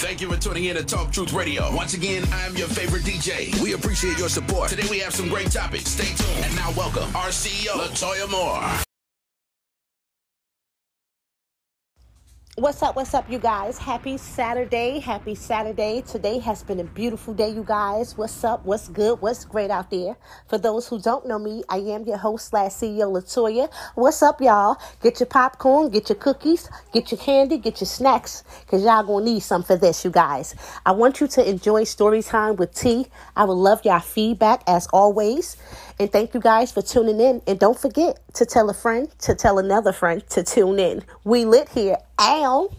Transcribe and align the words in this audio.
Thank 0.00 0.22
you 0.22 0.30
for 0.30 0.40
tuning 0.40 0.64
in 0.64 0.76
to 0.76 0.82
Talk 0.82 1.12
Truth 1.12 1.34
Radio. 1.34 1.70
Once 1.76 1.92
again, 1.92 2.24
I'm 2.32 2.56
your 2.56 2.68
favorite 2.68 3.02
DJ. 3.02 3.54
We 3.62 3.74
appreciate 3.74 4.18
your 4.18 4.30
support. 4.30 4.70
Today 4.70 4.88
we 4.90 4.98
have 5.00 5.14
some 5.14 5.28
great 5.28 5.50
topics. 5.50 5.90
Stay 5.90 6.14
tuned. 6.14 6.42
And 6.42 6.56
now 6.56 6.72
welcome 6.72 7.14
our 7.14 7.28
CEO, 7.28 7.72
Latoya 7.72 8.30
Moore. 8.30 8.89
What's 12.60 12.82
up? 12.82 12.94
What's 12.94 13.14
up, 13.14 13.30
you 13.30 13.38
guys? 13.38 13.78
Happy 13.78 14.18
Saturday. 14.18 14.98
Happy 14.98 15.34
Saturday. 15.34 16.02
Today 16.02 16.38
has 16.40 16.62
been 16.62 16.78
a 16.80 16.84
beautiful 16.84 17.32
day, 17.32 17.48
you 17.48 17.64
guys. 17.64 18.18
What's 18.18 18.44
up? 18.44 18.66
What's 18.66 18.88
good? 18.88 19.18
What's 19.22 19.46
great 19.46 19.70
out 19.70 19.90
there? 19.90 20.18
For 20.46 20.58
those 20.58 20.86
who 20.86 21.00
don't 21.00 21.26
know 21.26 21.38
me, 21.38 21.64
I 21.70 21.78
am 21.78 22.04
your 22.04 22.18
host 22.18 22.48
slash 22.48 22.72
CEO 22.72 23.10
Latoya. 23.10 23.72
What's 23.94 24.22
up, 24.22 24.42
y'all? 24.42 24.76
Get 25.02 25.20
your 25.20 25.26
popcorn, 25.28 25.88
get 25.88 26.10
your 26.10 26.16
cookies, 26.16 26.68
get 26.92 27.10
your 27.10 27.18
candy, 27.18 27.56
get 27.56 27.80
your 27.80 27.88
snacks, 27.88 28.44
because 28.60 28.84
y'all 28.84 29.04
gonna 29.04 29.24
need 29.24 29.40
some 29.40 29.62
for 29.62 29.76
this, 29.76 30.04
you 30.04 30.10
guys. 30.10 30.54
I 30.84 30.92
want 30.92 31.22
you 31.22 31.28
to 31.28 31.48
enjoy 31.48 31.84
story 31.84 32.22
time 32.22 32.56
with 32.56 32.74
T. 32.74 33.06
I 33.36 33.44
would 33.44 33.54
love 33.54 33.86
y'all 33.86 34.00
feedback 34.00 34.64
as 34.66 34.86
always. 34.88 35.56
And 36.00 36.10
thank 36.10 36.32
you 36.32 36.40
guys 36.40 36.72
for 36.72 36.80
tuning 36.80 37.20
in. 37.20 37.42
And 37.46 37.58
don't 37.58 37.78
forget 37.78 38.18
to 38.32 38.46
tell 38.46 38.70
a 38.70 38.72
friend, 38.74 39.06
to 39.18 39.34
tell 39.34 39.58
another 39.58 39.92
friend 39.92 40.26
to 40.30 40.42
tune 40.42 40.78
in. 40.78 41.04
We 41.24 41.44
lit 41.44 41.68
here. 41.68 41.98
Ow. 42.18 42.70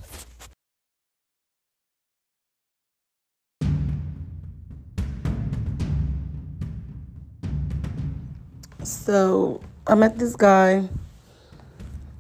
So 8.81 9.61
I 9.85 9.93
met 9.93 10.17
this 10.17 10.35
guy 10.35 10.89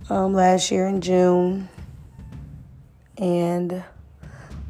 um, 0.07 0.33
last 0.33 0.69
year 0.69 0.85
in 0.85 1.01
June, 1.01 1.67
and 3.17 3.83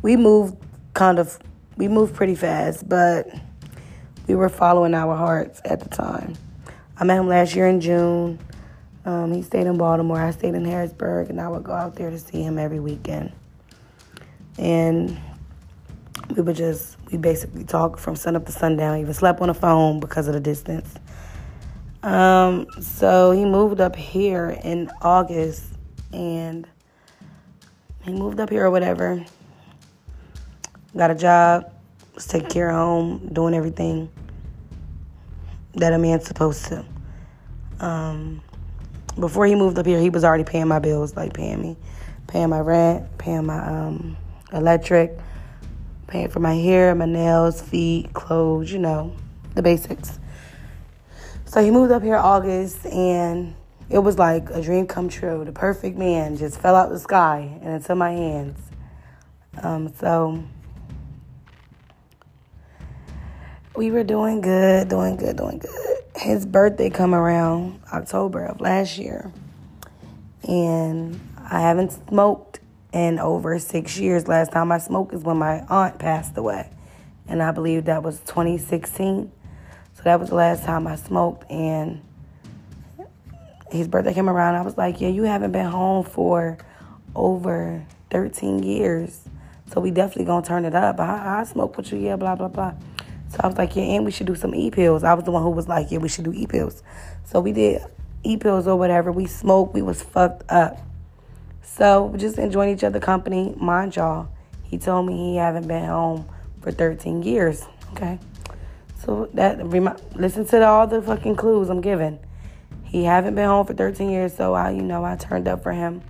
we 0.02 0.16
moved 0.16 0.56
kind 0.94 1.20
of 1.20 1.38
we 1.76 1.90
moved 1.90 2.16
pretty 2.16 2.36
fast, 2.36 2.88
but 2.88 3.28
we 4.28 4.36
were 4.36 4.50
following 4.50 4.94
our 4.94 5.16
hearts 5.16 5.62
at 5.66 5.80
the 5.80 5.90
time. 5.90 6.36
I 6.98 7.04
met 7.04 7.18
him 7.18 7.28
last 7.28 7.56
year 7.56 7.68
in 7.68 7.82
June. 7.82 8.40
Um, 9.06 9.34
he 9.34 9.42
stayed 9.42 9.66
in 9.66 9.78
Baltimore. 9.78 10.22
I 10.22 10.32
stayed 10.32 10.54
in 10.54 10.64
Harrisburg, 10.64 11.30
and 11.30 11.42
I 11.42 11.48
would 11.48 11.64
go 11.64 11.72
out 11.72 11.96
there 11.96 12.12
to 12.12 12.20
see 12.20 12.44
him 12.44 12.60
every 12.60 12.80
weekend. 12.80 13.32
And 14.60 15.18
we 16.36 16.42
would 16.42 16.56
just, 16.56 16.98
we 17.12 17.18
basically 17.18 17.64
talk 17.64 17.98
from 17.98 18.16
sun 18.16 18.36
up 18.36 18.46
to 18.46 18.52
sundown. 18.52 19.00
Even 19.00 19.14
slept 19.14 19.42
on 19.42 19.48
the 19.48 19.54
phone 19.54 20.00
because 20.00 20.28
of 20.28 20.34
the 20.34 20.40
distance. 20.40 20.94
Um, 22.04 22.68
so 22.80 23.32
he 23.32 23.46
moved 23.46 23.82
up 23.82 23.96
here 23.96 24.58
in 24.64 24.92
August, 25.02 25.64
and 26.14 26.68
he 28.04 28.12
moved 28.12 28.40
up 28.40 28.50
here 28.50 28.66
or 28.66 28.72
whatever. 28.72 29.26
Got 30.96 31.10
a 31.12 31.16
job, 31.16 31.71
was 32.22 32.28
taking 32.28 32.50
care 32.50 32.70
of 32.70 32.76
home, 32.76 33.30
doing 33.34 33.56
everything 33.56 34.08
that 35.74 35.92
a 35.92 35.98
man's 35.98 36.28
supposed 36.28 36.66
to. 36.66 36.86
Um, 37.80 38.42
before 39.20 39.48
he 39.48 39.56
moved 39.56 39.80
up 39.80 39.88
here, 39.88 40.00
he 40.00 40.12
was 40.12 40.24
already 40.24 40.44
paying 40.44 40.68
my 40.68 40.78
bills, 40.78 41.16
like 41.16 41.34
paying 41.34 41.60
me, 41.60 41.78
paying 42.28 42.50
my 42.50 42.60
rent, 42.60 43.18
paying 43.18 43.46
my 43.46 43.58
um, 43.66 44.18
electric, 44.54 45.18
paying 46.06 46.30
for 46.30 46.40
my 46.40 46.54
hair, 46.54 46.94
my 46.94 47.06
nails, 47.06 47.60
feet, 47.60 48.14
clothes, 48.14 48.72
you 48.72 48.78
know, 48.78 49.16
the 49.56 49.64
basics. 49.64 50.20
So 51.46 51.64
he 51.64 51.72
moved 51.72 51.92
up 51.92 52.04
here 52.04 52.18
August, 52.18 52.86
and 52.86 53.56
it 53.90 54.00
was 54.00 54.20
like 54.20 54.50
a 54.52 54.62
dream 54.62 54.86
come 54.86 55.10
true. 55.10 55.44
The 55.44 55.52
perfect 55.52 55.98
man 55.98 56.38
just 56.38 56.62
fell 56.62 56.76
out 56.76 56.88
of 56.88 56.94
the 56.94 57.00
sky 57.00 57.60
and 57.64 57.74
into 57.74 57.96
my 57.96 58.12
hands. 58.12 58.60
Um, 59.64 59.92
so 59.96 60.44
we 63.76 63.90
were 63.92 64.04
doing 64.04 64.42
good, 64.42 64.90
doing 64.90 65.16
good, 65.16 65.38
doing 65.38 65.60
good. 65.60 65.98
His 66.16 66.46
birthday 66.46 66.90
come 66.90 67.16
around 67.16 67.82
October 67.92 68.46
of 68.46 68.60
last 68.60 68.98
year. 68.98 69.32
And 70.48 71.20
I 71.50 71.62
haven't 71.62 71.92
smoked 72.10 72.60
in 72.92 73.20
over 73.20 73.58
six 73.60 73.98
years. 73.98 74.28
Last 74.28 74.52
time 74.52 74.72
I 74.72 74.78
smoked 74.78 75.14
is 75.14 75.24
when 75.24 75.38
my 75.38 75.62
aunt 75.70 76.00
passed 76.00 76.38
away. 76.38 76.70
And 77.28 77.42
I 77.42 77.52
believe 77.52 77.86
that 77.86 78.04
was 78.04 78.20
2016. 78.22 79.32
So 79.94 80.04
that 80.04 80.20
was 80.20 80.30
the 80.30 80.36
last 80.36 80.66
time 80.66 80.86
I 80.86 80.96
smoked. 80.96 81.50
And 81.50 82.02
his 83.72 83.88
birthday 83.88 84.14
came 84.14 84.30
around. 84.30 84.56
I 84.56 84.62
was 84.64 84.78
like, 84.78 85.00
yeah, 85.00 85.10
you 85.10 85.24
haven't 85.24 85.54
been 85.54 85.68
home 85.68 86.04
for 86.04 86.58
over 87.16 87.86
13 88.10 88.64
years. 88.64 89.22
So 89.74 89.80
we 89.80 89.92
definitely 89.92 90.26
gonna 90.26 90.46
turn 90.46 90.66
it 90.66 90.76
up. 90.76 91.00
I, 91.00 91.40
I 91.40 91.44
smoke 91.46 91.78
with 91.78 91.94
you, 91.94 92.00
yeah, 92.00 92.18
blah, 92.18 92.36
blah, 92.36 92.50
blah. 92.50 92.74
So 93.32 93.38
I 93.42 93.48
was 93.48 93.58
like, 93.58 93.78
yeah, 93.78 93.84
and 93.84 94.04
we 94.04 94.12
should 94.12 94.28
do 94.28 94.36
some 94.36 94.54
e 94.54 94.70
pills. 94.70 95.06
I 95.06 95.14
was 95.14 95.24
the 95.24 95.32
one 95.32 95.42
who 95.42 95.52
was 95.52 95.70
like, 95.70 95.90
yeah, 95.90 96.00
we 96.00 96.10
should 96.10 96.26
do 96.26 96.34
e 96.34 96.48
pills. 96.48 96.84
So 97.24 97.40
we 97.40 97.54
did 97.54 97.82
e 98.24 98.36
pills 98.36 98.68
or 98.68 98.76
whatever. 98.76 99.10
We 99.10 99.26
smoked. 99.26 99.74
We 99.74 99.82
was 99.82 100.02
fucked 100.04 100.44
up. 100.52 100.78
So 101.62 102.14
just 102.18 102.38
enjoying 102.38 102.76
each 102.76 102.84
other 102.84 103.00
company. 103.00 103.56
Mind 103.58 103.96
y'all, 103.96 104.28
he 104.64 104.78
told 104.78 105.06
me 105.08 105.32
he 105.32 105.36
haven't 105.38 105.66
been 105.66 105.86
home 105.86 106.28
for 106.62 106.72
13 106.72 107.24
years. 107.24 107.66
Okay. 107.94 108.20
So 109.00 109.30
that 109.34 109.66
listen 110.16 110.46
to 110.48 110.68
all 110.68 110.86
the 110.86 111.02
fucking 111.02 111.38
clues 111.38 111.70
I'm 111.70 111.80
giving. 111.80 112.20
He 112.84 113.06
haven't 113.06 113.36
been 113.36 113.48
home 113.48 113.66
for 113.66 113.74
13 113.74 114.10
years, 114.10 114.36
so 114.36 114.54
I, 114.54 114.72
you 114.72 114.82
know, 114.82 115.06
I 115.06 115.16
turned 115.16 115.48
up 115.48 115.64
for 115.64 115.72
him. 115.72 116.02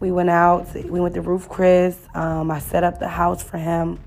We 0.00 0.10
went 0.10 0.30
out. 0.30 0.72
We 0.74 0.98
went 0.98 1.14
to 1.14 1.20
Ruth's 1.20 1.46
Chris. 1.46 1.98
Um, 2.14 2.50
I 2.50 2.58
set 2.58 2.82
up 2.82 2.98
the 2.98 3.08
house 3.08 3.42
for 3.42 3.58
him. 3.58 4.00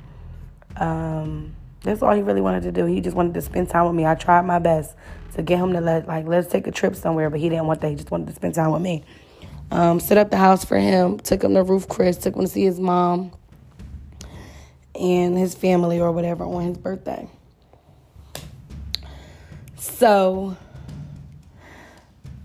Um, 0.75 1.55
that's 1.87 2.01
all 2.01 2.13
he 2.13 2.21
really 2.21 2.41
wanted 2.41 2.63
to 2.63 2.71
do. 2.71 2.85
He 2.85 2.99
just 2.99 3.15
wanted 3.15 3.33
to 3.35 3.41
spend 3.41 3.69
time 3.69 3.85
with 3.85 3.95
me. 3.95 4.05
I 4.05 4.15
tried 4.15 4.41
my 4.41 4.59
best 4.59 4.95
to 5.35 5.41
get 5.41 5.57
him 5.57 5.71
to 5.73 5.81
let 5.81 6.07
like 6.07 6.27
let's 6.27 6.47
take 6.47 6.67
a 6.67 6.71
trip 6.71 6.95
somewhere, 6.95 7.29
but 7.29 7.39
he 7.39 7.47
didn't 7.47 7.65
want 7.65 7.81
that. 7.81 7.89
He 7.89 7.95
just 7.95 8.11
wanted 8.11 8.27
to 8.27 8.33
spend 8.33 8.55
time 8.55 8.71
with 8.71 8.81
me. 8.81 9.05
Um, 9.71 9.99
set 9.99 10.17
up 10.17 10.29
the 10.29 10.37
house 10.37 10.65
for 10.65 10.77
him. 10.77 11.17
Took 11.19 11.43
him 11.43 11.53
to 11.53 11.63
Ruth's 11.63 11.85
Chris. 11.85 12.17
Took 12.17 12.35
him 12.35 12.41
to 12.41 12.47
see 12.47 12.63
his 12.63 12.79
mom 12.79 13.31
and 14.99 15.37
his 15.37 15.55
family 15.55 15.99
or 15.99 16.11
whatever 16.11 16.43
on 16.43 16.63
his 16.63 16.77
birthday. 16.77 17.29
So 19.77 20.57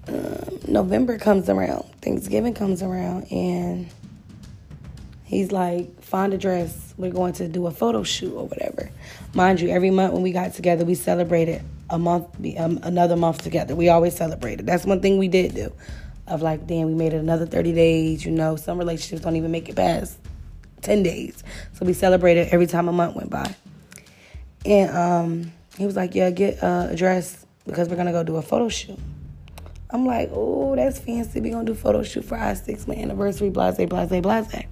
um, 0.08 0.58
November 0.68 1.18
comes 1.18 1.48
around, 1.48 1.84
Thanksgiving 2.00 2.54
comes 2.54 2.82
around, 2.82 3.24
and 3.32 3.88
he's 5.32 5.50
like, 5.50 6.02
find 6.02 6.34
a 6.34 6.38
dress. 6.38 6.94
We're 6.96 7.10
going 7.10 7.32
to 7.34 7.48
do 7.48 7.66
a 7.66 7.70
photo 7.70 8.02
shoot 8.02 8.34
or 8.34 8.46
whatever. 8.46 8.90
Mind 9.34 9.60
you, 9.60 9.70
every 9.70 9.90
month 9.90 10.12
when 10.12 10.22
we 10.22 10.30
got 10.30 10.52
together, 10.52 10.84
we 10.84 10.94
celebrated 10.94 11.62
a 11.88 11.98
month, 11.98 12.26
um, 12.58 12.78
another 12.82 13.16
month 13.16 13.42
together. 13.42 13.74
We 13.74 13.88
always 13.88 14.14
celebrated. 14.14 14.66
That's 14.66 14.84
one 14.84 15.00
thing 15.00 15.18
we 15.18 15.28
did 15.28 15.54
do. 15.54 15.72
Of 16.26 16.42
like, 16.42 16.66
damn, 16.66 16.86
we 16.86 16.94
made 16.94 17.14
it 17.14 17.18
another 17.18 17.46
30 17.46 17.72
days. 17.72 18.24
You 18.24 18.30
know, 18.30 18.56
some 18.56 18.78
relationships 18.78 19.22
don't 19.22 19.36
even 19.36 19.50
make 19.50 19.68
it 19.68 19.76
past 19.76 20.18
10 20.82 21.02
days. 21.02 21.42
So 21.72 21.86
we 21.86 21.94
celebrated 21.94 22.48
every 22.50 22.66
time 22.66 22.88
a 22.88 22.92
month 22.92 23.16
went 23.16 23.30
by. 23.30 23.54
And 24.64 24.96
um, 24.96 25.52
he 25.78 25.86
was 25.86 25.96
like, 25.96 26.14
yeah, 26.14 26.30
get 26.30 26.62
uh, 26.62 26.88
a 26.90 26.96
dress 26.96 27.44
because 27.66 27.88
we're 27.88 27.96
going 27.96 28.06
to 28.06 28.12
go 28.12 28.22
do 28.22 28.36
a 28.36 28.42
photo 28.42 28.68
shoot. 28.68 28.98
I'm 29.90 30.06
like, 30.06 30.30
oh, 30.32 30.76
that's 30.76 30.98
fancy. 30.98 31.40
We're 31.40 31.52
going 31.52 31.66
to 31.66 31.72
do 31.72 31.78
photo 31.78 32.02
shoot 32.02 32.24
for 32.24 32.36
our 32.36 32.54
six 32.54 32.86
month 32.86 33.00
anniversary, 33.00 33.50
blase, 33.50 33.76
blase, 33.76 34.20
blase. 34.20 34.66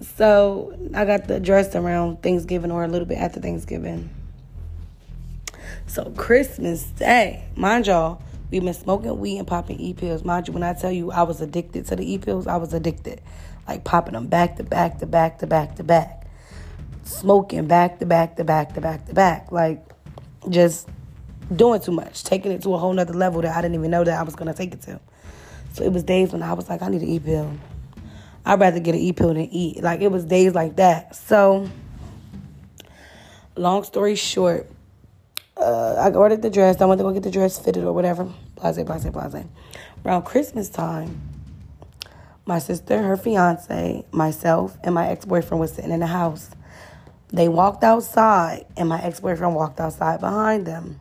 So 0.00 0.76
I 0.94 1.04
got 1.04 1.28
the 1.28 1.40
dress 1.40 1.74
around 1.74 2.22
Thanksgiving 2.22 2.70
or 2.70 2.84
a 2.84 2.88
little 2.88 3.06
bit 3.06 3.18
after 3.18 3.40
Thanksgiving. 3.40 4.10
So 5.86 6.10
Christmas 6.16 6.84
Day, 6.84 7.44
mind 7.54 7.86
y'all, 7.86 8.22
we've 8.50 8.64
been 8.64 8.72
smoking 8.72 9.18
weed 9.18 9.38
and 9.38 9.46
popping 9.46 9.78
e 9.78 9.92
pills. 9.92 10.24
Mind 10.24 10.48
you, 10.48 10.54
when 10.54 10.62
I 10.62 10.72
tell 10.72 10.90
you 10.90 11.10
I 11.10 11.22
was 11.22 11.40
addicted 11.40 11.86
to 11.86 11.96
the 11.96 12.12
e 12.12 12.16
pills, 12.18 12.46
I 12.46 12.56
was 12.56 12.72
addicted. 12.72 13.20
Like 13.68 13.84
popping 13.84 14.14
them 14.14 14.26
back 14.26 14.56
to 14.56 14.64
back 14.64 14.98
to 15.00 15.06
back 15.06 15.38
to 15.40 15.46
back 15.46 15.76
to 15.76 15.84
back. 15.84 16.26
Smoking 17.04 17.66
back 17.66 17.98
to 17.98 18.06
back 18.06 18.36
to 18.36 18.44
back 18.44 18.74
to 18.74 18.80
back 18.80 19.06
to 19.06 19.14
back. 19.14 19.52
Like 19.52 19.84
just 20.48 20.88
doing 21.54 21.80
too 21.80 21.92
much, 21.92 22.24
taking 22.24 22.52
it 22.52 22.62
to 22.62 22.74
a 22.74 22.78
whole 22.78 22.92
nother 22.92 23.14
level 23.14 23.42
that 23.42 23.54
I 23.54 23.60
didn't 23.60 23.74
even 23.74 23.90
know 23.90 24.04
that 24.04 24.18
I 24.18 24.22
was 24.22 24.34
gonna 24.34 24.54
take 24.54 24.72
it 24.72 24.82
to. 24.82 24.98
So 25.74 25.84
it 25.84 25.92
was 25.92 26.02
days 26.04 26.32
when 26.32 26.42
I 26.42 26.54
was 26.54 26.68
like, 26.68 26.82
I 26.82 26.88
need 26.88 27.02
an 27.02 27.08
e 27.08 27.18
pill. 27.18 27.52
I'd 28.44 28.60
rather 28.60 28.80
get 28.80 28.94
an 28.94 29.00
e 29.00 29.12
pill 29.12 29.28
than 29.28 29.48
eat. 29.50 29.82
Like 29.82 30.00
it 30.00 30.10
was 30.10 30.24
days 30.24 30.54
like 30.54 30.76
that. 30.76 31.14
So, 31.14 31.68
long 33.56 33.84
story 33.84 34.16
short, 34.16 34.70
uh, 35.56 35.94
I 35.94 36.10
ordered 36.10 36.42
the 36.42 36.50
dress. 36.50 36.80
I 36.80 36.86
went 36.86 36.98
to 36.98 37.04
go 37.04 37.12
get 37.12 37.22
the 37.22 37.30
dress 37.30 37.58
fitted 37.58 37.84
or 37.84 37.92
whatever. 37.92 38.24
Blase, 38.56 38.82
blase, 38.82 39.04
blase. 39.04 39.44
Around 40.04 40.22
Christmas 40.22 40.70
time, 40.70 41.20
my 42.46 42.58
sister, 42.58 43.02
her 43.02 43.16
fiance, 43.16 44.04
myself, 44.12 44.78
and 44.82 44.94
my 44.94 45.08
ex 45.08 45.24
boyfriend 45.24 45.60
was 45.60 45.72
sitting 45.72 45.90
in 45.90 46.00
the 46.00 46.06
house. 46.06 46.50
They 47.28 47.48
walked 47.48 47.84
outside, 47.84 48.66
and 48.76 48.88
my 48.88 49.00
ex 49.02 49.20
boyfriend 49.20 49.54
walked 49.54 49.78
outside 49.78 50.20
behind 50.20 50.66
them. 50.66 50.98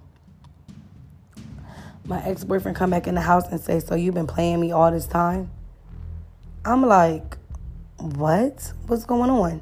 My 2.05 2.21
ex 2.25 2.43
boyfriend 2.43 2.75
come 2.75 2.89
back 2.89 3.07
in 3.07 3.15
the 3.15 3.21
house 3.21 3.47
and 3.49 3.61
say, 3.61 3.79
"So 3.79 3.95
you've 3.95 4.15
been 4.15 4.27
playing 4.27 4.59
me 4.59 4.71
all 4.71 4.91
this 4.91 5.07
time?" 5.07 5.49
I'm 6.65 6.85
like, 6.85 7.37
what? 7.97 8.73
What's 8.87 9.05
going 9.05 9.29
on? 9.29 9.61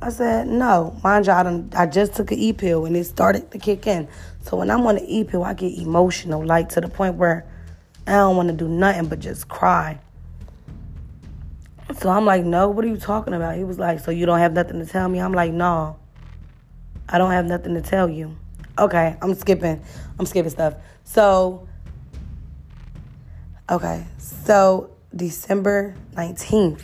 I 0.00 0.10
said, 0.10 0.48
no. 0.48 0.98
Mind 1.02 1.26
you, 1.26 1.32
I, 1.32 1.42
done, 1.42 1.70
I 1.74 1.86
just 1.86 2.14
took 2.14 2.30
an 2.30 2.38
E 2.38 2.52
pill 2.52 2.84
and 2.84 2.96
it 2.96 3.04
started 3.04 3.50
to 3.52 3.58
kick 3.58 3.86
in. 3.86 4.08
So 4.42 4.56
when 4.58 4.70
I'm 4.70 4.86
on 4.86 4.98
an 4.98 5.04
E 5.06 5.24
pill, 5.24 5.44
I 5.44 5.54
get 5.54 5.78
emotional, 5.78 6.44
like 6.44 6.68
to 6.70 6.80
the 6.80 6.88
point 6.88 7.16
where 7.16 7.46
I 8.06 8.12
don't 8.12 8.36
want 8.36 8.48
to 8.48 8.54
do 8.54 8.68
nothing 8.68 9.08
but 9.08 9.18
just 9.18 9.48
cry. 9.48 9.98
So 11.98 12.10
I'm 12.10 12.24
like, 12.24 12.44
no, 12.44 12.68
what 12.68 12.84
are 12.84 12.88
you 12.88 12.96
talking 12.96 13.34
about? 13.34 13.56
He 13.56 13.64
was 13.64 13.78
like, 13.78 14.00
so 14.00 14.10
you 14.10 14.26
don't 14.26 14.38
have 14.38 14.52
nothing 14.52 14.78
to 14.78 14.86
tell 14.86 15.08
me? 15.08 15.20
I'm 15.20 15.32
like, 15.32 15.52
no, 15.52 15.98
I 17.08 17.18
don't 17.18 17.30
have 17.30 17.46
nothing 17.46 17.74
to 17.74 17.80
tell 17.80 18.08
you. 18.08 18.36
Okay, 18.78 19.16
I'm 19.22 19.34
skipping. 19.34 19.82
I'm 20.18 20.26
skipping 20.26 20.50
stuff. 20.50 20.74
So, 21.04 21.68
okay, 23.70 24.04
so 24.18 24.93
December 25.14 25.94
19th, 26.14 26.82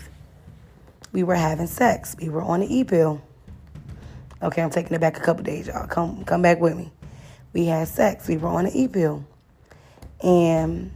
we 1.12 1.22
were 1.24 1.34
having 1.34 1.66
sex. 1.66 2.14
We 2.20 2.28
were 2.28 2.42
on 2.42 2.60
the 2.60 2.72
E 2.72 2.84
pill. 2.84 3.20
Okay, 4.42 4.62
I'm 4.62 4.70
taking 4.70 4.94
it 4.94 5.00
back 5.00 5.16
a 5.16 5.20
couple 5.20 5.42
days, 5.42 5.66
y'all. 5.66 5.86
Come, 5.86 6.24
come 6.24 6.40
back 6.40 6.60
with 6.60 6.76
me. 6.76 6.92
We 7.52 7.66
had 7.66 7.88
sex. 7.88 8.28
We 8.28 8.36
were 8.36 8.48
on 8.48 8.64
the 8.64 8.78
E 8.78 8.86
pill, 8.86 9.24
and 10.22 10.92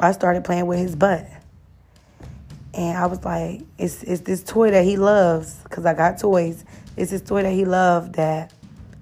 I 0.00 0.12
started 0.12 0.44
playing 0.44 0.66
with 0.66 0.80
his 0.80 0.96
butt. 0.96 1.26
And 2.74 2.98
I 2.98 3.06
was 3.06 3.24
like, 3.24 3.62
it's, 3.78 4.02
it's 4.02 4.22
this 4.22 4.42
toy 4.42 4.70
that 4.72 4.84
he 4.84 4.96
loves, 4.96 5.56
because 5.62 5.86
I 5.86 5.94
got 5.94 6.18
toys. 6.18 6.64
It's 6.96 7.10
this 7.10 7.22
toy 7.22 7.42
that 7.42 7.52
he 7.52 7.64
loved 7.64 8.14
that 8.16 8.52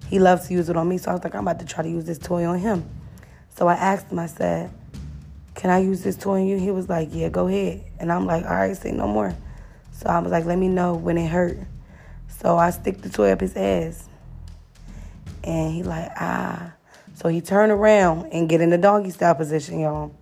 he 0.08 0.18
loves 0.18 0.48
to 0.48 0.54
use 0.54 0.68
it 0.68 0.76
on 0.76 0.88
me. 0.88 0.98
So 0.98 1.10
I 1.10 1.14
was 1.14 1.24
like, 1.24 1.34
I'm 1.34 1.46
about 1.46 1.60
to 1.60 1.66
try 1.66 1.82
to 1.84 1.88
use 1.88 2.04
this 2.04 2.18
toy 2.18 2.44
on 2.44 2.58
him. 2.58 2.84
So 3.56 3.68
I 3.68 3.74
asked 3.74 4.10
him, 4.10 4.18
I 4.18 4.26
said, 4.26 4.70
Can 5.54 5.70
I 5.70 5.78
use 5.78 6.02
this 6.02 6.16
toy 6.16 6.40
on 6.40 6.46
you? 6.46 6.58
He 6.58 6.70
was 6.70 6.88
like, 6.88 7.08
Yeah, 7.12 7.28
go 7.28 7.48
ahead. 7.48 7.84
And 7.98 8.12
I'm 8.12 8.26
like, 8.26 8.44
All 8.44 8.50
right, 8.50 8.76
say 8.76 8.92
no 8.92 9.06
more. 9.06 9.34
So 9.92 10.08
I 10.08 10.18
was 10.20 10.32
like, 10.32 10.44
Let 10.44 10.58
me 10.58 10.68
know 10.68 10.94
when 10.94 11.18
it 11.18 11.28
hurt. 11.28 11.58
So 12.28 12.56
I 12.56 12.70
stick 12.70 13.02
the 13.02 13.10
toy 13.10 13.32
up 13.32 13.40
his 13.40 13.54
ass. 13.56 14.08
And 15.44 15.72
he 15.72 15.82
like, 15.82 16.10
ah. 16.16 16.72
So 17.14 17.28
he 17.28 17.40
turned 17.40 17.72
around 17.72 18.32
and 18.32 18.48
get 18.48 18.60
in 18.60 18.70
the 18.70 18.78
doggy 18.78 19.10
style 19.10 19.34
position, 19.34 19.80
y'all. 19.80 20.14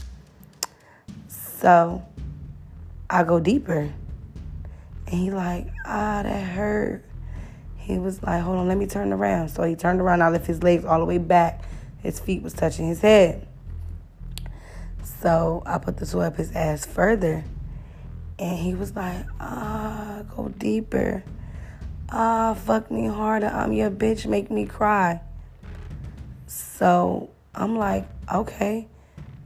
So 1.29 2.05
I 3.09 3.23
go 3.25 3.41
deeper. 3.41 3.93
And 5.07 5.15
he 5.15 5.31
like, 5.31 5.69
ah, 5.87 6.23
that 6.23 6.43
hurt. 6.43 7.05
He 7.77 7.99
was 7.99 8.23
like, 8.23 8.43
hold 8.43 8.59
on, 8.59 8.69
let 8.69 8.77
me 8.77 8.87
turn 8.87 9.13
around. 9.13 9.49
So 9.49 9.63
he 9.63 9.75
turned 9.75 10.01
around. 10.01 10.23
I 10.23 10.29
lift 10.31 10.47
his 10.47 10.63
legs 10.63 10.85
all 10.85 10.99
the 10.99 11.05
way 11.07 11.19
back. 11.19 11.65
His 12.03 12.21
feet 12.21 12.43
was 12.43 12.53
touching 12.53 12.87
his 12.87 13.01
head. 13.01 13.48
So 15.21 15.63
I 15.67 15.79
put 15.79 15.97
the 15.97 16.07
toy 16.07 16.23
up 16.23 16.37
his 16.37 16.55
ass 16.55 16.87
further. 16.87 17.45
And 18.39 18.57
he 18.57 18.75
was 18.75 18.95
like, 18.95 19.27
ah, 19.41 20.23
go 20.37 20.49
deeper. 20.49 21.25
Ah, 22.09 22.55
fuck 22.55 22.91
me 22.91 23.07
harder. 23.07 23.49
I'm 23.49 23.73
your 23.73 23.91
bitch. 23.91 24.27
Make 24.27 24.51
me 24.51 24.65
cry. 24.65 25.21
So 26.47 27.31
I'm 27.55 27.77
like, 27.77 28.07
okay. 28.33 28.87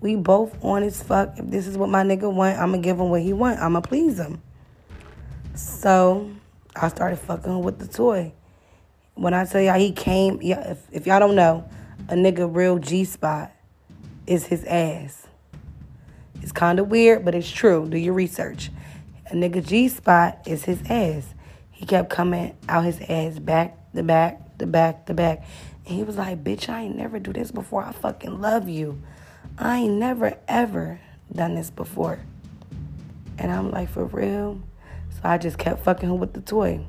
We 0.00 0.16
both 0.16 0.62
on 0.62 0.82
as 0.82 1.02
fuck. 1.02 1.38
If 1.38 1.46
this 1.48 1.66
is 1.66 1.78
what 1.78 1.88
my 1.88 2.02
nigga 2.02 2.32
want, 2.32 2.58
I'ma 2.58 2.78
give 2.78 2.98
him 2.98 3.08
what 3.08 3.22
he 3.22 3.32
want. 3.32 3.60
I'ma 3.60 3.80
please 3.80 4.18
him. 4.18 4.42
So 5.54 6.30
I 6.76 6.88
started 6.88 7.18
fucking 7.18 7.62
with 7.62 7.78
the 7.78 7.86
toy. 7.86 8.32
When 9.14 9.32
I 9.32 9.44
tell 9.44 9.60
y'all 9.60 9.78
he 9.78 9.92
came, 9.92 10.40
yeah, 10.42 10.72
if, 10.72 10.78
if 10.90 11.06
y'all 11.06 11.20
don't 11.20 11.36
know, 11.36 11.68
a 12.08 12.14
nigga 12.14 12.52
real 12.54 12.78
G 12.78 13.04
spot 13.04 13.52
is 14.26 14.46
his 14.46 14.64
ass. 14.64 15.28
It's 16.42 16.52
kind 16.52 16.78
of 16.78 16.88
weird, 16.88 17.24
but 17.24 17.34
it's 17.34 17.50
true. 17.50 17.88
Do 17.88 17.96
your 17.96 18.14
research. 18.14 18.70
A 19.30 19.34
nigga 19.34 19.66
G 19.66 19.88
spot 19.88 20.40
is 20.46 20.64
his 20.64 20.82
ass. 20.90 21.24
He 21.70 21.86
kept 21.86 22.10
coming 22.10 22.54
out 22.68 22.84
his 22.84 23.00
ass 23.08 23.38
back 23.38 23.78
the 23.92 24.02
back, 24.02 24.58
the 24.58 24.66
back, 24.66 25.06
the 25.06 25.14
back. 25.14 25.44
And 25.86 25.96
he 25.96 26.02
was 26.02 26.16
like, 26.16 26.42
bitch, 26.42 26.68
I 26.68 26.82
ain't 26.82 26.96
never 26.96 27.18
do 27.18 27.32
this 27.32 27.50
before. 27.50 27.82
I 27.82 27.92
fucking 27.92 28.40
love 28.40 28.68
you. 28.68 29.02
I 29.58 29.78
ain't 29.78 29.94
never 29.94 30.38
ever 30.48 31.00
done 31.32 31.54
this 31.54 31.70
before. 31.70 32.20
And 33.38 33.50
I'm 33.50 33.70
like, 33.70 33.88
for 33.88 34.04
real? 34.04 34.60
So 35.10 35.20
I 35.24 35.38
just 35.38 35.58
kept 35.58 35.84
fucking 35.84 36.08
him 36.08 36.18
with 36.18 36.32
the 36.32 36.40
toy. 36.40 36.84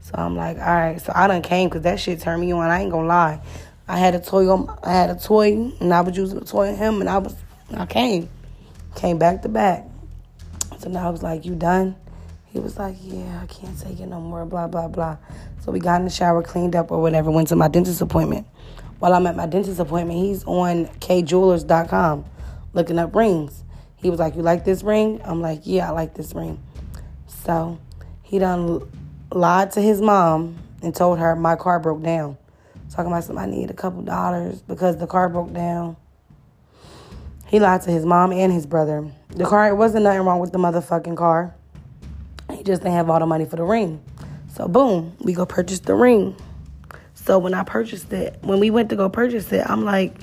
So 0.00 0.14
I'm 0.14 0.36
like, 0.36 0.58
all 0.58 0.74
right. 0.74 1.00
So 1.00 1.12
I 1.14 1.26
done 1.26 1.42
came 1.42 1.68
because 1.68 1.82
that 1.82 2.00
shit 2.00 2.20
turned 2.20 2.40
me 2.40 2.52
on. 2.52 2.70
I 2.70 2.80
ain't 2.80 2.90
gonna 2.90 3.06
lie. 3.06 3.40
I 3.88 3.98
had 3.98 4.14
a 4.14 4.20
toy 4.20 4.48
on. 4.48 4.78
I 4.82 4.92
had 4.92 5.10
a 5.10 5.16
toy, 5.16 5.52
and 5.80 5.92
I 5.92 6.00
was 6.00 6.16
using 6.16 6.38
the 6.38 6.44
toy 6.44 6.70
on 6.70 6.76
him, 6.76 7.00
and 7.00 7.10
I 7.10 7.18
was, 7.18 7.34
I 7.74 7.86
came, 7.86 8.28
came 8.94 9.18
back 9.18 9.42
to 9.42 9.48
back. 9.48 9.86
So 10.78 10.88
now 10.88 11.06
I 11.06 11.10
was 11.10 11.22
like, 11.22 11.44
you 11.44 11.54
done? 11.54 11.96
He 12.46 12.58
was 12.58 12.78
like, 12.78 12.96
yeah, 13.00 13.40
I 13.42 13.46
can't 13.46 13.78
take 13.78 14.00
it 14.00 14.06
no 14.06 14.20
more. 14.20 14.44
Blah 14.44 14.68
blah 14.68 14.88
blah. 14.88 15.16
So 15.60 15.72
we 15.72 15.80
got 15.80 16.00
in 16.00 16.04
the 16.04 16.10
shower, 16.10 16.42
cleaned 16.42 16.76
up 16.76 16.90
or 16.90 17.00
whatever, 17.00 17.30
went 17.30 17.48
to 17.48 17.56
my 17.56 17.68
dentist 17.68 18.00
appointment. 18.00 18.46
While 18.98 19.14
I'm 19.14 19.26
at 19.26 19.36
my 19.36 19.46
dentist 19.46 19.80
appointment, 19.80 20.18
he's 20.18 20.44
on 20.44 20.86
kjewelers.com 21.00 22.24
looking 22.72 22.98
up 22.98 23.14
rings. 23.14 23.64
He 23.96 24.10
was 24.10 24.18
like, 24.18 24.36
You 24.36 24.42
like 24.42 24.64
this 24.64 24.82
ring? 24.82 25.20
I'm 25.24 25.40
like, 25.40 25.60
Yeah, 25.64 25.88
I 25.88 25.92
like 25.92 26.14
this 26.14 26.34
ring. 26.34 26.62
So 27.26 27.78
he 28.22 28.38
done 28.38 28.88
lied 29.32 29.70
to 29.72 29.80
his 29.80 30.00
mom 30.00 30.58
and 30.82 30.94
told 30.94 31.18
her 31.18 31.34
my 31.36 31.56
car 31.56 31.80
broke 31.80 32.02
down. 32.02 32.36
Talking 32.90 33.10
about 33.10 33.24
something, 33.24 33.42
I 33.42 33.46
need 33.46 33.70
a 33.70 33.74
couple 33.74 34.02
dollars 34.02 34.60
because 34.62 34.98
the 34.98 35.06
car 35.06 35.28
broke 35.28 35.52
down. 35.52 35.96
He 37.52 37.60
lied 37.60 37.82
to 37.82 37.90
his 37.90 38.06
mom 38.06 38.32
and 38.32 38.50
his 38.50 38.64
brother. 38.64 39.06
The 39.28 39.44
car, 39.44 39.68
it 39.68 39.74
wasn't 39.74 40.04
nothing 40.04 40.22
wrong 40.22 40.40
with 40.40 40.52
the 40.52 40.58
motherfucking 40.58 41.18
car. 41.18 41.54
He 42.50 42.62
just 42.62 42.80
didn't 42.80 42.94
have 42.94 43.10
all 43.10 43.20
the 43.20 43.26
money 43.26 43.44
for 43.44 43.56
the 43.56 43.62
ring. 43.62 44.02
So 44.54 44.66
boom, 44.66 45.14
we 45.20 45.34
go 45.34 45.44
purchase 45.44 45.80
the 45.80 45.94
ring. 45.94 46.34
So 47.12 47.38
when 47.38 47.52
I 47.52 47.62
purchased 47.62 48.10
it, 48.10 48.38
when 48.40 48.58
we 48.58 48.70
went 48.70 48.88
to 48.88 48.96
go 48.96 49.10
purchase 49.10 49.52
it, 49.52 49.68
I'm 49.68 49.84
like, 49.84 50.14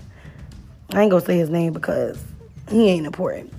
I 0.90 1.04
ain't 1.04 1.12
gonna 1.12 1.24
say 1.24 1.38
his 1.38 1.52
name 1.52 1.72
because 1.72 2.20
he 2.68 2.90
ain't 2.90 3.06
important. 3.06 3.54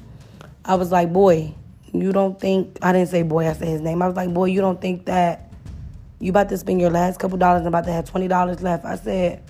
I 0.65 0.75
was 0.75 0.91
like, 0.91 1.13
boy, 1.13 1.55
you 1.93 2.11
don't 2.11 2.41
think 2.41 2.77
I 2.83 2.93
didn't 2.93 3.11
say 3.11 3.23
boy, 3.23 3.49
I 3.49 3.53
said 3.53 3.69
his 3.69 3.83
name. 3.83 4.03
I 4.03 4.09
was 4.09 4.17
like, 4.17 4.35
boy, 4.35 4.47
you 4.47 4.61
don't 4.61 4.81
think 4.81 5.07
that 5.07 5.53
you 6.19 6.31
about 6.31 6.49
to 6.49 6.59
spend 6.59 6.81
your 6.81 6.91
last 6.91 7.21
couple 7.21 7.39
dollars 7.39 7.61
and 7.61 7.69
about 7.69 7.85
to 7.85 7.93
have 7.93 8.05
twenty 8.05 8.27
dollars 8.27 8.63
left. 8.63 8.85
I 8.85 8.97
said, 8.97 9.45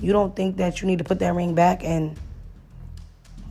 you 0.00 0.12
don't 0.12 0.36
think 0.36 0.58
that 0.58 0.80
you 0.80 0.86
need 0.86 0.98
to 0.98 1.04
put 1.04 1.18
that 1.18 1.34
ring 1.34 1.56
back 1.56 1.82
and 1.82 2.16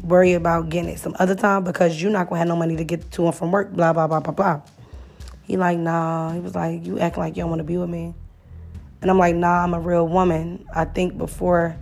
worry 0.06 0.34
about 0.34 0.70
getting 0.70 0.90
it 0.90 1.00
some 1.00 1.16
other 1.20 1.36
time 1.36 1.64
because 1.64 2.02
you're 2.02 2.12
not 2.12 2.30
gonna 2.30 2.40
have 2.40 2.48
no 2.48 2.56
money 2.56 2.76
to 2.76 2.84
get 2.84 3.12
to 3.12 3.26
and 3.26 3.36
from 3.36 3.52
work, 3.52 3.74
blah 3.74 3.94
blah 3.94 4.08
blah 4.08 4.20
blah 4.20 4.34
blah. 4.34 4.62
He 5.44 5.58
like, 5.58 5.78
nah. 5.78 6.32
He 6.32 6.40
was 6.40 6.56
like, 6.56 6.86
you 6.86 7.00
acting 7.00 7.22
like 7.22 7.36
you 7.36 7.44
don't 7.44 7.50
want 7.50 7.60
to 7.60 7.66
be 7.66 7.78
with 7.78 7.90
me. 7.90 8.14
And 9.02 9.12
I'm 9.12 9.20
like, 9.20 9.36
nah, 9.36 9.64
I'm 9.64 9.74
a 9.74 9.80
real 9.80 10.08
woman. 10.08 10.66
I 10.74 10.86
think 10.86 11.18
before 11.18 11.76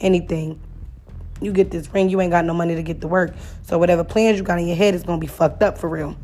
anything, 0.00 0.60
you 1.40 1.52
get 1.52 1.70
this 1.70 1.92
ring, 1.92 2.10
you 2.10 2.20
ain't 2.20 2.30
got 2.30 2.44
no 2.44 2.54
money 2.54 2.74
to 2.74 2.82
get 2.82 3.00
to 3.02 3.08
work. 3.08 3.34
So 3.62 3.78
whatever 3.78 4.04
plans 4.04 4.38
you 4.38 4.44
got 4.44 4.58
in 4.58 4.66
your 4.66 4.76
head 4.76 4.94
is 4.94 5.02
gonna 5.02 5.20
be 5.20 5.26
fucked 5.26 5.62
up 5.62 5.78
for 5.78 5.88
real. 5.88 6.16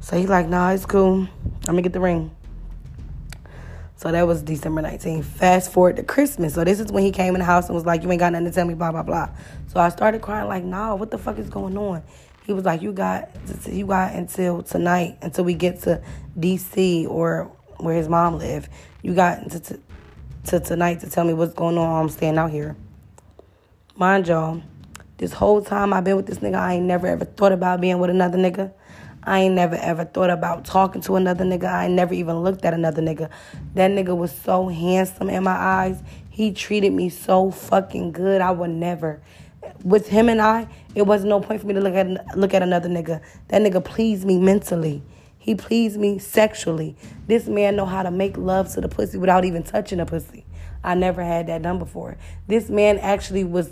So 0.00 0.16
he 0.16 0.26
like, 0.26 0.48
nah, 0.48 0.70
it's 0.70 0.86
cool. 0.86 1.18
I'm 1.18 1.28
gonna 1.66 1.82
get 1.82 1.92
the 1.92 2.00
ring. 2.00 2.30
So 3.98 4.12
that 4.12 4.28
was 4.28 4.42
December 4.42 4.80
19th. 4.80 5.24
Fast 5.24 5.72
forward 5.72 5.96
to 5.96 6.04
Christmas. 6.04 6.54
So 6.54 6.62
this 6.62 6.78
is 6.78 6.92
when 6.92 7.02
he 7.02 7.10
came 7.10 7.34
in 7.34 7.40
the 7.40 7.44
house 7.44 7.66
and 7.66 7.74
was 7.74 7.84
like, 7.84 8.04
You 8.04 8.12
ain't 8.12 8.20
got 8.20 8.30
nothing 8.30 8.46
to 8.46 8.52
tell 8.52 8.64
me, 8.64 8.74
blah, 8.74 8.92
blah, 8.92 9.02
blah. 9.02 9.28
So 9.66 9.80
I 9.80 9.88
started 9.88 10.22
crying, 10.22 10.46
like, 10.46 10.62
nah, 10.62 10.94
what 10.94 11.10
the 11.10 11.18
fuck 11.18 11.36
is 11.36 11.50
going 11.50 11.76
on? 11.76 12.04
He 12.46 12.52
was 12.52 12.64
like, 12.64 12.80
You 12.80 12.92
got 12.92 13.28
you 13.66 13.88
got 13.88 14.14
until 14.14 14.62
tonight, 14.62 15.18
until 15.20 15.42
we 15.42 15.54
get 15.54 15.80
to 15.82 16.00
DC 16.38 17.08
or 17.08 17.50
where 17.78 17.96
his 17.96 18.08
mom 18.08 18.38
lived. 18.38 18.68
You 19.02 19.16
got 19.16 19.50
to, 19.50 19.80
to 20.46 20.60
tonight 20.60 21.00
to 21.00 21.10
tell 21.10 21.24
me 21.24 21.34
what's 21.34 21.54
going 21.54 21.76
on. 21.76 22.02
I'm 22.02 22.08
staying 22.08 22.38
out 22.38 22.52
here. 22.52 22.76
Mind 23.96 24.28
y'all, 24.28 24.62
this 25.16 25.32
whole 25.32 25.60
time 25.60 25.92
I've 25.92 26.04
been 26.04 26.14
with 26.14 26.26
this 26.26 26.38
nigga, 26.38 26.54
I 26.54 26.74
ain't 26.74 26.84
never 26.84 27.08
ever 27.08 27.24
thought 27.24 27.50
about 27.50 27.80
being 27.80 27.98
with 27.98 28.10
another 28.10 28.38
nigga. 28.38 28.72
I 29.28 29.40
ain't 29.40 29.54
never 29.54 29.74
ever 29.74 30.06
thought 30.06 30.30
about 30.30 30.64
talking 30.64 31.02
to 31.02 31.16
another 31.16 31.44
nigga. 31.44 31.70
I 31.70 31.86
never 31.86 32.14
even 32.14 32.36
looked 32.36 32.64
at 32.64 32.72
another 32.72 33.02
nigga. 33.02 33.28
That 33.74 33.90
nigga 33.90 34.16
was 34.16 34.32
so 34.32 34.68
handsome 34.68 35.28
in 35.28 35.44
my 35.44 35.52
eyes. 35.52 36.02
He 36.30 36.50
treated 36.54 36.94
me 36.94 37.10
so 37.10 37.50
fucking 37.50 38.12
good. 38.12 38.40
I 38.40 38.52
would 38.52 38.70
never. 38.70 39.20
With 39.84 40.08
him 40.08 40.30
and 40.30 40.40
I, 40.40 40.66
it 40.94 41.02
wasn't 41.02 41.28
no 41.28 41.40
point 41.40 41.60
for 41.60 41.66
me 41.66 41.74
to 41.74 41.80
look 41.82 41.92
at 41.92 42.38
look 42.38 42.54
at 42.54 42.62
another 42.62 42.88
nigga. 42.88 43.20
That 43.48 43.60
nigga 43.60 43.84
pleased 43.84 44.24
me 44.24 44.38
mentally. 44.38 45.02
He 45.36 45.54
pleased 45.54 45.98
me 45.98 46.18
sexually. 46.18 46.96
This 47.26 47.48
man 47.48 47.76
know 47.76 47.84
how 47.84 48.02
to 48.04 48.10
make 48.10 48.38
love 48.38 48.72
to 48.74 48.80
the 48.80 48.88
pussy 48.88 49.18
without 49.18 49.44
even 49.44 49.62
touching 49.62 49.98
the 49.98 50.06
pussy. 50.06 50.46
I 50.82 50.94
never 50.94 51.22
had 51.22 51.48
that 51.48 51.60
done 51.60 51.78
before. 51.78 52.16
This 52.46 52.70
man 52.70 52.96
actually 52.98 53.44
was 53.44 53.68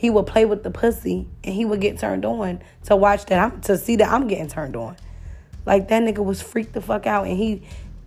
he 0.00 0.08
would 0.08 0.26
play 0.26 0.46
with 0.46 0.62
the 0.62 0.70
pussy 0.70 1.28
and 1.44 1.54
he 1.54 1.66
would 1.66 1.78
get 1.78 1.98
turned 1.98 2.24
on 2.24 2.62
to 2.84 2.96
watch 2.96 3.26
that 3.26 3.38
I'm 3.38 3.60
to 3.60 3.76
see 3.76 3.96
that 3.96 4.10
I'm 4.10 4.28
getting 4.28 4.48
turned 4.48 4.74
on. 4.74 4.96
Like 5.66 5.88
that 5.88 6.02
nigga 6.02 6.24
was 6.24 6.40
freaked 6.40 6.72
the 6.72 6.80
fuck 6.80 7.06
out 7.06 7.26
and 7.26 7.36
he 7.36 7.64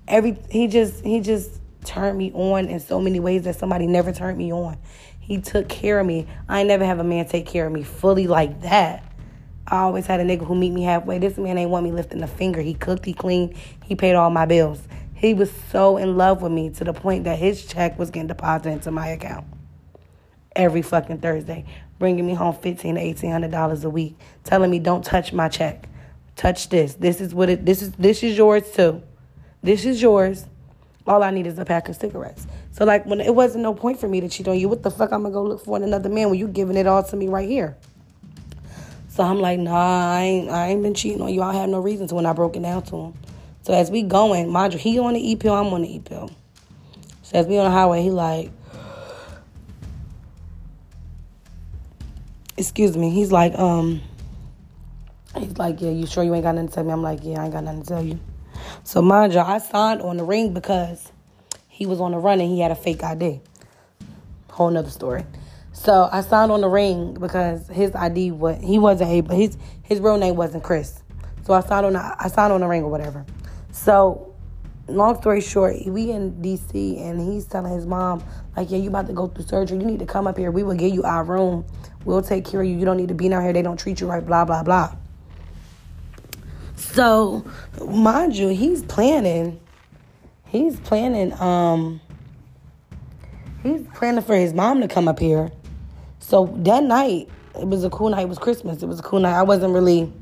every 0.07 0.39
he 0.49 0.65
just 0.65 1.05
he 1.05 1.19
just 1.19 1.61
turned 1.85 2.17
me 2.17 2.31
on 2.33 2.65
in 2.65 2.79
so 2.79 2.99
many 2.99 3.19
ways 3.19 3.43
that 3.43 3.57
somebody 3.57 3.85
never 3.85 4.11
turned 4.11 4.39
me 4.39 4.51
on. 4.51 4.79
He 5.19 5.37
took 5.37 5.69
care 5.69 5.99
of 5.99 6.07
me. 6.07 6.25
I 6.49 6.63
never 6.63 6.83
have 6.83 6.97
a 6.97 7.03
man 7.03 7.27
take 7.27 7.45
care 7.45 7.67
of 7.67 7.71
me 7.71 7.83
fully 7.83 8.25
like 8.25 8.61
that. 8.61 9.03
I 9.67 9.81
always 9.81 10.07
had 10.07 10.19
a 10.19 10.23
nigga 10.23 10.47
who 10.47 10.55
meet 10.55 10.71
me 10.71 10.81
halfway. 10.81 11.19
This 11.19 11.37
man 11.37 11.59
ain't 11.59 11.69
want 11.69 11.83
me 11.83 11.91
lifting 11.91 12.23
a 12.23 12.27
finger. 12.27 12.59
He 12.59 12.73
cooked, 12.73 13.05
he 13.05 13.13
cleaned, 13.13 13.55
he 13.85 13.93
paid 13.93 14.15
all 14.15 14.31
my 14.31 14.47
bills. 14.47 14.81
He 15.13 15.35
was 15.35 15.51
so 15.71 15.97
in 15.97 16.17
love 16.17 16.41
with 16.41 16.53
me 16.53 16.71
to 16.71 16.83
the 16.83 16.93
point 16.93 17.25
that 17.25 17.37
his 17.37 17.67
check 17.67 17.99
was 17.99 18.09
getting 18.09 18.29
deposited 18.29 18.71
into 18.71 18.89
my 18.89 19.09
account 19.09 19.45
every 20.55 20.81
fucking 20.81 21.19
Thursday, 21.19 21.65
bringing 21.99 22.25
me 22.25 22.33
home 22.33 22.55
fifteen 22.55 22.95
to 22.95 23.01
eighteen 23.01 23.31
hundred 23.31 23.51
dollars 23.51 23.83
a 23.83 23.89
week, 23.89 24.17
telling 24.43 24.69
me 24.69 24.79
don't 24.79 25.03
touch 25.03 25.33
my 25.33 25.49
check, 25.49 25.87
touch 26.35 26.69
this. 26.69 26.95
This 26.95 27.21
is 27.21 27.33
what 27.33 27.49
it. 27.49 27.65
This 27.65 27.81
is 27.81 27.91
this 27.93 28.23
is 28.23 28.37
yours 28.37 28.71
too. 28.71 29.01
This 29.61 29.85
is 29.85 30.01
yours. 30.01 30.45
All 31.05 31.21
I 31.21 31.31
need 31.31 31.47
is 31.47 31.59
a 31.59 31.65
pack 31.65 31.89
of 31.89 31.95
cigarettes. 31.95 32.47
So 32.71 32.85
like 32.85 33.05
when 33.05 33.19
it 33.19 33.35
wasn't 33.35 33.63
no 33.63 33.73
point 33.73 33.99
for 33.99 34.07
me 34.07 34.21
to 34.21 34.29
cheat 34.29 34.47
on 34.47 34.57
you, 34.57 34.69
what 34.69 34.83
the 34.83 34.91
fuck 34.91 35.11
I'm 35.11 35.23
gonna 35.23 35.33
go 35.33 35.43
look 35.43 35.63
for 35.63 35.75
in 35.77 35.83
another 35.83 36.09
man 36.09 36.29
when 36.29 36.39
you 36.39 36.47
giving 36.47 36.77
it 36.77 36.87
all 36.87 37.03
to 37.03 37.15
me 37.15 37.27
right 37.27 37.47
here? 37.47 37.75
So 39.09 39.21
I'm 39.23 39.39
like, 39.39 39.59
nah, 39.59 40.15
I 40.15 40.21
ain't 40.21 40.49
I 40.49 40.67
ain't 40.69 40.81
been 40.81 40.93
cheating 40.93 41.21
on 41.21 41.33
you. 41.33 41.41
I 41.41 41.53
have 41.53 41.69
no 41.69 41.79
reason 41.79 42.07
to 42.07 42.15
when 42.15 42.25
I 42.25 42.33
broke 42.33 42.55
it 42.55 42.63
down 42.63 42.83
to 42.83 42.95
him. 42.95 43.13
So 43.61 43.73
as 43.73 43.91
we 43.91 44.01
going, 44.01 44.49
mind 44.49 44.73
you, 44.73 44.79
he 44.79 44.97
on 44.97 45.13
the 45.13 45.31
E 45.31 45.35
pill, 45.35 45.53
I'm 45.53 45.73
on 45.73 45.83
the 45.83 45.95
E 45.95 45.99
pill. 45.99 46.31
So 47.21 47.37
as 47.37 47.47
we 47.47 47.57
on 47.57 47.65
the 47.65 47.71
highway, 47.71 48.01
he 48.01 48.09
like, 48.09 48.51
excuse 52.57 52.97
me, 52.97 53.09
he's 53.09 53.31
like, 53.31 53.57
um, 53.57 54.01
he's 55.37 55.57
like, 55.57 55.81
yeah, 55.81 55.91
you 55.91 56.05
sure 56.05 56.23
you 56.23 56.33
ain't 56.33 56.43
got 56.43 56.55
nothing 56.55 56.69
to 56.69 56.73
tell 56.75 56.83
me? 56.83 56.91
I'm 56.91 57.01
like, 57.01 57.19
yeah, 57.23 57.41
I 57.41 57.45
ain't 57.45 57.53
got 57.53 57.63
nothing 57.63 57.81
to 57.81 57.87
tell 57.87 58.03
you. 58.03 58.19
So 58.83 59.01
mind 59.01 59.33
you, 59.33 59.39
I 59.39 59.57
signed 59.57 60.01
on 60.01 60.17
the 60.17 60.23
ring 60.23 60.53
because 60.53 61.11
he 61.67 61.85
was 61.85 61.99
on 61.99 62.11
the 62.11 62.17
run 62.17 62.39
and 62.39 62.49
he 62.49 62.59
had 62.59 62.71
a 62.71 62.75
fake 62.75 63.03
ID. 63.03 63.41
Whole 64.49 64.69
nother 64.69 64.89
story. 64.89 65.25
So 65.73 66.07
I 66.11 66.21
signed 66.21 66.51
on 66.51 66.61
the 66.61 66.69
ring 66.69 67.15
because 67.15 67.67
his 67.67 67.95
ID 67.95 68.31
was 68.31 68.61
he 68.61 68.77
wasn't 68.77 69.09
able 69.09 69.35
his 69.35 69.57
his 69.81 69.99
real 69.99 70.17
name 70.17 70.35
wasn't 70.35 70.63
Chris. 70.63 71.01
So 71.43 71.53
I 71.53 71.61
signed 71.61 71.85
on 71.85 71.93
the, 71.93 72.15
I 72.19 72.27
signed 72.29 72.53
on 72.53 72.61
the 72.61 72.67
ring 72.67 72.83
or 72.83 72.89
whatever. 72.89 73.25
So, 73.71 74.32
long 74.87 75.19
story 75.19 75.41
short, 75.41 75.75
we 75.85 76.11
in 76.11 76.33
DC 76.41 76.99
and 77.01 77.19
he's 77.19 77.45
telling 77.45 77.73
his 77.73 77.85
mom, 77.85 78.23
like, 78.55 78.69
yeah, 78.69 78.77
you 78.77 78.89
about 78.89 79.07
to 79.07 79.13
go 79.13 79.27
through 79.27 79.45
surgery. 79.45 79.77
You 79.77 79.85
need 79.85 79.99
to 79.99 80.05
come 80.05 80.27
up 80.27 80.37
here. 80.37 80.51
We 80.51 80.63
will 80.63 80.75
give 80.75 80.93
you 80.93 81.03
our 81.03 81.23
room. 81.23 81.65
We'll 82.05 82.21
take 82.21 82.45
care 82.45 82.61
of 82.61 82.67
you. 82.67 82.75
You 82.75 82.85
don't 82.85 82.97
need 82.97 83.09
to 83.09 83.13
be 83.13 83.29
down 83.29 83.43
here. 83.43 83.53
They 83.53 83.61
don't 83.61 83.79
treat 83.79 84.01
you 84.01 84.07
right, 84.07 84.25
blah, 84.25 84.45
blah, 84.45 84.63
blah. 84.63 84.95
So, 86.75 87.45
mind 87.85 88.35
you, 88.35 88.49
he's 88.49 88.83
planning. 88.83 89.59
He's 90.45 90.79
planning, 90.81 91.33
um, 91.41 91.99
he's 93.63 93.81
planning 93.95 94.21
for 94.21 94.35
his 94.35 94.53
mom 94.53 94.81
to 94.81 94.87
come 94.87 95.07
up 95.07 95.17
here. 95.17 95.51
So 96.19 96.53
that 96.59 96.83
night, 96.83 97.27
it 97.59 97.67
was 97.67 97.83
a 97.83 97.89
cool 97.89 98.09
night. 98.09 98.21
It 98.21 98.29
was 98.29 98.37
Christmas. 98.37 98.83
It 98.83 98.85
was 98.85 98.99
a 98.99 99.03
cool 99.03 99.19
night. 99.19 99.33
I 99.33 99.41
wasn't 99.41 99.73
really 99.73 100.13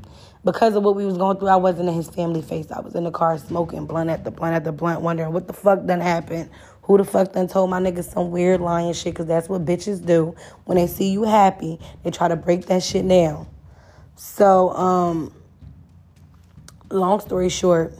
because 0.44 0.74
of 0.74 0.82
what 0.82 0.96
we 0.96 1.04
was 1.04 1.16
going 1.16 1.36
through, 1.38 1.48
I 1.48 1.56
wasn't 1.56 1.88
in 1.88 1.94
his 1.94 2.08
family 2.08 2.42
face. 2.42 2.70
I 2.72 2.80
was 2.80 2.94
in 2.94 3.04
the 3.04 3.10
car 3.10 3.38
smoking 3.38 3.86
blunt 3.86 4.10
at 4.10 4.24
the 4.24 4.30
blunt 4.30 4.54
at 4.54 4.64
the 4.64 4.72
blunt, 4.72 5.00
wondering 5.00 5.32
what 5.32 5.46
the 5.46 5.52
fuck 5.52 5.86
done 5.86 6.00
happened. 6.00 6.50
Who 6.82 6.98
the 6.98 7.04
fuck 7.04 7.32
done 7.32 7.46
told 7.46 7.70
my 7.70 7.80
niggas 7.80 8.12
some 8.12 8.32
weird 8.32 8.60
lying 8.60 8.92
shit? 8.92 9.14
Cause 9.14 9.26
that's 9.26 9.48
what 9.48 9.64
bitches 9.64 10.04
do. 10.04 10.34
When 10.64 10.76
they 10.76 10.88
see 10.88 11.10
you 11.10 11.22
happy, 11.22 11.78
they 12.02 12.10
try 12.10 12.26
to 12.26 12.34
break 12.34 12.66
that 12.66 12.82
shit 12.82 13.06
down. 13.06 13.46
So, 14.16 14.70
um, 14.70 15.32
long 16.90 17.20
story 17.20 17.48
short, 17.48 17.94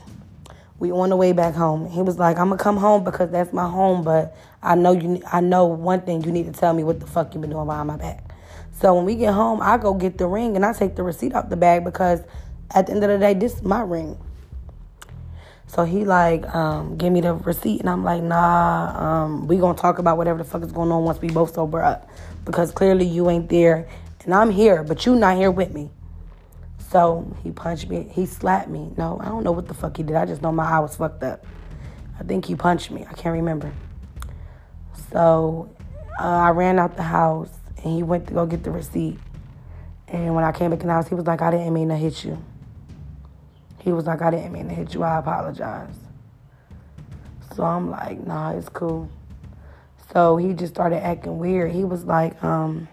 we 0.80 0.90
on 0.90 1.10
the 1.10 1.16
way 1.16 1.32
back 1.32 1.54
home. 1.54 1.88
He 1.88 2.02
was 2.02 2.18
like, 2.18 2.38
"I'm 2.38 2.48
gonna 2.48 2.62
come 2.62 2.76
home 2.76 3.04
because 3.04 3.30
that's 3.30 3.52
my 3.52 3.68
home, 3.68 4.02
but 4.02 4.36
I 4.60 4.74
know 4.74 4.90
you. 4.90 5.22
I 5.30 5.40
know 5.40 5.66
one 5.66 6.00
thing. 6.00 6.24
You 6.24 6.32
need 6.32 6.52
to 6.52 6.60
tell 6.60 6.74
me 6.74 6.82
what 6.82 6.98
the 6.98 7.06
fuck 7.06 7.32
you 7.34 7.40
been 7.40 7.50
doing 7.50 7.66
behind 7.66 7.86
my 7.86 7.96
back." 7.96 8.31
So 8.82 8.92
when 8.94 9.04
we 9.04 9.14
get 9.14 9.32
home, 9.32 9.60
I 9.62 9.78
go 9.78 9.94
get 9.94 10.18
the 10.18 10.26
ring 10.26 10.56
and 10.56 10.66
I 10.66 10.72
take 10.72 10.96
the 10.96 11.04
receipt 11.04 11.36
out 11.36 11.48
the 11.48 11.56
bag 11.56 11.84
because 11.84 12.20
at 12.74 12.88
the 12.88 12.92
end 12.94 13.04
of 13.04 13.10
the 13.10 13.18
day, 13.18 13.32
this 13.32 13.54
is 13.54 13.62
my 13.62 13.80
ring. 13.80 14.18
So 15.68 15.84
he 15.84 16.04
like, 16.04 16.52
um, 16.52 16.96
give 16.96 17.12
me 17.12 17.20
the 17.20 17.34
receipt 17.34 17.78
and 17.78 17.88
I'm 17.88 18.02
like, 18.02 18.24
nah, 18.24 19.22
um, 19.22 19.46
we 19.46 19.56
gonna 19.58 19.78
talk 19.78 20.00
about 20.00 20.16
whatever 20.16 20.38
the 20.38 20.44
fuck 20.44 20.64
is 20.64 20.72
going 20.72 20.90
on 20.90 21.04
once 21.04 21.20
we 21.20 21.28
both 21.28 21.54
sober 21.54 21.80
up. 21.80 22.10
Because 22.44 22.72
clearly 22.72 23.06
you 23.06 23.30
ain't 23.30 23.48
there 23.48 23.88
and 24.24 24.34
I'm 24.34 24.50
here, 24.50 24.82
but 24.82 25.06
you 25.06 25.14
not 25.14 25.36
here 25.36 25.52
with 25.52 25.72
me. 25.72 25.88
So 26.90 27.36
he 27.44 27.52
punched 27.52 27.88
me, 27.88 28.10
he 28.10 28.26
slapped 28.26 28.68
me. 28.68 28.90
No, 28.96 29.20
I 29.20 29.26
don't 29.26 29.44
know 29.44 29.52
what 29.52 29.68
the 29.68 29.74
fuck 29.74 29.96
he 29.96 30.02
did. 30.02 30.16
I 30.16 30.26
just 30.26 30.42
know 30.42 30.50
my 30.50 30.68
eye 30.68 30.80
was 30.80 30.96
fucked 30.96 31.22
up. 31.22 31.46
I 32.18 32.24
think 32.24 32.46
he 32.46 32.56
punched 32.56 32.90
me. 32.90 33.06
I 33.08 33.12
can't 33.12 33.32
remember. 33.32 33.72
So 35.12 35.70
uh, 36.18 36.24
I 36.24 36.50
ran 36.50 36.80
out 36.80 36.96
the 36.96 37.04
house 37.04 37.48
and 37.82 37.94
he 37.94 38.02
went 38.02 38.26
to 38.28 38.34
go 38.34 38.46
get 38.46 38.64
the 38.64 38.70
receipt. 38.70 39.18
And 40.08 40.34
when 40.34 40.44
I 40.44 40.52
came 40.52 40.70
back 40.70 40.80
in 40.80 40.88
the 40.88 40.92
house, 40.92 41.08
he 41.08 41.14
was 41.14 41.26
like, 41.26 41.42
I 41.42 41.50
didn't 41.50 41.72
mean 41.72 41.88
to 41.88 41.96
hit 41.96 42.24
you. 42.24 42.42
He 43.78 43.92
was 43.92 44.06
like, 44.06 44.22
I 44.22 44.30
didn't 44.30 44.52
mean 44.52 44.68
to 44.68 44.74
hit 44.74 44.94
you. 44.94 45.02
I 45.02 45.18
apologize. 45.18 45.94
So 47.56 47.64
I'm 47.64 47.90
like, 47.90 48.24
nah, 48.24 48.52
it's 48.52 48.68
cool. 48.68 49.10
So 50.12 50.36
he 50.36 50.52
just 50.52 50.74
started 50.74 51.02
acting 51.02 51.38
weird. 51.38 51.72
He 51.72 51.84
was 51.84 52.04
like, 52.04 52.42
um, 52.44 52.88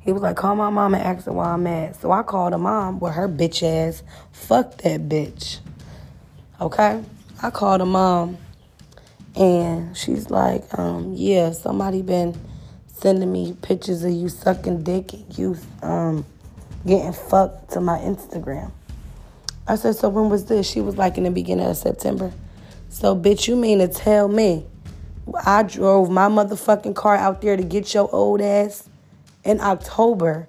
he 0.00 0.12
was 0.12 0.22
like, 0.22 0.36
call 0.36 0.54
my 0.54 0.70
mom 0.70 0.94
and 0.94 1.02
ask 1.02 1.26
her 1.26 1.32
why 1.32 1.50
I'm 1.50 1.64
mad. 1.64 1.96
So 1.96 2.12
I 2.12 2.22
called 2.22 2.52
her 2.52 2.58
mom 2.58 3.00
with 3.00 3.14
her 3.14 3.28
bitch 3.28 3.62
ass. 3.62 4.02
Fuck 4.32 4.78
that 4.78 5.08
bitch. 5.08 5.58
Okay? 6.60 7.02
I 7.42 7.50
called 7.50 7.80
her 7.80 7.86
mom 7.86 8.38
and 9.36 9.96
she's 9.96 10.30
like, 10.30 10.64
um, 10.78 11.12
yeah, 11.14 11.52
somebody 11.52 12.02
been 12.02 12.34
sending 12.98 13.32
me 13.32 13.56
pictures 13.62 14.02
of 14.02 14.12
you 14.12 14.28
sucking 14.28 14.82
dick 14.82 15.12
and 15.12 15.38
you 15.38 15.56
um, 15.82 16.26
getting 16.84 17.12
fucked 17.12 17.70
to 17.72 17.80
my 17.80 17.98
Instagram. 17.98 18.72
I 19.66 19.76
said, 19.76 19.96
so 19.96 20.08
when 20.08 20.30
was 20.30 20.46
this? 20.46 20.68
She 20.68 20.80
was 20.80 20.96
like 20.96 21.16
in 21.16 21.24
the 21.24 21.30
beginning 21.30 21.66
of 21.66 21.76
September. 21.76 22.32
So, 22.88 23.14
bitch, 23.14 23.46
you 23.46 23.54
mean 23.54 23.78
to 23.78 23.88
tell 23.88 24.28
me 24.28 24.66
I 25.44 25.62
drove 25.62 26.10
my 26.10 26.28
motherfucking 26.28 26.96
car 26.96 27.14
out 27.16 27.42
there 27.42 27.56
to 27.56 27.62
get 27.62 27.92
your 27.94 28.12
old 28.12 28.40
ass 28.40 28.88
in 29.44 29.60
October, 29.60 30.48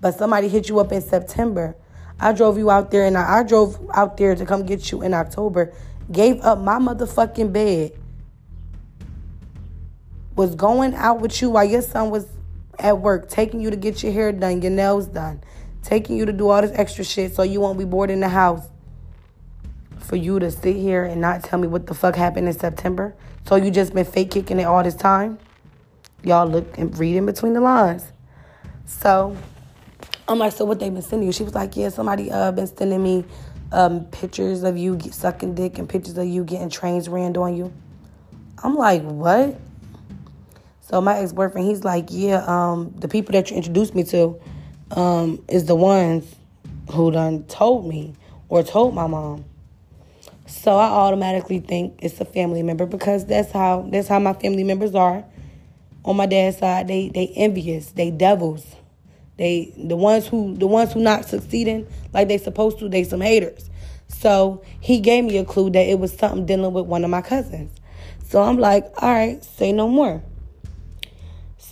but 0.00 0.12
somebody 0.12 0.48
hit 0.48 0.68
you 0.68 0.78
up 0.78 0.92
in 0.92 1.00
September. 1.00 1.74
I 2.20 2.32
drove 2.32 2.58
you 2.58 2.70
out 2.70 2.90
there 2.90 3.06
and 3.06 3.16
I, 3.16 3.38
I 3.38 3.42
drove 3.42 3.78
out 3.94 4.16
there 4.18 4.34
to 4.34 4.44
come 4.44 4.66
get 4.66 4.92
you 4.92 5.02
in 5.02 5.14
October, 5.14 5.72
gave 6.12 6.40
up 6.42 6.58
my 6.58 6.78
motherfucking 6.78 7.52
bed 7.52 7.92
was 10.34 10.54
going 10.54 10.94
out 10.94 11.20
with 11.20 11.40
you 11.42 11.50
while 11.50 11.64
your 11.64 11.82
son 11.82 12.10
was 12.10 12.26
at 12.78 12.98
work, 12.98 13.28
taking 13.28 13.60
you 13.60 13.70
to 13.70 13.76
get 13.76 14.02
your 14.02 14.12
hair 14.12 14.32
done, 14.32 14.62
your 14.62 14.70
nails 14.70 15.06
done, 15.06 15.42
taking 15.82 16.16
you 16.16 16.26
to 16.26 16.32
do 16.32 16.48
all 16.48 16.62
this 16.62 16.72
extra 16.74 17.04
shit 17.04 17.34
so 17.34 17.42
you 17.42 17.60
won't 17.60 17.78
be 17.78 17.84
bored 17.84 18.10
in 18.10 18.20
the 18.20 18.28
house. 18.28 18.68
For 19.98 20.16
you 20.16 20.38
to 20.40 20.50
sit 20.50 20.76
here 20.76 21.04
and 21.04 21.20
not 21.20 21.44
tell 21.44 21.58
me 21.58 21.68
what 21.68 21.86
the 21.86 21.94
fuck 21.94 22.16
happened 22.16 22.48
in 22.48 22.54
September. 22.54 23.14
So 23.46 23.56
you 23.56 23.70
just 23.70 23.94
been 23.94 24.04
fake 24.04 24.30
kicking 24.30 24.58
it 24.60 24.64
all 24.64 24.82
this 24.82 24.94
time? 24.94 25.38
Y'all 26.22 26.46
look 26.46 26.76
and 26.76 26.96
read 26.98 27.16
in 27.16 27.24
between 27.24 27.54
the 27.54 27.60
lines. 27.60 28.04
So 28.84 29.36
I'm 30.28 30.38
like, 30.38 30.52
so 30.52 30.64
what 30.64 30.80
they 30.80 30.90
been 30.90 31.02
sending 31.02 31.26
you? 31.26 31.32
She 31.32 31.44
was 31.44 31.54
like, 31.54 31.76
yeah, 31.76 31.88
somebody 31.88 32.30
uh 32.30 32.52
been 32.52 32.66
sending 32.66 33.02
me 33.02 33.24
um 33.70 34.04
pictures 34.06 34.62
of 34.62 34.76
you 34.76 34.98
sucking 35.00 35.54
dick 35.54 35.78
and 35.78 35.88
pictures 35.88 36.18
of 36.18 36.26
you 36.26 36.44
getting 36.44 36.68
trains 36.68 37.08
ran 37.08 37.36
on 37.36 37.56
you. 37.56 37.72
I'm 38.62 38.74
like, 38.74 39.02
what? 39.02 39.58
So 40.82 41.00
my 41.00 41.18
ex 41.18 41.32
boyfriend, 41.32 41.68
he's 41.68 41.84
like, 41.84 42.06
yeah, 42.10 42.44
um, 42.46 42.92
the 42.98 43.08
people 43.08 43.32
that 43.32 43.50
you 43.50 43.56
introduced 43.56 43.94
me 43.94 44.02
to, 44.04 44.38
um, 44.90 45.42
is 45.48 45.66
the 45.66 45.76
ones 45.76 46.34
who 46.90 47.10
done 47.10 47.44
told 47.44 47.86
me 47.86 48.14
or 48.48 48.62
told 48.62 48.94
my 48.94 49.06
mom. 49.06 49.44
So 50.46 50.76
I 50.76 50.86
automatically 50.86 51.60
think 51.60 52.00
it's 52.02 52.20
a 52.20 52.24
family 52.24 52.62
member 52.62 52.84
because 52.84 53.24
that's 53.26 53.52
how 53.52 53.88
that's 53.90 54.08
how 54.08 54.18
my 54.18 54.32
family 54.34 54.64
members 54.64 54.94
are. 54.94 55.24
On 56.04 56.16
my 56.16 56.26
dad's 56.26 56.58
side, 56.58 56.88
they 56.88 57.08
they 57.08 57.28
envious, 57.36 57.92
they 57.92 58.10
devils. 58.10 58.66
They 59.38 59.72
the 59.76 59.96
ones 59.96 60.26
who 60.26 60.54
the 60.56 60.66
ones 60.66 60.92
who 60.92 61.00
not 61.00 61.24
succeeding 61.26 61.86
like 62.12 62.28
they 62.28 62.38
supposed 62.38 62.80
to, 62.80 62.88
they 62.88 63.04
some 63.04 63.20
haters. 63.20 63.70
So 64.08 64.62
he 64.80 65.00
gave 65.00 65.24
me 65.24 65.38
a 65.38 65.44
clue 65.44 65.70
that 65.70 65.86
it 65.86 65.98
was 65.98 66.12
something 66.12 66.44
dealing 66.44 66.72
with 66.74 66.86
one 66.86 67.04
of 67.04 67.10
my 67.10 67.22
cousins. 67.22 67.72
So 68.24 68.42
I'm 68.42 68.58
like, 68.58 68.84
all 69.00 69.12
right, 69.12 69.42
say 69.42 69.72
no 69.72 69.88
more. 69.88 70.22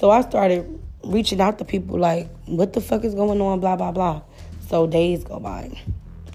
So 0.00 0.10
I 0.10 0.22
started 0.22 0.80
reaching 1.04 1.42
out 1.42 1.58
to 1.58 1.64
people 1.66 1.98
like, 1.98 2.26
what 2.46 2.72
the 2.72 2.80
fuck 2.80 3.04
is 3.04 3.14
going 3.14 3.38
on, 3.38 3.60
blah, 3.60 3.76
blah, 3.76 3.92
blah. 3.92 4.22
So 4.66 4.86
days 4.86 5.24
go 5.24 5.38
by. 5.38 5.78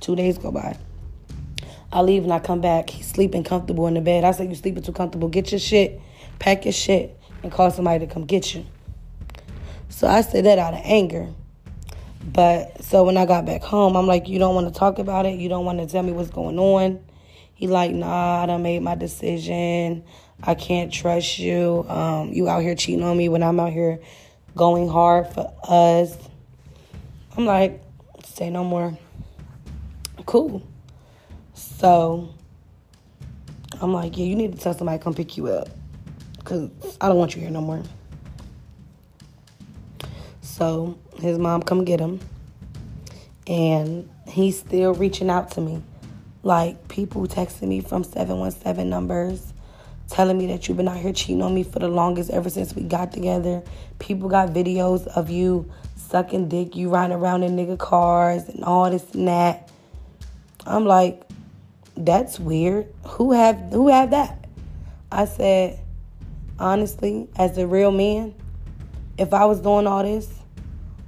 Two 0.01 0.15
days 0.15 0.37
go 0.37 0.51
by. 0.51 0.77
I 1.91 2.01
leave 2.01 2.23
and 2.23 2.31
I 2.31 2.37
come 2.37 2.61
back. 2.61 2.91
He's 2.91 3.07
sleeping 3.07 3.43
comfortable 3.43 3.87
in 3.87 3.95
the 3.95 4.01
bed. 4.01 4.23
I 4.23 4.33
said, 4.33 4.49
You 4.49 4.55
sleeping 4.55 4.83
too 4.83 4.91
comfortable. 4.91 5.29
Get 5.29 5.51
your 5.51 5.57
shit, 5.57 5.99
pack 6.37 6.65
your 6.65 6.73
shit, 6.73 7.19
and 7.41 7.51
call 7.51 7.71
somebody 7.71 8.05
to 8.05 8.13
come 8.13 8.25
get 8.25 8.53
you. 8.53 8.67
So 9.89 10.07
I 10.07 10.21
said 10.21 10.45
that 10.45 10.59
out 10.59 10.75
of 10.75 10.81
anger. 10.83 11.29
But 12.23 12.83
so 12.83 13.03
when 13.03 13.17
I 13.17 13.25
got 13.25 13.47
back 13.47 13.63
home, 13.63 13.95
I'm 13.95 14.05
like, 14.05 14.29
You 14.29 14.37
don't 14.37 14.53
want 14.53 14.71
to 14.71 14.79
talk 14.79 14.99
about 14.99 15.25
it? 15.25 15.39
You 15.39 15.49
don't 15.49 15.65
want 15.65 15.79
to 15.79 15.87
tell 15.87 16.03
me 16.03 16.11
what's 16.11 16.29
going 16.29 16.59
on? 16.59 17.03
He 17.55 17.67
like, 17.67 17.91
nah, 17.91 18.43
I 18.43 18.45
done 18.45 18.63
made 18.63 18.81
my 18.81 18.95
decision. 18.95 20.03
I 20.43 20.55
can't 20.55 20.91
trust 20.91 21.39
you. 21.39 21.85
Um, 21.87 22.31
you 22.33 22.49
out 22.49 22.61
here 22.61 22.75
cheating 22.75 23.03
on 23.03 23.17
me 23.17 23.29
when 23.29 23.41
I'm 23.41 23.59
out 23.59 23.71
here 23.71 23.99
going 24.55 24.89
hard 24.89 25.27
for 25.33 25.53
us. 25.63 26.15
I'm 27.35 27.45
like, 27.45 27.81
say 28.25 28.49
no 28.49 28.63
more. 28.63 28.97
Cool. 30.25 30.61
So 31.53 32.29
I'm 33.81 33.93
like, 33.93 34.17
yeah, 34.17 34.25
you 34.25 34.35
need 34.35 34.53
to 34.53 34.57
tell 34.59 34.73
somebody 34.73 34.97
to 34.97 35.03
come 35.03 35.13
pick 35.13 35.37
you 35.37 35.47
up. 35.47 35.69
Because 36.37 36.69
I 36.99 37.07
don't 37.07 37.17
want 37.17 37.35
you 37.35 37.41
here 37.41 37.51
no 37.51 37.61
more. 37.61 37.81
So 40.41 40.97
his 41.19 41.39
mom 41.39 41.63
come 41.63 41.85
get 41.85 41.99
him. 41.99 42.19
And 43.47 44.09
he's 44.27 44.59
still 44.59 44.93
reaching 44.93 45.29
out 45.29 45.51
to 45.51 45.61
me. 45.61 45.81
Like 46.45 46.87
people 46.89 47.25
texting 47.25 47.69
me 47.69 47.81
from 47.81 48.03
717 48.03 48.87
numbers 48.87 49.51
telling 50.07 50.37
me 50.37 50.45
that 50.45 50.67
you've 50.67 50.77
been 50.77 50.87
out 50.87 50.97
here 50.97 51.11
cheating 51.11 51.41
on 51.41 51.55
me 51.55 51.63
for 51.63 51.79
the 51.79 51.87
longest 51.87 52.29
ever 52.29 52.51
since 52.51 52.75
we 52.75 52.83
got 52.83 53.11
together. 53.11 53.63
People 53.97 54.29
got 54.29 54.49
videos 54.49 55.07
of 55.07 55.31
you 55.31 55.67
sucking 55.95 56.47
dick, 56.47 56.75
you 56.75 56.89
riding 56.89 57.17
around 57.17 57.41
in 57.41 57.55
nigga 57.55 57.79
cars 57.79 58.47
and 58.47 58.63
all 58.63 58.91
this 58.91 59.15
and 59.15 59.27
that. 59.27 59.71
I'm 60.67 60.85
like, 60.85 61.23
that's 61.97 62.39
weird. 62.39 62.93
Who 63.05 63.31
have 63.31 63.57
who 63.71 63.87
have 63.87 64.11
that? 64.11 64.47
I 65.11 65.25
said, 65.25 65.79
honestly, 66.59 67.27
as 67.37 67.57
a 67.57 67.65
real 67.65 67.91
man, 67.91 68.35
if 69.17 69.33
I 69.33 69.45
was 69.45 69.61
doing 69.61 69.87
all 69.87 70.03
this, 70.03 70.31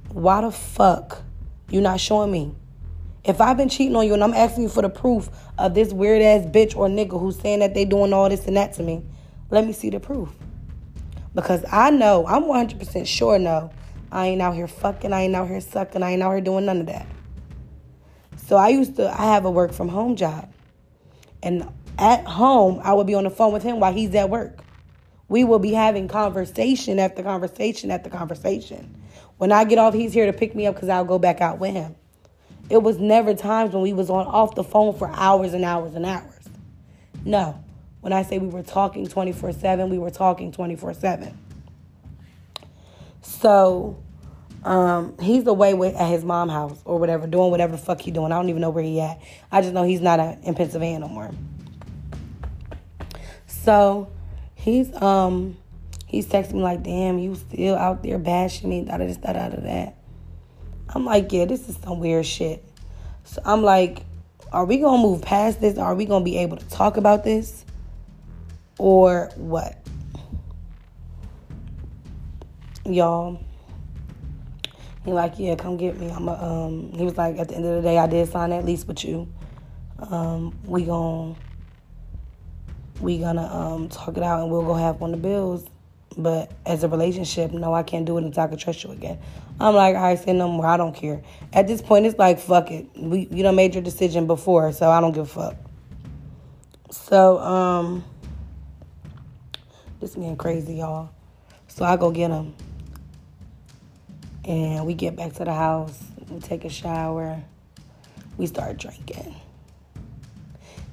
why 0.08 0.40
the 0.40 0.50
fuck 0.50 1.22
you 1.70 1.80
not 1.80 2.00
showing 2.00 2.32
me? 2.32 2.56
If 3.28 3.42
I've 3.42 3.58
been 3.58 3.68
cheating 3.68 3.94
on 3.94 4.06
you 4.06 4.14
and 4.14 4.24
I'm 4.24 4.32
asking 4.32 4.62
you 4.62 4.68
for 4.70 4.80
the 4.80 4.88
proof 4.88 5.28
of 5.58 5.74
this 5.74 5.92
weird 5.92 6.22
ass 6.22 6.46
bitch 6.46 6.74
or 6.74 6.88
nigga 6.88 7.20
who's 7.20 7.38
saying 7.38 7.58
that 7.58 7.74
they 7.74 7.84
doing 7.84 8.14
all 8.14 8.26
this 8.30 8.46
and 8.46 8.56
that 8.56 8.72
to 8.74 8.82
me, 8.82 9.04
let 9.50 9.66
me 9.66 9.74
see 9.74 9.90
the 9.90 10.00
proof. 10.00 10.30
Because 11.34 11.62
I 11.70 11.90
know, 11.90 12.26
I'm 12.26 12.44
100% 12.44 13.06
sure 13.06 13.38
no, 13.38 13.70
I 14.10 14.28
ain't 14.28 14.40
out 14.40 14.54
here 14.54 14.66
fucking, 14.66 15.12
I 15.12 15.22
ain't 15.22 15.36
out 15.36 15.46
here 15.46 15.60
sucking, 15.60 16.02
I 16.02 16.12
ain't 16.12 16.22
out 16.22 16.30
here 16.32 16.40
doing 16.40 16.64
none 16.64 16.80
of 16.80 16.86
that. 16.86 17.06
So 18.46 18.56
I 18.56 18.68
used 18.70 18.96
to, 18.96 19.10
I 19.10 19.26
have 19.26 19.44
a 19.44 19.50
work 19.50 19.74
from 19.74 19.90
home 19.90 20.16
job. 20.16 20.50
And 21.42 21.70
at 21.98 22.24
home, 22.24 22.80
I 22.82 22.94
would 22.94 23.06
be 23.06 23.14
on 23.14 23.24
the 23.24 23.30
phone 23.30 23.52
with 23.52 23.62
him 23.62 23.78
while 23.78 23.92
he's 23.92 24.14
at 24.14 24.30
work. 24.30 24.60
We 25.28 25.44
will 25.44 25.58
be 25.58 25.74
having 25.74 26.08
conversation 26.08 26.98
after 26.98 27.22
conversation 27.22 27.90
after 27.90 28.08
conversation. 28.08 28.96
When 29.36 29.52
I 29.52 29.64
get 29.64 29.76
off, 29.76 29.92
he's 29.92 30.14
here 30.14 30.24
to 30.24 30.32
pick 30.32 30.54
me 30.54 30.66
up 30.66 30.76
because 30.76 30.88
I'll 30.88 31.04
go 31.04 31.18
back 31.18 31.42
out 31.42 31.58
with 31.58 31.74
him. 31.74 31.94
It 32.70 32.82
was 32.82 32.98
never 32.98 33.34
times 33.34 33.72
when 33.72 33.82
we 33.82 33.92
was 33.92 34.10
on 34.10 34.26
off 34.26 34.54
the 34.54 34.64
phone 34.64 34.94
for 34.94 35.08
hours 35.08 35.54
and 35.54 35.64
hours 35.64 35.94
and 35.94 36.04
hours. 36.04 36.48
No. 37.24 37.62
When 38.00 38.12
I 38.12 38.22
say 38.22 38.38
we 38.38 38.48
were 38.48 38.62
talking 38.62 39.06
24/7, 39.06 39.88
we 39.90 39.98
were 39.98 40.10
talking 40.10 40.52
24/7. 40.52 41.34
So, 43.22 43.96
um, 44.64 45.16
he's 45.20 45.46
away 45.46 45.74
with, 45.74 45.94
at 45.96 46.08
his 46.08 46.24
mom 46.24 46.48
house 46.48 46.80
or 46.84 46.98
whatever, 46.98 47.26
doing 47.26 47.50
whatever 47.50 47.72
the 47.72 47.78
fuck 47.78 48.00
he 48.00 48.10
doing. 48.10 48.32
I 48.32 48.36
don't 48.36 48.48
even 48.48 48.62
know 48.62 48.70
where 48.70 48.84
he 48.84 49.00
at. 49.00 49.20
I 49.50 49.60
just 49.60 49.72
know 49.72 49.82
he's 49.82 50.00
not 50.00 50.20
a, 50.20 50.38
in 50.42 50.54
Pennsylvania 50.54 51.00
no 51.00 51.08
more. 51.08 51.30
So, 53.46 54.08
he's 54.54 54.94
um 55.00 55.56
he's 56.06 56.26
texting 56.26 56.54
me 56.54 56.62
like, 56.62 56.82
"Damn, 56.82 57.18
you 57.18 57.34
still 57.34 57.76
out 57.76 58.02
there 58.02 58.18
bashing 58.18 58.68
me?" 58.68 58.84
Da 58.84 58.98
da 58.98 59.06
da 59.06 59.32
da 59.32 59.48
da 59.48 59.56
da. 59.56 59.92
I'm 60.90 61.04
like, 61.04 61.32
yeah, 61.32 61.44
this 61.44 61.68
is 61.68 61.76
some 61.76 62.00
weird 62.00 62.26
shit. 62.26 62.64
So 63.24 63.42
I'm 63.44 63.62
like, 63.62 64.04
are 64.52 64.64
we 64.64 64.78
gonna 64.78 65.02
move 65.02 65.22
past 65.22 65.60
this? 65.60 65.76
Are 65.78 65.94
we 65.94 66.06
gonna 66.06 66.24
be 66.24 66.38
able 66.38 66.56
to 66.56 66.68
talk 66.68 66.96
about 66.96 67.24
this? 67.24 67.64
Or 68.78 69.30
what? 69.36 69.76
Y'all. 72.86 73.40
He 75.04 75.12
like, 75.12 75.38
yeah, 75.38 75.54
come 75.56 75.76
get 75.76 75.98
me. 75.98 76.10
I'm 76.10 76.28
a, 76.28 76.32
um 76.32 76.92
he 76.92 77.04
was 77.04 77.16
like, 77.16 77.38
at 77.38 77.48
the 77.48 77.56
end 77.56 77.66
of 77.66 77.76
the 77.76 77.82
day, 77.82 77.98
I 77.98 78.06
did 78.06 78.28
sign 78.30 78.50
that 78.50 78.64
lease 78.64 78.86
with 78.86 79.04
you. 79.04 79.28
Um, 79.98 80.58
we 80.64 80.84
gonna 80.84 81.34
we 83.00 83.18
gonna 83.18 83.46
um 83.46 83.88
talk 83.88 84.16
it 84.16 84.22
out 84.22 84.40
and 84.42 84.50
we'll 84.50 84.62
go 84.62 84.74
have 84.74 85.02
of 85.02 85.10
the 85.10 85.16
bills. 85.16 85.66
But 86.16 86.50
as 86.66 86.82
a 86.82 86.88
relationship, 86.88 87.52
no, 87.52 87.74
I 87.74 87.82
can't 87.82 88.04
do 88.04 88.18
it 88.18 88.24
until 88.24 88.42
I 88.42 88.46
can 88.48 88.58
trust 88.58 88.82
you 88.82 88.90
again. 88.90 89.18
I'm 89.60 89.74
like, 89.74 89.94
I 89.94 90.00
right, 90.00 90.18
say 90.18 90.32
no 90.32 90.48
more. 90.48 90.66
I 90.66 90.76
don't 90.76 90.94
care. 90.94 91.22
At 91.52 91.66
this 91.66 91.82
point, 91.82 92.06
it's 92.06 92.18
like, 92.18 92.38
fuck 92.38 92.70
it. 92.70 92.86
We 92.96 93.28
you 93.30 93.42
done 93.42 93.56
made 93.56 93.74
your 93.74 93.82
decision 93.82 94.26
before, 94.26 94.72
so 94.72 94.90
I 94.90 95.00
don't 95.00 95.12
give 95.12 95.24
a 95.24 95.26
fuck. 95.26 95.56
So, 96.90 97.38
um, 97.38 98.04
this 100.00 100.16
man 100.16 100.36
crazy, 100.36 100.74
y'all. 100.74 101.10
So 101.66 101.84
I 101.84 101.96
go 101.96 102.10
get 102.10 102.30
him. 102.30 102.54
And 104.44 104.86
we 104.86 104.94
get 104.94 105.14
back 105.14 105.34
to 105.34 105.44
the 105.44 105.52
house. 105.52 106.02
We 106.30 106.40
take 106.40 106.64
a 106.64 106.70
shower. 106.70 107.42
We 108.36 108.46
start 108.46 108.78
drinking. 108.78 109.34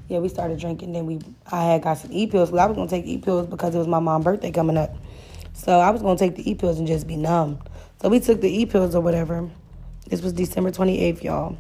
Yeah, 0.08 0.20
we 0.20 0.30
started 0.30 0.60
drinking. 0.60 0.94
Then 0.94 1.06
we, 1.06 1.20
I 1.52 1.66
had 1.66 1.84
got 1.84 1.98
some 2.00 2.12
e 2.12 2.28
pills. 2.28 2.54
I 2.54 2.66
was 2.66 2.76
gonna 2.76 2.90
take 2.90 3.06
e 3.06 3.18
pills 3.18 3.48
because 3.48 3.74
it 3.74 3.78
was 3.78 3.88
my 3.88 4.00
mom's 4.00 4.26
birthday 4.26 4.52
coming 4.52 4.78
up. 4.78 4.96
So 5.56 5.80
I 5.80 5.90
was 5.90 6.02
gonna 6.02 6.20
take 6.20 6.36
the 6.36 6.50
e 6.50 6.54
pills 6.54 6.78
and 6.78 6.88
just 6.88 7.08
be 7.08 7.16
numb. 7.16 7.60
So 8.02 8.10
we 8.10 8.20
took 8.20 8.42
the 8.42 8.50
e 8.50 8.66
pills 8.66 8.94
or 8.94 9.02
whatever. 9.02 9.50
This 10.08 10.22
was 10.22 10.34
December 10.34 10.70
28th, 10.70 11.24
y'all. 11.24 11.58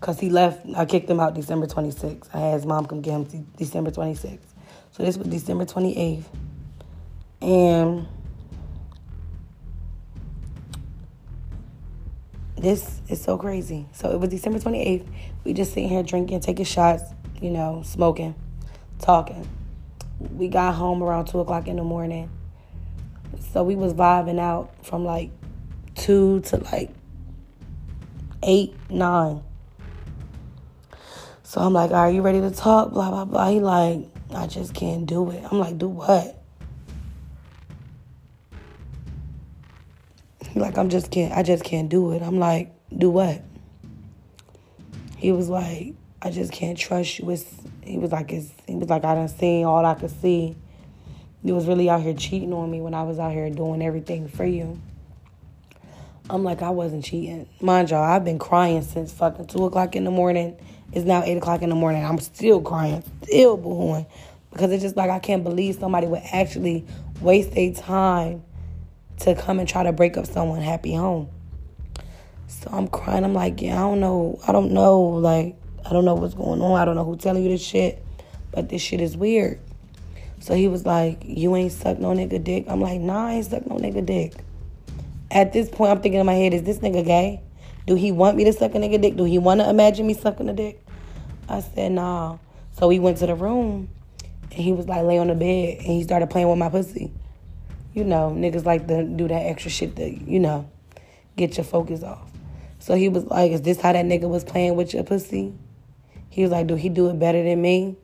Cause 0.00 0.20
he 0.20 0.28
left, 0.28 0.66
I 0.76 0.84
kicked 0.84 1.08
him 1.08 1.20
out 1.20 1.34
December 1.34 1.66
26th. 1.66 2.28
I 2.34 2.38
had 2.38 2.54
his 2.54 2.66
mom 2.66 2.86
come 2.86 3.00
get 3.00 3.12
him 3.12 3.46
December 3.56 3.90
26th. 3.90 4.40
So 4.90 5.02
this 5.04 5.16
was 5.16 5.28
December 5.28 5.64
28th. 5.64 6.24
And 7.40 8.06
this 12.56 13.00
is 13.08 13.22
so 13.22 13.38
crazy. 13.38 13.86
So 13.92 14.10
it 14.10 14.20
was 14.20 14.28
December 14.28 14.58
28th. 14.58 15.06
We 15.44 15.54
just 15.54 15.72
sitting 15.72 15.88
here 15.88 16.02
drinking, 16.02 16.40
taking 16.40 16.64
shots, 16.64 17.04
you 17.40 17.50
know, 17.50 17.82
smoking, 17.84 18.34
talking. 18.98 19.48
We 20.18 20.48
got 20.48 20.74
home 20.74 21.02
around 21.02 21.26
2 21.26 21.40
o'clock 21.40 21.68
in 21.68 21.76
the 21.76 21.84
morning. 21.84 22.30
So 23.52 23.64
we 23.64 23.76
was 23.76 23.94
vibing 23.94 24.38
out 24.38 24.72
from 24.84 25.04
like 25.04 25.30
2 25.96 26.40
to 26.40 26.56
like 26.58 26.90
8, 28.42 28.74
9. 28.90 29.42
So 31.42 31.60
I'm 31.60 31.72
like, 31.72 31.90
are 31.90 32.10
you 32.10 32.22
ready 32.22 32.40
to 32.40 32.50
talk? 32.50 32.92
Blah, 32.92 33.10
blah, 33.10 33.24
blah. 33.24 33.50
He 33.50 33.60
like, 33.60 34.08
I 34.34 34.46
just 34.46 34.74
can't 34.74 35.06
do 35.06 35.30
it. 35.30 35.42
I'm 35.50 35.58
like, 35.58 35.78
do 35.78 35.88
what? 35.88 36.42
He 40.50 40.60
like, 40.60 40.76
I'm 40.76 40.88
just 40.88 41.10
can't, 41.10 41.32
I 41.32 41.42
just 41.42 41.64
can't 41.64 41.88
do 41.88 42.12
it. 42.12 42.22
I'm 42.22 42.38
like, 42.38 42.72
do 42.96 43.10
what? 43.10 43.42
He 45.16 45.32
was 45.32 45.48
like, 45.48 45.94
I 46.26 46.30
just 46.30 46.50
can't 46.50 46.76
trust 46.76 47.20
you. 47.20 47.30
It's, 47.30 47.46
he 47.84 47.98
was 47.98 48.10
like, 48.10 48.32
it's, 48.32 48.50
he 48.66 48.74
was 48.74 48.88
like, 48.88 49.04
I 49.04 49.14
done 49.14 49.28
seen 49.28 49.64
all 49.64 49.86
I 49.86 49.94
could 49.94 50.10
see. 50.10 50.56
You 51.44 51.54
was 51.54 51.68
really 51.68 51.88
out 51.88 52.02
here 52.02 52.14
cheating 52.14 52.52
on 52.52 52.68
me 52.68 52.80
when 52.80 52.94
I 52.94 53.04
was 53.04 53.20
out 53.20 53.30
here 53.30 53.48
doing 53.48 53.80
everything 53.80 54.26
for 54.26 54.44
you. 54.44 54.80
I'm 56.28 56.42
like, 56.42 56.62
I 56.62 56.70
wasn't 56.70 57.04
cheating. 57.04 57.48
Mind 57.60 57.90
y'all, 57.90 58.02
I've 58.02 58.24
been 58.24 58.40
crying 58.40 58.82
since 58.82 59.12
fucking 59.12 59.46
2 59.46 59.66
o'clock 59.66 59.94
in 59.94 60.02
the 60.02 60.10
morning. 60.10 60.56
It's 60.92 61.06
now 61.06 61.22
8 61.22 61.36
o'clock 61.36 61.62
in 61.62 61.68
the 61.68 61.76
morning. 61.76 62.04
I'm 62.04 62.18
still 62.18 62.60
crying, 62.60 63.04
still 63.22 63.56
boohooing. 63.56 64.06
Because 64.50 64.72
it's 64.72 64.82
just 64.82 64.96
like, 64.96 65.10
I 65.10 65.20
can't 65.20 65.44
believe 65.44 65.76
somebody 65.76 66.08
would 66.08 66.22
actually 66.32 66.84
waste 67.20 67.52
their 67.52 67.72
time 67.72 68.42
to 69.20 69.36
come 69.36 69.60
and 69.60 69.68
try 69.68 69.84
to 69.84 69.92
break 69.92 70.16
up 70.16 70.26
someone 70.26 70.60
happy 70.60 70.92
home. 70.92 71.28
So 72.48 72.68
I'm 72.72 72.88
crying. 72.88 73.22
I'm 73.22 73.32
like, 73.32 73.62
yeah, 73.62 73.76
I 73.76 73.88
don't 73.88 74.00
know. 74.00 74.40
I 74.48 74.50
don't 74.50 74.72
know. 74.72 75.02
Like, 75.02 75.54
I 75.88 75.92
don't 75.92 76.04
know 76.04 76.14
what's 76.14 76.34
going 76.34 76.60
on. 76.60 76.80
I 76.80 76.84
don't 76.84 76.96
know 76.96 77.04
who's 77.04 77.22
telling 77.22 77.44
you 77.44 77.48
this 77.48 77.62
shit. 77.62 78.04
But 78.50 78.68
this 78.68 78.82
shit 78.82 79.00
is 79.00 79.16
weird. 79.16 79.60
So 80.40 80.54
he 80.54 80.68
was 80.68 80.84
like, 80.84 81.22
You 81.24 81.54
ain't 81.56 81.72
suck 81.72 81.98
no 81.98 82.08
nigga 82.08 82.42
dick. 82.42 82.64
I'm 82.68 82.80
like, 82.80 83.00
Nah, 83.00 83.28
I 83.28 83.32
ain't 83.34 83.46
suck 83.46 83.66
no 83.66 83.76
nigga 83.76 84.04
dick. 84.04 84.34
At 85.30 85.52
this 85.52 85.68
point, 85.68 85.90
I'm 85.90 86.00
thinking 86.00 86.20
in 86.20 86.26
my 86.26 86.34
head, 86.34 86.54
Is 86.54 86.62
this 86.62 86.78
nigga 86.78 87.04
gay? 87.04 87.40
Do 87.86 87.94
he 87.94 88.10
want 88.10 88.36
me 88.36 88.44
to 88.44 88.52
suck 88.52 88.74
a 88.74 88.78
nigga 88.78 89.00
dick? 89.00 89.16
Do 89.16 89.24
he 89.24 89.38
want 89.38 89.60
to 89.60 89.68
imagine 89.68 90.06
me 90.06 90.14
sucking 90.14 90.48
a 90.48 90.52
dick? 90.52 90.84
I 91.48 91.60
said, 91.60 91.92
Nah. 91.92 92.38
So 92.72 92.88
we 92.88 92.98
went 92.98 93.18
to 93.18 93.26
the 93.26 93.34
room 93.34 93.88
and 94.50 94.60
he 94.60 94.72
was 94.72 94.86
like, 94.88 95.04
lay 95.04 95.18
on 95.18 95.28
the 95.28 95.34
bed 95.34 95.78
and 95.78 95.86
he 95.86 96.02
started 96.02 96.28
playing 96.30 96.48
with 96.48 96.58
my 96.58 96.68
pussy. 96.68 97.12
You 97.94 98.04
know, 98.04 98.34
niggas 98.36 98.64
like 98.64 98.86
to 98.88 99.04
do 99.04 99.28
that 99.28 99.46
extra 99.46 99.70
shit 99.70 99.96
to, 99.96 100.08
you 100.08 100.40
know, 100.40 100.68
get 101.36 101.56
your 101.56 101.64
focus 101.64 102.02
off. 102.02 102.30
So 102.78 102.94
he 102.94 103.08
was 103.08 103.24
like, 103.24 103.52
Is 103.52 103.62
this 103.62 103.80
how 103.80 103.92
that 103.92 104.04
nigga 104.04 104.28
was 104.28 104.44
playing 104.44 104.76
with 104.76 104.94
your 104.94 105.04
pussy? 105.04 105.54
He 106.36 106.42
was 106.42 106.50
like, 106.50 106.66
Do 106.66 106.74
he 106.74 106.90
do 106.90 107.08
it 107.08 107.18
better 107.18 107.42
than 107.42 107.62
me? 107.62 107.96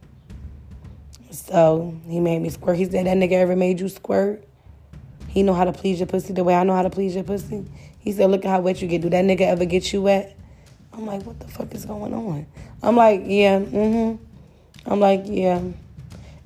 So 1.30 1.94
he 2.08 2.18
made 2.18 2.40
me 2.40 2.48
squirt. 2.48 2.78
He 2.78 2.86
said, 2.86 3.04
That 3.04 3.18
nigga 3.18 3.32
ever 3.32 3.54
made 3.54 3.78
you 3.78 3.90
squirt? 3.90 4.42
He 5.28 5.42
know 5.42 5.52
how 5.52 5.64
to 5.64 5.72
please 5.74 6.00
your 6.00 6.06
pussy 6.06 6.32
the 6.32 6.42
way 6.42 6.54
I 6.54 6.64
know 6.64 6.74
how 6.74 6.80
to 6.80 6.88
please 6.88 7.14
your 7.14 7.24
pussy. 7.24 7.66
He 7.98 8.10
said, 8.10 8.30
Look 8.30 8.46
at 8.46 8.50
how 8.50 8.60
wet 8.60 8.80
you 8.80 8.88
get. 8.88 9.02
Do 9.02 9.10
that 9.10 9.26
nigga 9.26 9.42
ever 9.42 9.66
get 9.66 9.92
you 9.92 10.00
wet? 10.00 10.34
I'm 10.94 11.04
like, 11.04 11.24
What 11.24 11.40
the 11.40 11.46
fuck 11.46 11.74
is 11.74 11.84
going 11.84 12.14
on? 12.14 12.46
I'm 12.82 12.96
like, 12.96 13.20
Yeah, 13.26 13.58
mm 13.58 14.16
hmm. 14.16 14.90
I'm 14.90 14.98
like, 14.98 15.24
Yeah. 15.26 15.60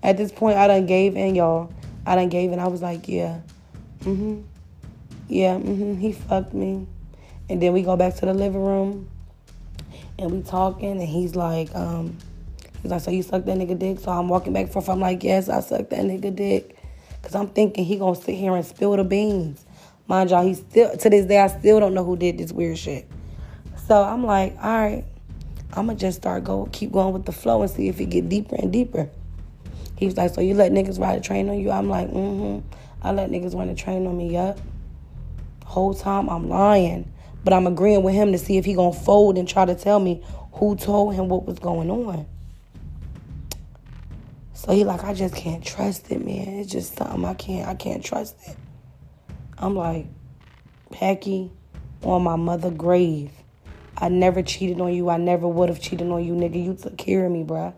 At 0.03 0.17
this 0.17 0.33
point, 0.33 0.59
I 0.59 0.67
done 0.67 0.87
gave 0.87 1.15
in, 1.15 1.37
y'all. 1.37 1.73
I 2.05 2.17
done 2.17 2.31
gave 2.31 2.51
in. 2.51 2.59
I 2.59 2.67
was 2.67 2.83
like, 2.83 3.07
Yeah, 3.07 3.43
mm 4.01 4.17
hmm. 4.17 4.41
Yeah, 5.29 5.55
mm 5.55 5.63
hmm. 5.63 5.95
He 6.01 6.11
fucked 6.11 6.53
me. 6.53 6.89
And 7.49 7.63
then 7.63 7.73
we 7.73 7.83
go 7.83 7.97
back 7.97 8.17
to 8.17 8.27
the 8.27 8.35
living 8.35 8.65
room 8.65 9.09
and 10.19 10.31
we 10.31 10.43
talking, 10.43 10.93
and 10.93 11.09
he's 11.09 11.35
like, 11.35 11.75
um, 11.75 12.17
He's 12.87 12.93
like, 12.93 13.01
so 13.01 13.11
you 13.11 13.25
suck 13.25 13.45
that 13.47 13.59
nigga 13.59 13.77
dick? 13.77 13.99
So 13.99 14.13
I'm 14.13 14.29
walking 14.29 14.53
back 14.53 14.65
and 14.65 14.73
forth. 14.73 14.89
I'm 14.89 15.01
like, 15.01 15.25
yes, 15.25 15.49
I 15.49 15.59
suck 15.59 15.89
that 15.91 16.05
nigga 16.05 16.35
dick. 16.35 16.77
Cause 17.21 17.35
I'm 17.35 17.49
thinking 17.49 17.85
he 17.85 17.97
gonna 17.97 18.15
sit 18.15 18.37
here 18.37 18.55
and 18.55 18.65
spill 18.65 18.97
the 18.97 19.03
beans. 19.03 19.67
Mind 20.07 20.31
y'all, 20.31 20.47
he 20.47 20.55
still 20.55 20.97
to 20.97 21.11
this 21.11 21.27
day 21.27 21.41
I 21.41 21.49
still 21.49 21.81
don't 21.81 21.95
know 21.95 22.05
who 22.05 22.17
did 22.17 22.39
this 22.39 22.53
weird 22.53 22.79
shit. 22.79 23.09
So 23.89 24.05
I'm 24.05 24.25
like, 24.25 24.57
all 24.63 24.79
right, 24.79 25.05
I'ma 25.73 25.95
just 25.95 26.19
start 26.19 26.45
go 26.45 26.69
keep 26.71 26.93
going 26.93 27.13
with 27.13 27.25
the 27.25 27.33
flow 27.33 27.63
and 27.63 27.71
see 27.71 27.89
if 27.89 28.01
it 28.01 28.07
get 28.11 28.29
deeper 28.29 28.55
and 28.55 28.73
deeper. 28.73 29.11
He 29.97 30.07
was 30.07 30.17
like, 30.17 30.33
so 30.33 30.41
you 30.41 30.55
let 30.55 30.71
niggas 30.71 31.01
ride 31.01 31.19
a 31.19 31.21
train 31.21 31.49
on 31.49 31.59
you? 31.59 31.73
I'm 31.73 31.89
like, 31.89 32.09
mm-hmm. 32.09 32.65
I 33.03 33.11
let 33.11 33.31
niggas 33.31 33.57
run 33.57 33.69
a 33.69 33.75
train 33.75 34.07
on 34.07 34.17
me, 34.17 34.35
yup. 34.35 34.61
Whole 35.65 35.95
time 35.95 36.29
I'm 36.29 36.49
lying. 36.49 37.13
But 37.47 37.53
I'm 37.53 37.69
agreeing 37.69 38.03
with 38.03 38.13
him 38.13 38.33
to 38.33 38.39
see 38.39 38.57
if 38.57 38.65
he 38.65 38.75
gonna 38.75 38.93
fold 38.93 39.39
and 39.39 39.47
try 39.47 39.65
to 39.65 39.77
tell 39.77 40.01
me 40.01 40.21
who 40.55 40.75
told 40.75 41.15
him 41.15 41.29
what 41.29 41.47
was 41.47 41.61
going 41.61 41.89
on. 41.93 42.27
So 44.53 44.73
he 44.73 44.83
like, 44.83 45.05
I 45.05 45.15
just 45.15 45.33
can't 45.37 45.65
trust 45.65 46.11
it, 46.11 46.27
man. 46.27 46.49
It's 46.59 46.73
just 46.73 46.97
something 46.97 47.25
I 47.25 47.35
can't 47.35 47.69
I 47.69 47.77
can't 47.77 48.05
trust 48.05 48.35
it. 48.49 48.57
I'm 49.59 49.77
like, 49.77 50.07
Packy, 50.91 51.53
on 52.03 52.25
my 52.25 52.35
mother 52.35 52.73
grave. 52.73 53.31
I 53.97 54.09
never 54.09 54.43
cheated 54.43 54.81
on 54.81 54.93
you. 54.93 55.09
I 55.09 55.17
never 55.17 55.47
would 55.47 55.69
have 55.69 55.81
cheated 55.81 56.11
on 56.11 56.25
you, 56.25 56.33
nigga. 56.33 56.65
You 56.65 56.75
took 56.75 56.99
care 56.99 57.27
of 57.27 57.31
me, 57.31 57.45
bruh. 57.45 57.73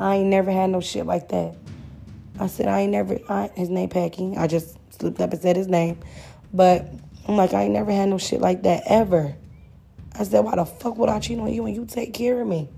I 0.00 0.16
ain't 0.16 0.30
never 0.30 0.50
had 0.50 0.70
no 0.70 0.80
shit 0.80 1.06
like 1.06 1.28
that. 1.28 1.54
I 2.40 2.48
said 2.48 2.66
I 2.66 2.80
ain't 2.80 2.90
never. 2.90 3.20
I, 3.28 3.52
his 3.54 3.68
name 3.68 3.88
Packy. 3.88 4.36
I 4.36 4.48
just 4.48 4.76
slipped 4.92 5.20
up 5.20 5.32
and 5.32 5.40
said 5.40 5.54
his 5.54 5.68
name, 5.68 6.00
but 6.52 6.88
I'm 7.26 7.36
like 7.36 7.52
I 7.52 7.64
ain't 7.64 7.72
never 7.72 7.92
had 7.92 8.08
no 8.08 8.18
shit 8.18 8.40
like 8.40 8.62
that 8.62 8.84
ever. 8.86 9.34
I 10.14 10.24
said 10.24 10.40
why 10.40 10.56
the 10.56 10.64
fuck 10.64 10.96
would 10.96 11.08
I 11.08 11.20
cheat 11.20 11.38
on 11.38 11.52
you 11.52 11.66
and 11.66 11.74
you 11.74 11.84
take 11.84 12.14
care 12.14 12.40
of 12.40 12.46
me? 12.46 12.68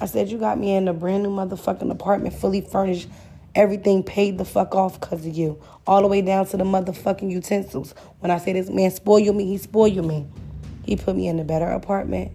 I 0.00 0.06
said 0.06 0.28
you 0.30 0.38
got 0.38 0.58
me 0.58 0.74
in 0.74 0.88
a 0.88 0.94
brand 0.94 1.22
new 1.22 1.30
motherfucking 1.30 1.90
apartment, 1.90 2.34
fully 2.34 2.62
furnished, 2.62 3.08
everything 3.54 4.02
paid 4.02 4.38
the 4.38 4.44
fuck 4.44 4.74
off 4.74 4.98
because 4.98 5.26
of 5.26 5.34
you, 5.34 5.60
all 5.86 6.00
the 6.00 6.08
way 6.08 6.22
down 6.22 6.46
to 6.46 6.56
the 6.56 6.64
motherfucking 6.64 7.30
utensils. 7.30 7.94
When 8.20 8.30
I 8.30 8.38
say 8.38 8.54
this 8.54 8.70
man 8.70 8.90
spoil 8.90 9.32
me, 9.32 9.44
he 9.46 9.58
spoil 9.58 10.02
me. 10.02 10.26
He 10.84 10.96
put 10.96 11.14
me 11.14 11.28
in 11.28 11.38
a 11.38 11.44
better 11.44 11.66
apartment. 11.66 12.32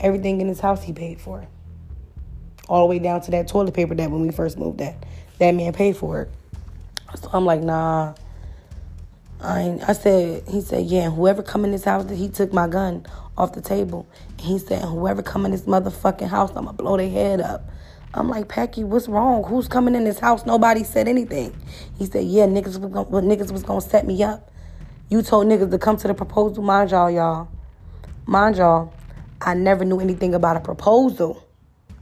Everything 0.00 0.40
in 0.40 0.48
his 0.48 0.60
house 0.60 0.82
he 0.82 0.92
paid 0.92 1.20
for 1.20 1.46
all 2.70 2.86
the 2.86 2.90
way 2.90 3.00
down 3.00 3.20
to 3.20 3.32
that 3.32 3.48
toilet 3.48 3.74
paper 3.74 3.94
that 3.96 4.10
when 4.10 4.22
we 4.22 4.30
first 4.30 4.56
moved 4.56 4.78
that 4.78 4.94
that 5.38 5.50
man 5.52 5.72
paid 5.72 5.96
for 5.96 6.22
it. 6.22 6.30
So 7.20 7.28
I'm 7.32 7.44
like, 7.44 7.60
nah. 7.60 8.14
I 9.42 9.78
I 9.86 9.92
said 9.94 10.46
he 10.48 10.60
said 10.60 10.86
yeah. 10.86 11.10
Whoever 11.10 11.42
come 11.42 11.64
in 11.64 11.72
this 11.72 11.84
house, 11.84 12.08
he 12.10 12.28
took 12.28 12.52
my 12.52 12.68
gun 12.68 13.06
off 13.36 13.52
the 13.52 13.60
table. 13.60 14.06
And 14.38 14.40
he 14.40 14.58
said 14.58 14.82
whoever 14.82 15.22
come 15.22 15.44
in 15.44 15.52
this 15.52 15.62
motherfucking 15.62 16.28
house, 16.28 16.52
I'ma 16.54 16.72
blow 16.72 16.96
their 16.96 17.10
head 17.10 17.40
up. 17.40 17.62
I'm 18.12 18.28
like, 18.28 18.48
Packy, 18.48 18.82
what's 18.82 19.08
wrong? 19.08 19.44
Who's 19.44 19.68
coming 19.68 19.94
in 19.94 20.02
this 20.04 20.18
house? 20.18 20.44
Nobody 20.44 20.82
said 20.82 21.06
anything. 21.06 21.56
He 21.96 22.06
said, 22.06 22.24
yeah, 22.24 22.44
niggas 22.46 22.78
was 22.80 22.92
gonna, 22.92 23.02
well, 23.02 23.22
niggas 23.22 23.52
was 23.52 23.62
gonna 23.62 23.80
set 23.80 24.04
me 24.04 24.22
up. 24.22 24.50
You 25.08 25.22
told 25.22 25.46
niggas 25.46 25.70
to 25.70 25.78
come 25.78 25.96
to 25.98 26.08
the 26.08 26.14
proposal. 26.14 26.62
Mind 26.62 26.90
y'all, 26.90 27.10
y'all. 27.10 27.48
Mind 28.26 28.56
y'all, 28.56 28.92
I 29.40 29.54
never 29.54 29.84
knew 29.84 30.00
anything 30.00 30.34
about 30.34 30.56
a 30.56 30.60
proposal. 30.60 31.46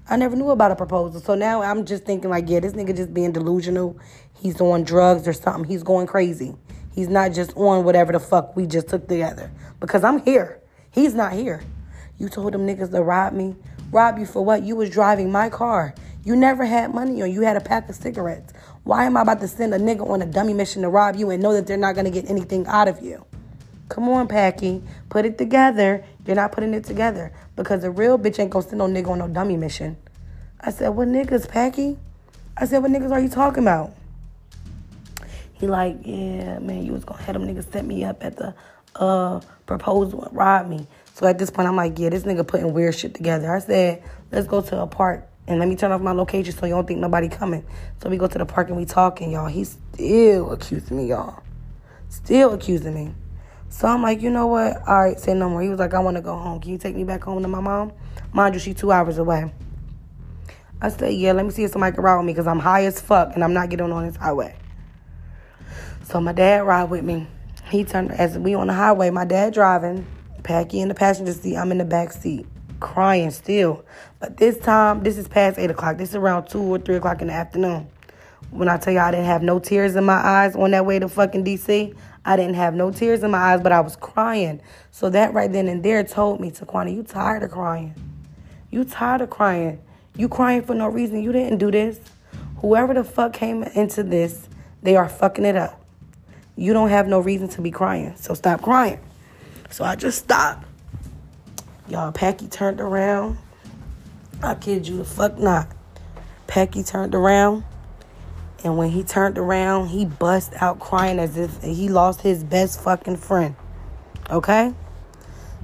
I 0.09 0.17
never 0.17 0.35
knew 0.35 0.49
about 0.51 0.73
a 0.73 0.77
proposal. 0.77 1.21
So 1.21 1.35
now 1.35 1.63
I'm 1.63 1.85
just 1.85 2.05
thinking 2.05 2.31
like, 2.31 2.49
yeah, 2.49 2.61
this 2.61 2.73
nigga 2.73 2.97
just 2.97 3.13
being 3.13 3.33
delusional. 3.33 3.99
He's 4.41 4.61
on 4.63 4.85
drugs 4.85 5.29
or 5.29 5.35
something. 5.35 5.65
He's 5.65 5.83
going 5.83 6.07
crazy. 6.07 6.57
He's 6.99 7.09
not 7.09 7.33
just 7.33 7.57
on 7.57 7.85
whatever 7.85 8.11
the 8.11 8.19
fuck 8.19 8.57
we 8.57 8.67
just 8.67 8.89
took 8.89 9.07
together. 9.07 9.53
Because 9.79 10.03
I'm 10.03 10.21
here. 10.25 10.59
He's 10.91 11.15
not 11.15 11.33
here. 11.33 11.63
You 12.19 12.29
told 12.29 12.53
them 12.55 12.67
niggas 12.67 12.91
to 12.91 13.01
rob 13.05 13.35
me. 13.35 13.55
Rob 13.93 14.19
you 14.19 14.27
for 14.27 14.45
what? 14.45 14.65
You 14.65 14.75
was 14.75 14.91
driving 14.91 15.31
my 15.31 15.49
car. 15.49 15.95
You 16.25 16.35
never 16.35 16.65
had 16.65 16.93
money 16.93 17.23
or 17.23 17.29
you 17.29 17.43
had 17.43 17.57
a 17.57 17.61
pack 17.61 17.89
of 17.89 17.95
cigarettes. 17.95 18.53
Why 18.83 19.05
am 19.05 19.17
I 19.17 19.23
about 19.23 19.41
to 19.43 19.47
send 19.47 19.75
a 19.75 19.79
nigga 19.79 20.11
on 20.11 20.23
a 20.23 20.27
dummy 20.27 20.55
mission 20.55 20.83
to 20.83 20.89
rob 20.89 21.15
you 21.15 21.31
and 21.31 21.41
know 21.41 21.53
that 21.53 21.69
they're 21.69 21.77
not 21.77 21.95
gonna 21.95 22.11
get 22.11 22.29
anything 22.29 22.67
out 22.67 22.89
of 22.89 23.01
you? 23.01 23.25
Come 23.89 24.09
on, 24.09 24.27
Packy. 24.27 24.83
Put 25.09 25.25
it 25.25 25.39
together. 25.39 26.05
You're 26.27 26.35
not 26.35 26.51
putting 26.51 26.75
it 26.75 26.83
together. 26.83 27.33
Because 27.55 27.85
a 27.85 27.93
real 27.93 28.19
bitch 28.19 28.41
ain't 28.41 28.51
gonna 28.51 28.67
send 28.67 28.79
no 28.79 28.89
nigga 28.89 29.11
on 29.11 29.21
no 29.21 29.29
dummy 29.29 29.57
mission. 29.57 29.99
I 30.61 30.73
said, 30.73 30.89
What 30.89 31.07
niggas, 31.07 31.49
Packy? 31.49 31.97
I 32.57 32.65
said, 32.65 32.83
What 32.83 32.91
niggas 32.91 33.13
are 33.13 33.21
you 33.21 33.29
talking 33.29 33.63
about? 33.63 33.95
He 35.59 35.67
like, 35.67 35.99
Yeah, 36.05 36.59
man, 36.59 36.85
you 36.85 36.93
was 36.93 37.05
gonna 37.05 37.23
have 37.23 37.35
them 37.35 37.47
niggas 37.47 37.73
set 37.73 37.85
me 37.85 38.05
up 38.05 38.25
at 38.25 38.37
the 38.37 38.55
uh 38.97 39.41
proposal 39.67 40.25
and 40.25 40.37
rob 40.37 40.69
me. 40.69 40.87
So 41.15 41.27
at 41.27 41.39
this 41.39 41.51
point 41.51 41.69
I'm 41.69 41.77
like, 41.77 41.99
Yeah, 41.99 42.11
this 42.11 42.23
nigga 42.23 42.47
putting 42.47 42.73
weird 42.73 42.95
shit 42.95 43.15
together. 43.15 43.55
I 43.55 43.59
said, 43.59 44.03
Let's 44.31 44.47
go 44.47 44.61
to 44.61 44.83
a 44.83 44.87
park 44.87 45.29
and 45.47 45.59
let 45.59 45.69
me 45.69 45.77
turn 45.77 45.93
off 45.93 46.01
my 46.01 46.13
location 46.13 46.55
so 46.55 46.67
you 46.67 46.75
don't 46.75 46.87
think 46.87 47.01
nobody 47.01 47.29
coming. 47.29 47.65
So 48.03 48.09
we 48.09 48.19
go 48.19 48.27
to 48.27 48.39
the 48.39 48.47
park 48.47 48.69
and 48.69 48.77
we 48.77 48.85
talking, 48.85 49.33
y'all. 49.33 49.47
He 49.47 49.65
still 49.65 50.53
accusing 50.53 50.97
me, 50.97 51.07
y'all. 51.07 51.43
Still 52.11 52.55
accusing 52.55 52.95
me. 52.95 53.15
So 53.71 53.89
I'm 53.89 54.03
like, 54.03 54.23
you 54.23 54.31
know 54.31 54.47
what? 54.47 54.77
All 54.87 55.01
right, 55.01 55.19
say 55.19 55.35
no 55.35 55.49
more. 55.49 55.63
He 55.63 55.69
was 55.69 55.79
like, 55.79 55.95
I 55.95 56.01
want 56.01 56.17
to 56.17 56.23
go 56.23 56.37
home. 56.37 56.61
Can 56.61 56.71
you 56.73 56.79
take 56.79 56.95
me 56.95 57.05
back 57.05 57.23
home 57.23 57.43
to 57.43 57.49
my 57.49 57.61
mom? 57.61 57.93
Mind 58.33 58.55
you, 58.55 58.61
she 58.61 58.75
two 58.75 58.93
hours 58.93 59.19
away. 59.19 59.53
I 60.81 60.91
said, 60.91 61.15
yeah, 61.15 61.33
let 61.33 61.45
me 61.45 61.51
see 61.51 61.65
if 61.65 61.73
somebody 61.73 61.95
can 61.95 62.05
ride 62.05 62.17
with 62.17 62.27
me 62.27 62.33
because 62.33 62.47
I'm 62.47 62.61
high 62.61 62.85
as 62.85 63.01
fuck 63.01 63.35
and 63.35 63.43
I'm 63.43 63.53
not 63.53 63.69
getting 63.69 63.91
on 63.91 64.07
this 64.07 64.17
highway. 64.17 64.55
So 66.09 66.23
my 66.23 66.33
dad 66.33 66.67
ride 66.67 66.85
with 66.85 67.05
me. 67.05 67.27
He 67.71 67.85
turned, 67.85 68.13
as 68.13 68.39
we 68.39 68.55
on 68.55 68.69
the 68.69 68.73
highway, 68.73 69.11
my 69.11 69.27
dad 69.27 69.53
driving, 69.53 70.07
Packy 70.43 70.81
in 70.81 70.89
the 70.89 70.95
passenger 70.95 71.35
seat, 71.35 71.55
I'm 71.55 71.71
in 71.71 71.77
the 71.77 71.85
back 71.85 72.13
seat, 72.13 72.47
crying 72.81 73.31
still. 73.31 73.85
But 74.19 74.39
this 74.39 74.57
time, 74.57 75.03
this 75.03 75.19
is 75.19 75.29
past 75.29 75.59
8 75.59 75.71
o'clock. 75.71 75.99
This 75.99 76.09
is 76.09 76.15
around 76.15 76.47
2 76.47 76.63
or 76.63 76.79
3 76.79 76.97
o'clock 76.97 77.21
in 77.21 77.27
the 77.27 77.35
afternoon. 77.35 77.89
When 78.51 78.71
I 78.71 78.79
tell 78.79 78.95
y'all, 78.95 79.03
I 79.03 79.11
didn't 79.11 79.27
have 79.27 79.43
no 79.43 79.59
tears 79.59 79.97
in 79.97 80.05
my 80.05 80.15
eyes 80.15 80.57
on 80.57 80.71
that 80.71 80.87
way 80.87 80.99
to 80.99 81.11
fucking 81.11 81.45
D.C., 81.45 81.93
I 82.25 82.37
didn't 82.37 82.55
have 82.55 82.75
no 82.75 82.91
tears 82.91 83.23
in 83.23 83.31
my 83.31 83.53
eyes, 83.53 83.61
but 83.61 83.73
I 83.73 83.81
was 83.81 83.97
crying. 83.97 84.63
So 84.91 85.11
that 85.11 85.35
right 85.35 85.53
then 85.53 85.69
and 85.69 85.83
there 85.83 86.03
told 86.05 86.41
me, 86.41 86.51
Taquana, 86.51 86.95
you 86.95 87.03
tired 87.03 87.43
of 87.43 87.51
crying. 87.51 87.95
You 88.71 88.85
tired 88.85 89.21
of 89.21 89.29
crying. 89.29 89.79
You 90.17 90.31
crying 90.31 90.63
for 90.63 90.75
no 90.75 90.89
reason. 90.89 91.23
You 91.23 91.33
didn't 91.33 91.59
do 91.59 91.71
this. 91.71 92.01
Whoever 92.61 92.95
the 92.95 93.05
fuck 93.05 93.35
came 93.35 93.63
into 93.63 94.03
this, 94.03 94.49
they 94.83 94.97
are 94.97 95.09
fucking 95.09 95.45
it 95.45 95.57
up. 95.57 95.85
You 96.59 96.73
don't 96.73 96.91
have 96.91 97.07
no 97.07 97.21
reason 97.21 97.49
to 97.51 97.63
be 97.63 97.71
crying. 97.71 98.15
So 98.17 98.35
stop 98.35 98.61
crying. 98.61 99.01
So 99.71 99.85
I 99.85 99.97
just 99.97 100.19
stopped. 100.19 100.67
Y'all, 101.89 102.13
Packy 102.13 102.49
turned 102.49 102.81
around. 102.81 103.39
I 104.43 104.55
kid 104.55 104.87
you 104.87 104.99
the 104.99 105.05
fuck 105.05 105.39
not. 105.39 105.69
Packy 106.47 106.83
turned 106.83 107.15
around 107.15 107.65
and 108.65 108.77
when 108.77 108.91
he 108.91 109.05
turned 109.05 109.39
around, 109.39 109.89
he 109.89 110.05
bust 110.05 110.53
out 110.61 110.81
crying 110.81 111.19
as 111.19 111.37
if 111.37 111.63
he 111.63 111.89
lost 111.89 112.23
his 112.23 112.43
best 112.43 112.81
fucking 112.81 113.17
friend. 113.17 113.55
Okay? 114.31 114.75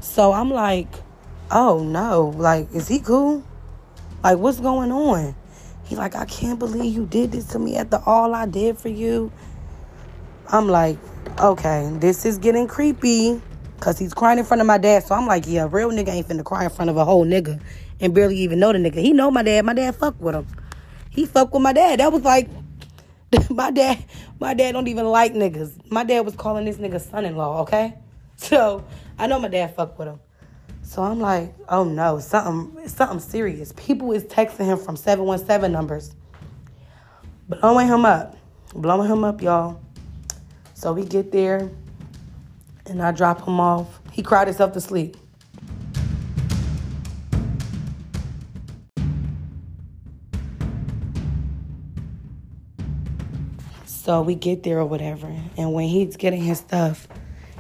So 0.01 0.33
I'm 0.33 0.51
like, 0.51 0.89
oh 1.51 1.83
no, 1.83 2.33
like, 2.37 2.73
is 2.73 2.89
he 2.89 3.01
cool? 3.01 3.43
Like, 4.23 4.39
what's 4.39 4.61
going 4.61 4.93
on? 4.93 5.35
He 5.85 5.97
like, 5.97 6.15
I 6.15 6.25
can't 6.25 6.59
believe 6.59 6.95
you 6.95 7.05
did 7.07 7.33
this 7.33 7.47
to 7.47 7.59
me 7.59 7.77
after 7.77 8.01
all 8.07 8.33
I 8.33 8.47
did 8.47 8.79
for 8.79 8.89
you. 8.89 9.33
I'm 10.49 10.69
like, 10.69 10.99
okay, 11.41 11.91
this 12.01 12.25
is 12.25 12.39
getting 12.39 12.67
creepy. 12.67 13.41
Cause 13.81 13.99
he's 13.99 14.15
crying 14.15 14.39
in 14.39 14.45
front 14.45 14.63
of 14.63 14.67
my 14.67 14.79
dad. 14.79 15.05
So 15.05 15.15
I'm 15.15 15.27
like, 15.27 15.45
yeah, 15.47 15.69
real 15.71 15.91
nigga 15.91 16.09
ain't 16.09 16.27
finna 16.27 16.45
cry 16.45 16.65
in 16.65 16.71
front 16.71 16.91
of 16.91 16.97
a 16.97 17.05
whole 17.05 17.27
nigga 17.27 17.61
and 18.01 18.15
barely 18.15 18.37
even 18.39 18.59
know 18.59 18.73
the 18.73 18.79
nigga. 18.79 18.97
He 18.97 19.13
know 19.13 19.31
my 19.31 19.43
dad. 19.43 19.65
My 19.65 19.75
dad 19.75 19.95
fuck 19.97 20.19
with 20.21 20.35
him. 20.35 20.47
He 21.11 21.27
fuck 21.27 21.53
with 21.53 21.63
my 21.63 21.73
dad. 21.73 22.01
That 22.01 22.11
was 22.11 22.23
like 22.23 22.49
my 23.51 23.71
dad, 23.71 24.03
my 24.41 24.55
dad 24.55 24.73
don't 24.73 24.89
even 24.89 25.07
like 25.07 25.35
niggas. 25.35 25.91
My 25.91 26.05
dad 26.05 26.21
was 26.25 26.35
calling 26.35 26.65
this 26.65 26.77
nigga 26.77 27.01
son-in-law, 27.01 27.63
okay? 27.63 27.95
So 28.37 28.85
I 29.17 29.29
know 29.29 29.39
my 29.39 29.47
dad 29.47 29.77
fuck 29.77 29.97
with 29.97 30.09
him. 30.09 30.19
So 30.83 31.03
I'm 31.05 31.21
like, 31.21 31.55
oh 31.69 31.85
no, 31.85 32.19
something, 32.19 32.89
something 32.89 33.21
serious. 33.21 33.73
People 33.77 34.11
is 34.11 34.25
texting 34.25 34.67
him 34.67 34.77
from 34.77 34.97
717 34.97 35.71
numbers, 35.71 36.17
blowing 37.49 37.87
him 37.87 38.05
up, 38.05 38.37
blowing 38.75 39.09
him 39.09 39.23
up, 39.23 39.41
y'all. 39.41 39.81
So 40.85 40.93
we 40.93 41.07
get 41.07 41.33
there, 41.33 41.71
and 42.85 43.01
I 43.01 43.11
drop 43.11 43.49
him 43.49 43.59
off. 43.59 44.01
He 44.13 44.23
cried 44.23 44.49
himself 44.49 44.75
to 44.75 44.83
sleep. 44.83 45.17
So 53.87 54.21
we 54.21 54.35
get 54.35 54.63
there 54.63 54.79
or 54.79 54.85
whatever. 54.85 55.35
And 55.57 55.73
when 55.73 55.89
he's 55.89 56.19
getting 56.19 56.43
his 56.43 56.59
stuff, 56.59 57.09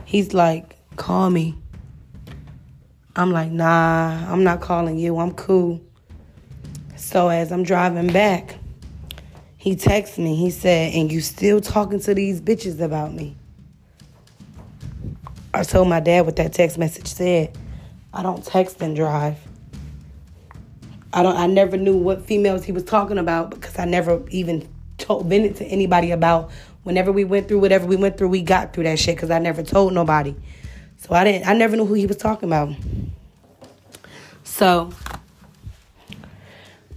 he's 0.05 0.35
like, 0.35 0.77
call 0.97 1.31
me. 1.31 1.55
I'm 3.17 3.33
like, 3.33 3.51
nah, 3.51 4.31
I'm 4.31 4.45
not 4.45 4.61
calling 4.61 4.99
you. 4.99 5.19
I'm 5.19 5.33
cool. 5.33 5.81
So 6.97 7.31
as 7.31 7.51
I'm 7.53 7.63
driving 7.63 8.13
back, 8.13 8.59
he 9.65 9.77
texts 9.77 10.19
me. 10.19 10.37
He 10.37 10.51
said, 10.51 10.93
and 10.93 11.11
you 11.11 11.23
still 11.23 11.59
talking 11.59 11.99
to 12.01 12.15
these 12.15 12.39
bitches 12.39 12.83
about 12.83 13.15
me. 13.15 13.35
I 15.55 15.63
told 15.63 15.89
my 15.89 16.01
dad 16.01 16.27
what 16.27 16.37
that 16.37 16.53
text 16.53 16.77
message 16.77 17.07
said. 17.07 17.57
I 18.13 18.23
don't 18.23 18.45
text 18.45 18.83
and 18.83 18.95
drive. 18.95 19.39
I 21.15 21.23
don't. 21.23 21.39
I 21.39 21.47
never 21.47 21.79
knew 21.79 21.97
what 21.97 22.27
females 22.27 22.63
he 22.63 22.73
was 22.73 22.85
talking 22.85 23.17
about 23.17 23.53
because 23.53 23.79
I 23.79 23.87
never 23.87 24.23
even 24.29 24.69
told 24.99 25.25
vented 25.25 25.57
to 25.57 25.65
anybody 25.65 26.11
about. 26.11 26.51
Whenever 26.83 27.11
we 27.11 27.25
went 27.25 27.49
through 27.49 27.61
whatever 27.61 27.87
we 27.87 27.97
went 27.97 28.19
through, 28.19 28.29
we 28.29 28.43
got 28.43 28.75
through 28.75 28.85
that 28.85 28.99
shit 28.99 29.17
because 29.17 29.31
I 29.31 29.39
never 29.39 29.63
told 29.63 29.95
nobody. 29.95 30.35
So 30.99 31.15
I 31.15 31.25
didn't. 31.25 31.49
I 31.49 31.55
never 31.55 31.75
knew 31.75 31.87
who 31.87 31.95
he 31.95 32.05
was 32.05 32.19
talking 32.19 32.51
about. 32.51 32.75
So 34.43 34.93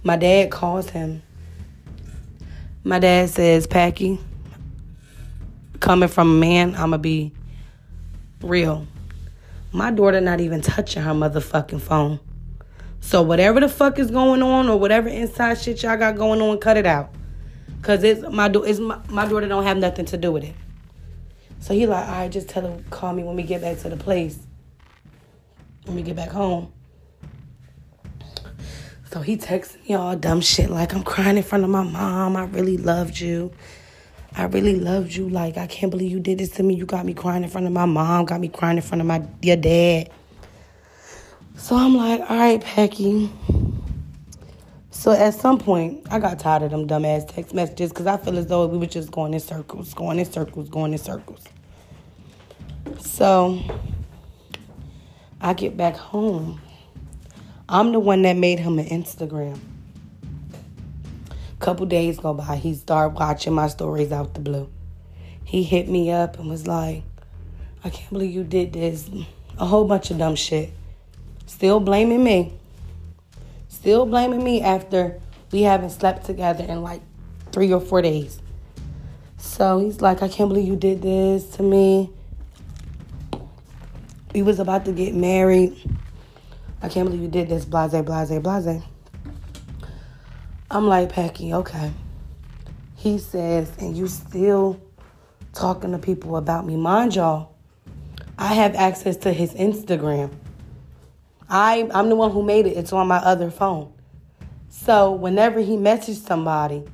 my 0.02 0.16
dad 0.16 0.50
calls 0.50 0.90
him. 0.90 1.22
My 2.84 2.98
dad 2.98 3.30
says, 3.30 3.66
"Packy, 3.66 4.18
coming 5.80 6.08
from 6.08 6.30
a 6.30 6.40
man, 6.40 6.74
I'ma 6.74 6.96
be 6.96 7.32
real. 8.40 8.86
My 9.72 9.90
daughter 9.90 10.20
not 10.20 10.40
even 10.40 10.60
touching 10.60 11.02
her 11.02 11.12
motherfucking 11.12 11.80
phone." 11.80 12.20
So 13.00 13.22
whatever 13.22 13.60
the 13.60 13.68
fuck 13.68 13.98
is 13.98 14.10
going 14.10 14.42
on 14.42 14.68
or 14.68 14.78
whatever 14.78 15.08
inside 15.08 15.58
shit 15.58 15.82
y'all 15.82 15.96
got 15.96 16.16
going 16.16 16.40
on, 16.40 16.58
cut 16.58 16.76
it 16.76 16.86
out. 16.86 17.10
Cause 17.82 18.02
it's 18.02 18.22
my 18.28 18.48
do 18.48 18.64
it's 18.64 18.80
my, 18.80 18.98
my 19.08 19.26
daughter 19.26 19.48
don't 19.48 19.62
have 19.62 19.78
nothing 19.78 20.04
to 20.06 20.16
do 20.16 20.32
with 20.32 20.44
it. 20.44 20.54
So 21.60 21.74
he 21.74 21.86
like, 21.86 22.06
all 22.06 22.12
right, 22.12 22.30
just 22.30 22.48
tell 22.48 22.62
her 22.62 22.82
call 22.90 23.12
me 23.12 23.22
when 23.22 23.36
we 23.36 23.44
get 23.44 23.60
back 23.60 23.78
to 23.78 23.88
the 23.88 23.96
place. 23.96 24.38
When 25.84 25.96
we 25.96 26.02
get 26.02 26.16
back 26.16 26.30
home. 26.30 26.72
So 29.10 29.22
he 29.22 29.38
texts 29.38 29.78
me 29.88 29.94
all 29.94 30.14
dumb 30.16 30.42
shit 30.42 30.68
like 30.68 30.94
I'm 30.94 31.02
crying 31.02 31.38
in 31.38 31.42
front 31.42 31.64
of 31.64 31.70
my 31.70 31.82
mom. 31.82 32.36
I 32.36 32.44
really 32.44 32.76
loved 32.76 33.18
you. 33.18 33.50
I 34.36 34.44
really 34.44 34.78
loved 34.78 35.14
you. 35.14 35.30
Like 35.30 35.56
I 35.56 35.66
can't 35.66 35.90
believe 35.90 36.10
you 36.10 36.20
did 36.20 36.36
this 36.36 36.50
to 36.50 36.62
me. 36.62 36.74
You 36.74 36.84
got 36.84 37.06
me 37.06 37.14
crying 37.14 37.42
in 37.42 37.48
front 37.48 37.66
of 37.66 37.72
my 37.72 37.86
mom. 37.86 38.26
Got 38.26 38.40
me 38.40 38.48
crying 38.48 38.76
in 38.76 38.82
front 38.82 39.00
of 39.00 39.06
my 39.06 39.26
your 39.40 39.56
dad. 39.56 40.10
So 41.56 41.74
I'm 41.74 41.96
like, 41.96 42.20
all 42.28 42.36
right, 42.36 42.60
Packy. 42.60 43.32
So 44.90 45.12
at 45.12 45.32
some 45.32 45.58
point, 45.58 46.06
I 46.10 46.18
got 46.18 46.38
tired 46.38 46.64
of 46.64 46.70
them 46.70 46.86
dumbass 46.86 47.32
text 47.32 47.54
messages 47.54 47.90
because 47.90 48.06
I 48.06 48.18
feel 48.18 48.36
as 48.36 48.46
though 48.46 48.66
we 48.66 48.76
were 48.76 48.86
just 48.86 49.10
going 49.10 49.32
in 49.32 49.40
circles, 49.40 49.94
going 49.94 50.18
in 50.18 50.30
circles, 50.30 50.68
going 50.68 50.92
in 50.92 50.98
circles. 50.98 51.44
So 53.00 53.58
I 55.40 55.54
get 55.54 55.78
back 55.78 55.96
home. 55.96 56.60
I'm 57.70 57.92
the 57.92 58.00
one 58.00 58.22
that 58.22 58.34
made 58.34 58.58
him 58.58 58.78
an 58.78 58.86
Instagram. 58.86 59.58
Couple 61.58 61.84
days 61.84 62.18
go 62.18 62.32
by, 62.32 62.56
he 62.56 62.74
start 62.74 63.12
watching 63.12 63.52
my 63.52 63.68
stories 63.68 64.10
out 64.10 64.32
the 64.32 64.40
blue. 64.40 64.70
He 65.44 65.62
hit 65.62 65.86
me 65.86 66.10
up 66.10 66.38
and 66.38 66.48
was 66.48 66.66
like, 66.66 67.02
I 67.84 67.90
can't 67.90 68.10
believe 68.10 68.34
you 68.34 68.42
did 68.42 68.72
this. 68.72 69.10
A 69.58 69.66
whole 69.66 69.84
bunch 69.84 70.10
of 70.10 70.16
dumb 70.16 70.34
shit. 70.34 70.70
Still 71.44 71.78
blaming 71.78 72.24
me. 72.24 72.54
Still 73.68 74.06
blaming 74.06 74.42
me 74.42 74.62
after 74.62 75.20
we 75.52 75.62
haven't 75.62 75.90
slept 75.90 76.24
together 76.24 76.64
in 76.64 76.82
like 76.82 77.02
three 77.52 77.70
or 77.70 77.80
four 77.82 78.00
days. 78.00 78.40
So 79.36 79.78
he's 79.78 80.00
like, 80.00 80.22
I 80.22 80.28
can't 80.28 80.48
believe 80.48 80.66
you 80.66 80.76
did 80.76 81.02
this 81.02 81.44
to 81.56 81.62
me. 81.62 82.08
We 84.32 84.40
was 84.40 84.58
about 84.58 84.86
to 84.86 84.92
get 84.92 85.14
married. 85.14 85.76
I 86.80 86.88
can't 86.88 87.06
believe 87.06 87.22
you 87.22 87.28
did 87.28 87.48
this, 87.48 87.64
blase, 87.64 87.90
blase, 87.90 88.38
blase. 88.40 88.82
I'm 90.70 90.86
like, 90.86 91.10
Packy, 91.10 91.52
okay. 91.54 91.90
He 92.94 93.18
says, 93.18 93.72
and 93.78 93.96
you 93.96 94.06
still 94.06 94.80
talking 95.54 95.92
to 95.92 95.98
people 95.98 96.36
about 96.36 96.66
me. 96.66 96.76
Mind 96.76 97.16
y'all, 97.16 97.54
I 98.38 98.54
have 98.54 98.74
access 98.74 99.16
to 99.18 99.32
his 99.32 99.54
Instagram. 99.54 100.32
I, 101.48 101.88
I'm 101.92 102.08
the 102.08 102.16
one 102.16 102.30
who 102.30 102.42
made 102.42 102.66
it. 102.66 102.76
It's 102.76 102.92
on 102.92 103.08
my 103.08 103.16
other 103.16 103.50
phone. 103.50 103.92
So 104.68 105.12
whenever 105.12 105.60
he 105.60 105.76
messages 105.76 106.22
somebody, 106.22 106.84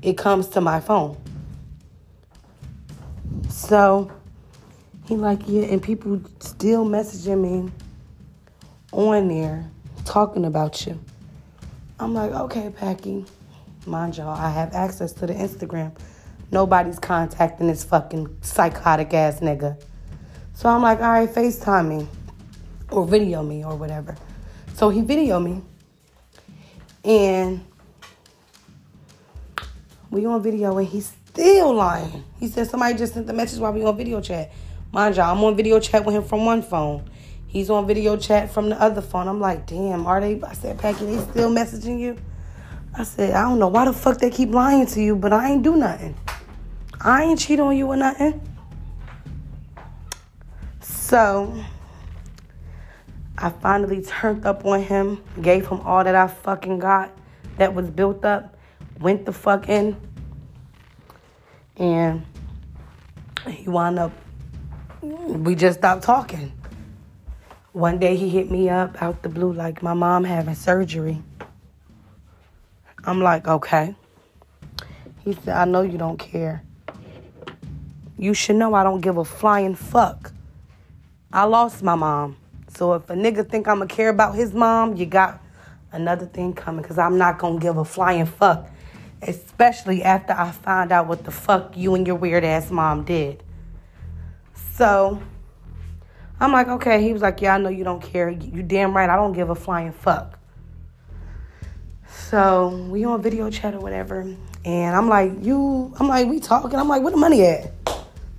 it 0.00 0.16
comes 0.16 0.48
to 0.48 0.60
my 0.60 0.80
phone. 0.80 1.16
So 3.50 4.10
he 5.06 5.16
like, 5.16 5.40
yeah, 5.46 5.64
and 5.64 5.82
people 5.82 6.20
still 6.40 6.86
messaging 6.86 7.40
me 7.40 7.72
on 8.92 9.28
there 9.28 9.68
talking 10.04 10.44
about 10.44 10.86
you. 10.86 11.00
I'm 11.98 12.14
like, 12.14 12.32
okay, 12.32 12.70
Packy. 12.70 13.24
Mind 13.86 14.16
y'all, 14.16 14.28
I 14.28 14.50
have 14.50 14.74
access 14.74 15.12
to 15.14 15.26
the 15.26 15.34
Instagram. 15.34 15.96
Nobody's 16.50 16.98
contacting 16.98 17.66
this 17.66 17.82
fucking 17.82 18.36
psychotic 18.42 19.12
ass 19.14 19.40
nigga. 19.40 19.82
So 20.54 20.68
I'm 20.68 20.82
like, 20.82 21.00
all 21.00 21.10
right, 21.10 21.28
FaceTime 21.28 21.88
me 21.88 22.06
or 22.90 23.06
video 23.06 23.42
me 23.42 23.64
or 23.64 23.74
whatever. 23.74 24.16
So 24.74 24.90
he 24.90 25.00
video 25.00 25.40
me. 25.40 25.62
And 27.04 27.64
we 30.10 30.26
on 30.26 30.42
video 30.42 30.76
and 30.76 30.86
he's 30.86 31.12
still 31.26 31.74
lying. 31.74 32.22
He 32.38 32.48
said 32.48 32.68
somebody 32.68 32.96
just 32.96 33.14
sent 33.14 33.26
the 33.26 33.32
message 33.32 33.58
while 33.58 33.72
we 33.72 33.82
on 33.82 33.96
video 33.96 34.20
chat. 34.20 34.52
Mind 34.92 35.16
y'all, 35.16 35.34
I'm 35.34 35.42
on 35.42 35.56
video 35.56 35.80
chat 35.80 36.04
with 36.04 36.14
him 36.14 36.22
from 36.22 36.44
one 36.44 36.62
phone. 36.62 37.08
He's 37.52 37.68
on 37.68 37.86
video 37.86 38.16
chat 38.16 38.50
from 38.50 38.70
the 38.70 38.80
other 38.80 39.02
phone. 39.02 39.28
I'm 39.28 39.38
like, 39.38 39.66
damn, 39.66 40.06
are 40.06 40.22
they? 40.22 40.40
I 40.42 40.54
said, 40.54 40.78
Packy, 40.78 41.04
they 41.04 41.18
still 41.18 41.50
messaging 41.50 42.00
you? 42.00 42.16
I 42.96 43.04
said, 43.04 43.34
I 43.34 43.42
don't 43.42 43.58
know 43.58 43.68
why 43.68 43.84
the 43.84 43.92
fuck 43.92 44.16
they 44.16 44.30
keep 44.30 44.52
lying 44.52 44.86
to 44.86 45.02
you, 45.02 45.14
but 45.14 45.34
I 45.34 45.50
ain't 45.50 45.62
do 45.62 45.76
nothing. 45.76 46.16
I 46.98 47.24
ain't 47.24 47.38
cheat 47.38 47.60
on 47.60 47.76
you 47.76 47.88
or 47.88 47.96
nothing. 47.96 48.40
So 50.80 51.62
I 53.36 53.50
finally 53.50 54.00
turned 54.00 54.46
up 54.46 54.64
on 54.64 54.82
him, 54.82 55.22
gave 55.42 55.66
him 55.66 55.82
all 55.82 56.02
that 56.04 56.14
I 56.14 56.28
fucking 56.28 56.78
got 56.78 57.10
that 57.58 57.74
was 57.74 57.90
built 57.90 58.24
up, 58.24 58.56
went 58.98 59.26
the 59.26 59.32
fuck 59.32 59.68
in, 59.68 59.94
and 61.76 62.24
he 63.46 63.68
wound 63.68 63.98
up, 63.98 64.12
we 65.02 65.54
just 65.54 65.80
stopped 65.80 66.02
talking. 66.02 66.50
One 67.72 67.98
day 67.98 68.16
he 68.16 68.28
hit 68.28 68.50
me 68.50 68.68
up 68.68 69.02
out 69.02 69.22
the 69.22 69.30
blue 69.30 69.50
like 69.50 69.82
my 69.82 69.94
mom 69.94 70.24
having 70.24 70.54
surgery. 70.54 71.22
I'm 73.02 73.22
like, 73.22 73.48
okay. 73.48 73.94
He 75.24 75.32
said, 75.32 75.56
I 75.56 75.64
know 75.64 75.80
you 75.80 75.96
don't 75.96 76.18
care. 76.18 76.62
You 78.18 78.34
should 78.34 78.56
know 78.56 78.74
I 78.74 78.84
don't 78.84 79.00
give 79.00 79.16
a 79.16 79.24
flying 79.24 79.74
fuck. 79.74 80.32
I 81.32 81.44
lost 81.44 81.82
my 81.82 81.94
mom. 81.94 82.36
So 82.68 82.92
if 82.92 83.08
a 83.08 83.14
nigga 83.14 83.48
think 83.48 83.66
I'ma 83.66 83.86
care 83.86 84.10
about 84.10 84.34
his 84.34 84.52
mom, 84.52 84.96
you 84.96 85.06
got 85.06 85.42
another 85.92 86.26
thing 86.26 86.52
coming 86.52 86.82
because 86.82 86.98
I'm 86.98 87.16
not 87.16 87.38
gonna 87.38 87.58
give 87.58 87.78
a 87.78 87.86
flying 87.86 88.26
fuck. 88.26 88.68
Especially 89.22 90.02
after 90.02 90.34
I 90.34 90.50
find 90.50 90.92
out 90.92 91.06
what 91.06 91.24
the 91.24 91.30
fuck 91.30 91.74
you 91.74 91.94
and 91.94 92.06
your 92.06 92.16
weird 92.16 92.44
ass 92.44 92.70
mom 92.70 93.04
did. 93.04 93.42
So 94.74 95.22
I'm 96.42 96.50
like, 96.50 96.66
okay. 96.66 97.00
He 97.00 97.12
was 97.12 97.22
like, 97.22 97.40
yeah, 97.40 97.54
I 97.54 97.58
know 97.58 97.68
you 97.68 97.84
don't 97.84 98.02
care. 98.02 98.28
You 98.28 98.64
damn 98.64 98.96
right, 98.96 99.08
I 99.08 99.14
don't 99.14 99.32
give 99.32 99.50
a 99.50 99.54
flying 99.54 99.92
fuck. 99.92 100.40
So 102.08 102.88
we 102.90 103.04
on 103.04 103.22
video 103.22 103.48
chat 103.48 103.74
or 103.74 103.78
whatever. 103.78 104.22
And 104.64 104.96
I'm 104.96 105.08
like, 105.08 105.32
you, 105.40 105.94
I'm 106.00 106.08
like, 106.08 106.26
we 106.26 106.40
talking. 106.40 106.76
I'm 106.76 106.88
like, 106.88 107.00
where 107.00 107.12
the 107.12 107.16
money 107.16 107.44
at? 107.44 107.70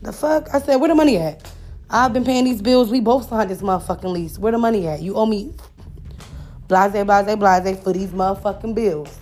The 0.01 0.11
fuck? 0.11 0.53
I 0.53 0.59
said, 0.59 0.75
where 0.81 0.89
the 0.89 0.95
money 0.95 1.17
at? 1.17 1.49
I've 1.89 2.11
been 2.11 2.25
paying 2.25 2.43
these 2.43 2.61
bills. 2.61 2.91
We 2.91 2.99
both 2.99 3.29
signed 3.29 3.49
this 3.49 3.61
motherfucking 3.61 4.11
lease. 4.11 4.37
Where 4.37 4.51
the 4.51 4.57
money 4.57 4.85
at? 4.85 5.01
You 5.01 5.15
owe 5.15 5.25
me 5.25 5.53
blase, 6.67 6.91
blase, 6.91 7.35
blase 7.37 7.79
for 7.79 7.93
these 7.93 8.09
motherfucking 8.09 8.75
bills. 8.75 9.17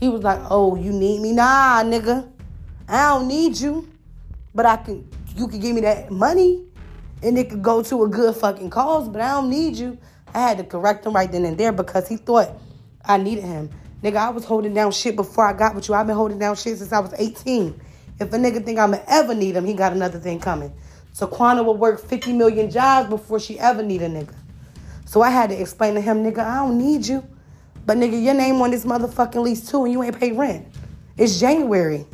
He 0.00 0.08
was 0.08 0.24
like, 0.24 0.40
oh, 0.50 0.74
you 0.74 0.90
need 0.90 1.20
me? 1.20 1.30
Nah, 1.30 1.84
nigga. 1.84 2.28
I 2.88 3.10
don't 3.10 3.28
need 3.28 3.56
you. 3.56 3.88
But 4.52 4.66
I 4.66 4.78
can, 4.78 5.08
you 5.36 5.46
can 5.46 5.60
give 5.60 5.76
me 5.76 5.82
that 5.82 6.10
money 6.10 6.64
and 7.22 7.38
it 7.38 7.50
could 7.50 7.62
go 7.62 7.82
to 7.82 8.04
a 8.04 8.08
good 8.08 8.34
fucking 8.36 8.70
cause, 8.70 9.08
but 9.08 9.20
I 9.20 9.32
don't 9.32 9.50
need 9.50 9.76
you. 9.76 9.98
I 10.34 10.40
had 10.40 10.58
to 10.58 10.64
correct 10.64 11.04
him 11.06 11.12
right 11.12 11.30
then 11.30 11.44
and 11.44 11.58
there 11.58 11.72
because 11.72 12.08
he 12.08 12.16
thought 12.16 12.50
I 13.04 13.16
needed 13.16 13.44
him. 13.44 13.70
Nigga, 14.02 14.16
I 14.16 14.30
was 14.30 14.44
holding 14.44 14.72
down 14.72 14.92
shit 14.92 15.16
before 15.16 15.46
I 15.46 15.52
got 15.52 15.74
with 15.74 15.88
you. 15.88 15.94
I've 15.94 16.06
been 16.06 16.16
holding 16.16 16.38
down 16.38 16.56
shit 16.56 16.78
since 16.78 16.92
I 16.92 17.00
was 17.00 17.12
18. 17.18 17.78
If 18.18 18.32
a 18.32 18.36
nigga 18.36 18.64
think 18.64 18.78
I'ma 18.78 18.98
ever 19.06 19.34
need 19.34 19.56
him, 19.56 19.64
he 19.64 19.74
got 19.74 19.92
another 19.92 20.18
thing 20.18 20.40
coming. 20.40 20.72
So 21.12 21.26
Quana 21.26 21.62
will 21.62 21.76
work 21.76 22.00
50 22.00 22.32
million 22.32 22.70
jobs 22.70 23.08
before 23.10 23.40
she 23.40 23.58
ever 23.58 23.82
need 23.82 24.02
a 24.02 24.08
nigga. 24.08 24.34
So 25.04 25.22
I 25.22 25.30
had 25.30 25.50
to 25.50 25.60
explain 25.60 25.94
to 25.94 26.00
him, 26.00 26.22
nigga, 26.22 26.38
I 26.38 26.56
don't 26.56 26.78
need 26.78 27.06
you. 27.06 27.26
But 27.84 27.98
nigga, 27.98 28.22
your 28.22 28.34
name 28.34 28.60
on 28.62 28.70
this 28.70 28.84
motherfucking 28.84 29.42
lease 29.42 29.68
too, 29.68 29.84
and 29.84 29.92
you 29.92 30.02
ain't 30.02 30.18
pay 30.18 30.32
rent. 30.32 30.66
It's 31.16 31.40
January. 31.40 32.06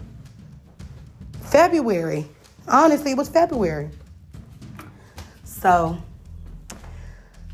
February. 1.42 2.27
Honestly, 2.66 3.12
it 3.12 3.16
was 3.16 3.29
February. 3.29 3.90
So 5.66 6.00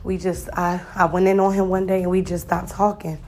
we 0.04 0.18
just 0.18 0.50
I, 0.52 0.82
I 0.94 1.06
went 1.06 1.26
in 1.26 1.40
on 1.40 1.54
him 1.54 1.70
one 1.70 1.86
day 1.86 2.02
and 2.02 2.10
we 2.10 2.20
just 2.20 2.44
stopped 2.44 2.68
talking. 2.68 3.18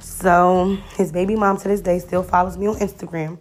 So 0.00 0.76
his 0.98 1.10
baby 1.10 1.34
mom 1.34 1.56
to 1.56 1.68
this 1.68 1.80
day 1.80 1.98
still 2.00 2.22
follows 2.22 2.58
me 2.58 2.66
on 2.66 2.74
Instagram. 2.74 3.38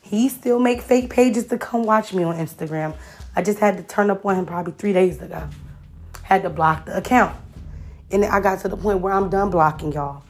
He 0.00 0.28
still 0.28 0.60
make 0.60 0.80
fake 0.80 1.10
pages 1.10 1.48
to 1.48 1.58
come 1.58 1.82
watch 1.82 2.14
me 2.14 2.22
on 2.22 2.36
Instagram. 2.36 2.94
I 3.34 3.42
just 3.42 3.58
had 3.58 3.78
to 3.78 3.82
turn 3.82 4.08
up 4.10 4.24
on 4.24 4.36
him 4.36 4.46
probably 4.46 4.74
three 4.74 4.92
days 4.92 5.20
ago. 5.20 5.48
Had 6.22 6.44
to 6.44 6.50
block 6.50 6.86
the 6.86 6.96
account. 6.96 7.36
And 8.12 8.26
I 8.26 8.38
got 8.38 8.60
to 8.60 8.68
the 8.68 8.76
point 8.76 9.00
where 9.00 9.12
I'm 9.12 9.28
done 9.28 9.50
blocking 9.50 9.92
y'all. 9.92 10.22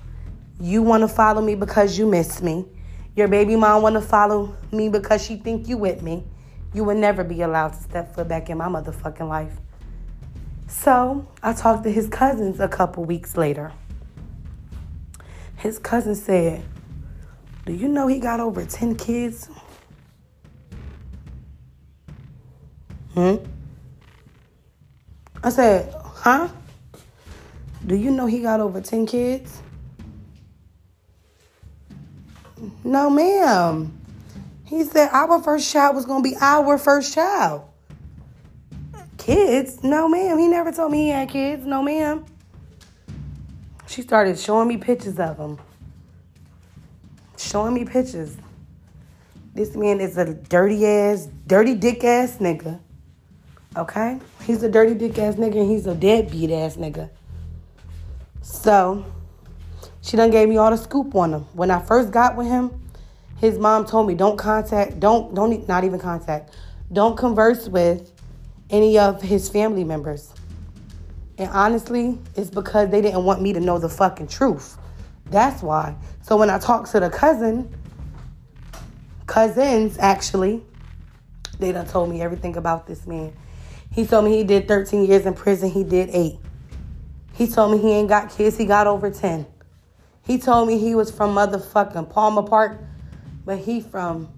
You 0.58 0.80
want 0.80 1.02
to 1.02 1.08
follow 1.08 1.42
me 1.42 1.54
because 1.54 1.98
you 1.98 2.06
miss 2.06 2.40
me. 2.40 2.64
Your 3.14 3.28
baby 3.28 3.56
mom 3.56 3.82
want 3.82 3.96
to 3.96 4.00
follow 4.00 4.56
me 4.72 4.88
because 4.88 5.22
she 5.22 5.36
think 5.36 5.68
you 5.68 5.76
with 5.76 6.00
me. 6.00 6.24
You 6.72 6.82
would 6.84 6.96
never 6.96 7.22
be 7.22 7.42
allowed 7.42 7.74
to 7.74 7.82
step 7.82 8.14
foot 8.14 8.26
back 8.26 8.48
in 8.48 8.56
my 8.56 8.68
motherfucking 8.68 9.28
life. 9.28 9.52
So 10.66 11.26
I 11.42 11.52
talked 11.52 11.84
to 11.84 11.90
his 11.90 12.08
cousins 12.08 12.60
a 12.60 12.68
couple 12.68 13.04
weeks 13.04 13.36
later. 13.36 13.72
His 15.56 15.78
cousin 15.78 16.14
said, 16.14 16.64
Do 17.64 17.72
you 17.72 17.88
know 17.88 18.06
he 18.06 18.18
got 18.18 18.40
over 18.40 18.64
10 18.64 18.96
kids? 18.96 19.48
Hmm? 23.14 23.36
I 25.42 25.50
said, 25.50 25.94
Huh? 26.04 26.48
Do 27.86 27.94
you 27.94 28.10
know 28.10 28.26
he 28.26 28.40
got 28.40 28.60
over 28.60 28.80
10 28.80 29.06
kids? 29.06 29.62
No, 32.82 33.10
ma'am. 33.10 33.96
He 34.64 34.82
said 34.84 35.08
our 35.12 35.40
first 35.42 35.72
child 35.72 35.94
was 35.94 36.06
going 36.06 36.22
to 36.22 36.28
be 36.28 36.36
our 36.40 36.78
first 36.78 37.14
child. 37.14 37.62
Kids? 39.26 39.82
No, 39.82 40.06
ma'am. 40.06 40.38
He 40.38 40.46
never 40.46 40.70
told 40.70 40.92
me 40.92 41.06
he 41.06 41.08
had 41.08 41.28
kids. 41.28 41.66
No, 41.66 41.82
ma'am. 41.82 42.24
She 43.88 44.02
started 44.02 44.38
showing 44.38 44.68
me 44.68 44.76
pictures 44.76 45.18
of 45.18 45.36
him. 45.36 45.58
Showing 47.36 47.74
me 47.74 47.84
pictures. 47.84 48.36
This 49.52 49.74
man 49.74 50.00
is 50.00 50.16
a 50.16 50.32
dirty 50.32 50.86
ass, 50.86 51.28
dirty 51.44 51.74
dick 51.74 52.04
ass 52.04 52.36
nigga. 52.36 52.78
Okay? 53.76 54.20
He's 54.44 54.62
a 54.62 54.70
dirty 54.70 54.94
dick 54.94 55.18
ass 55.18 55.34
nigga 55.34 55.60
and 55.60 55.70
he's 55.72 55.88
a 55.88 55.94
deadbeat 55.96 56.52
ass 56.52 56.76
nigga. 56.76 57.10
So, 58.42 59.04
she 60.02 60.16
done 60.16 60.30
gave 60.30 60.48
me 60.48 60.56
all 60.56 60.70
the 60.70 60.76
scoop 60.76 61.12
on 61.16 61.34
him. 61.34 61.40
When 61.52 61.72
I 61.72 61.80
first 61.80 62.12
got 62.12 62.36
with 62.36 62.46
him, 62.46 62.70
his 63.38 63.58
mom 63.58 63.86
told 63.86 64.06
me 64.06 64.14
don't 64.14 64.36
contact, 64.36 65.00
don't, 65.00 65.34
don't, 65.34 65.66
not 65.66 65.82
even 65.82 65.98
contact, 65.98 66.54
don't 66.92 67.16
converse 67.16 67.66
with 67.68 68.12
any 68.70 68.98
of 68.98 69.22
his 69.22 69.48
family 69.48 69.84
members. 69.84 70.32
And 71.38 71.50
honestly, 71.50 72.18
it's 72.34 72.50
because 72.50 72.90
they 72.90 73.02
didn't 73.02 73.24
want 73.24 73.42
me 73.42 73.52
to 73.52 73.60
know 73.60 73.78
the 73.78 73.88
fucking 73.88 74.28
truth. 74.28 74.78
That's 75.30 75.62
why. 75.62 75.96
So 76.22 76.36
when 76.36 76.50
I 76.50 76.58
talked 76.58 76.90
to 76.92 77.00
the 77.00 77.10
cousin, 77.10 77.72
cousins 79.26 79.98
actually, 79.98 80.62
they 81.58 81.72
done 81.72 81.86
told 81.86 82.10
me 82.10 82.22
everything 82.22 82.56
about 82.56 82.86
this 82.86 83.06
man. 83.06 83.32
He 83.92 84.06
told 84.06 84.24
me 84.24 84.36
he 84.36 84.44
did 84.44 84.68
13 84.68 85.06
years 85.06 85.26
in 85.26 85.34
prison, 85.34 85.70
he 85.70 85.84
did 85.84 86.10
eight. 86.12 86.38
He 87.34 87.46
told 87.46 87.72
me 87.72 87.78
he 87.78 87.90
ain't 87.92 88.08
got 88.08 88.30
kids, 88.30 88.56
he 88.56 88.64
got 88.64 88.86
over 88.86 89.10
10. 89.10 89.46
He 90.22 90.38
told 90.38 90.68
me 90.68 90.78
he 90.78 90.94
was 90.94 91.10
from 91.10 91.34
motherfucking 91.34 92.10
Palmer 92.10 92.42
Park, 92.42 92.80
but 93.44 93.58
he 93.58 93.80
from, 93.80 94.28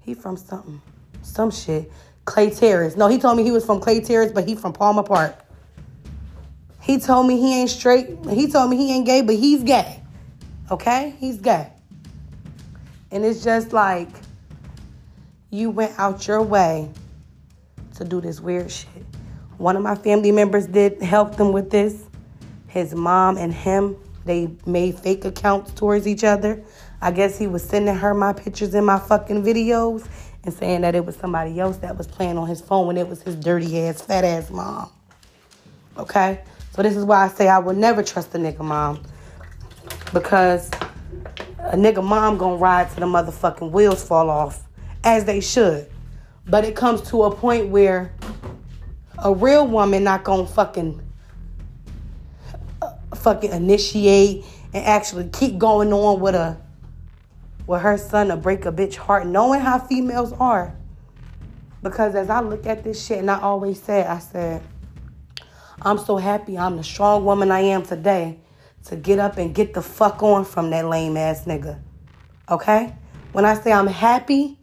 he 0.00 0.14
from 0.14 0.36
something, 0.36 0.80
some 1.22 1.50
shit. 1.50 1.90
Clay 2.24 2.50
Terrace. 2.50 2.96
No, 2.96 3.08
he 3.08 3.18
told 3.18 3.36
me 3.36 3.42
he 3.42 3.50
was 3.50 3.64
from 3.64 3.80
Clay 3.80 4.00
Terrace, 4.00 4.32
but 4.32 4.46
he 4.46 4.54
from 4.54 4.72
Palmer 4.72 5.02
Park. 5.02 5.36
He 6.80 6.98
told 6.98 7.26
me 7.26 7.40
he 7.40 7.60
ain't 7.60 7.70
straight. 7.70 8.08
He 8.30 8.48
told 8.48 8.70
me 8.70 8.76
he 8.76 8.92
ain't 8.92 9.06
gay, 9.06 9.22
but 9.22 9.36
he's 9.36 9.62
gay. 9.62 10.00
Okay? 10.70 11.14
He's 11.18 11.38
gay. 11.38 11.70
And 13.10 13.24
it's 13.24 13.44
just 13.44 13.72
like 13.72 14.08
you 15.50 15.70
went 15.70 15.98
out 15.98 16.26
your 16.26 16.42
way 16.42 16.90
to 17.96 18.04
do 18.04 18.20
this 18.20 18.40
weird 18.40 18.70
shit. 18.70 18.88
One 19.58 19.76
of 19.76 19.82
my 19.82 19.94
family 19.94 20.32
members 20.32 20.66
did 20.66 21.02
help 21.02 21.36
them 21.36 21.52
with 21.52 21.70
this. 21.70 22.04
His 22.66 22.94
mom 22.94 23.36
and 23.36 23.52
him, 23.52 23.96
they 24.24 24.50
made 24.64 24.98
fake 24.98 25.24
accounts 25.24 25.72
towards 25.72 26.08
each 26.08 26.24
other. 26.24 26.64
I 27.00 27.10
guess 27.10 27.38
he 27.38 27.46
was 27.46 27.62
sending 27.62 27.94
her 27.94 28.14
my 28.14 28.32
pictures 28.32 28.74
and 28.74 28.86
my 28.86 28.98
fucking 28.98 29.42
videos 29.42 30.08
and 30.44 30.52
saying 30.52 30.80
that 30.80 30.94
it 30.94 31.04
was 31.04 31.16
somebody 31.16 31.60
else 31.60 31.76
that 31.78 31.96
was 31.96 32.06
playing 32.06 32.36
on 32.36 32.48
his 32.48 32.60
phone 32.60 32.86
when 32.86 32.96
it 32.96 33.08
was 33.08 33.22
his 33.22 33.36
dirty 33.36 33.80
ass, 33.80 34.02
fat 34.02 34.24
ass 34.24 34.50
mom. 34.50 34.90
Okay? 35.96 36.40
So 36.72 36.82
this 36.82 36.96
is 36.96 37.04
why 37.04 37.24
I 37.24 37.28
say 37.28 37.48
I 37.48 37.58
will 37.58 37.74
never 37.74 38.02
trust 38.02 38.34
a 38.34 38.38
nigga 38.38 38.60
mom. 38.60 39.02
Because 40.12 40.70
a 41.58 41.76
nigga 41.76 42.02
mom 42.02 42.38
gonna 42.38 42.56
ride 42.56 42.90
to 42.90 42.96
the 42.96 43.06
motherfucking 43.06 43.70
wheels 43.70 44.02
fall 44.02 44.30
off. 44.30 44.62
As 45.04 45.24
they 45.24 45.40
should. 45.40 45.86
But 46.46 46.64
it 46.64 46.74
comes 46.74 47.02
to 47.10 47.24
a 47.24 47.34
point 47.34 47.68
where 47.68 48.12
a 49.18 49.32
real 49.32 49.66
woman 49.66 50.04
not 50.04 50.24
gonna 50.24 50.46
fucking 50.46 51.00
uh, 52.80 52.92
fucking 53.14 53.52
initiate 53.52 54.44
and 54.74 54.84
actually 54.84 55.28
keep 55.28 55.58
going 55.58 55.92
on 55.92 56.20
with 56.20 56.34
a 56.34 56.56
with 57.66 57.82
her 57.82 57.96
son 57.96 58.28
to 58.28 58.36
break 58.36 58.66
a 58.66 58.72
bitch 58.72 58.96
heart, 58.96 59.26
knowing 59.26 59.60
how 59.60 59.78
females 59.78 60.32
are. 60.34 60.74
Because 61.82 62.14
as 62.14 62.30
I 62.30 62.40
look 62.40 62.66
at 62.66 62.84
this 62.84 63.04
shit, 63.04 63.18
and 63.18 63.30
I 63.30 63.40
always 63.40 63.80
say, 63.82 64.04
I 64.04 64.18
said, 64.18 64.62
I'm 65.80 65.98
so 65.98 66.16
happy 66.16 66.56
I'm 66.56 66.76
the 66.76 66.84
strong 66.84 67.24
woman 67.24 67.50
I 67.50 67.60
am 67.60 67.82
today 67.82 68.38
to 68.86 68.96
get 68.96 69.18
up 69.18 69.36
and 69.36 69.54
get 69.54 69.74
the 69.74 69.82
fuck 69.82 70.22
on 70.22 70.44
from 70.44 70.70
that 70.70 70.86
lame 70.86 71.16
ass 71.16 71.44
nigga. 71.44 71.80
Okay? 72.48 72.94
When 73.32 73.44
I 73.44 73.54
say 73.54 73.72
I'm 73.72 73.86
happy, 73.86 74.58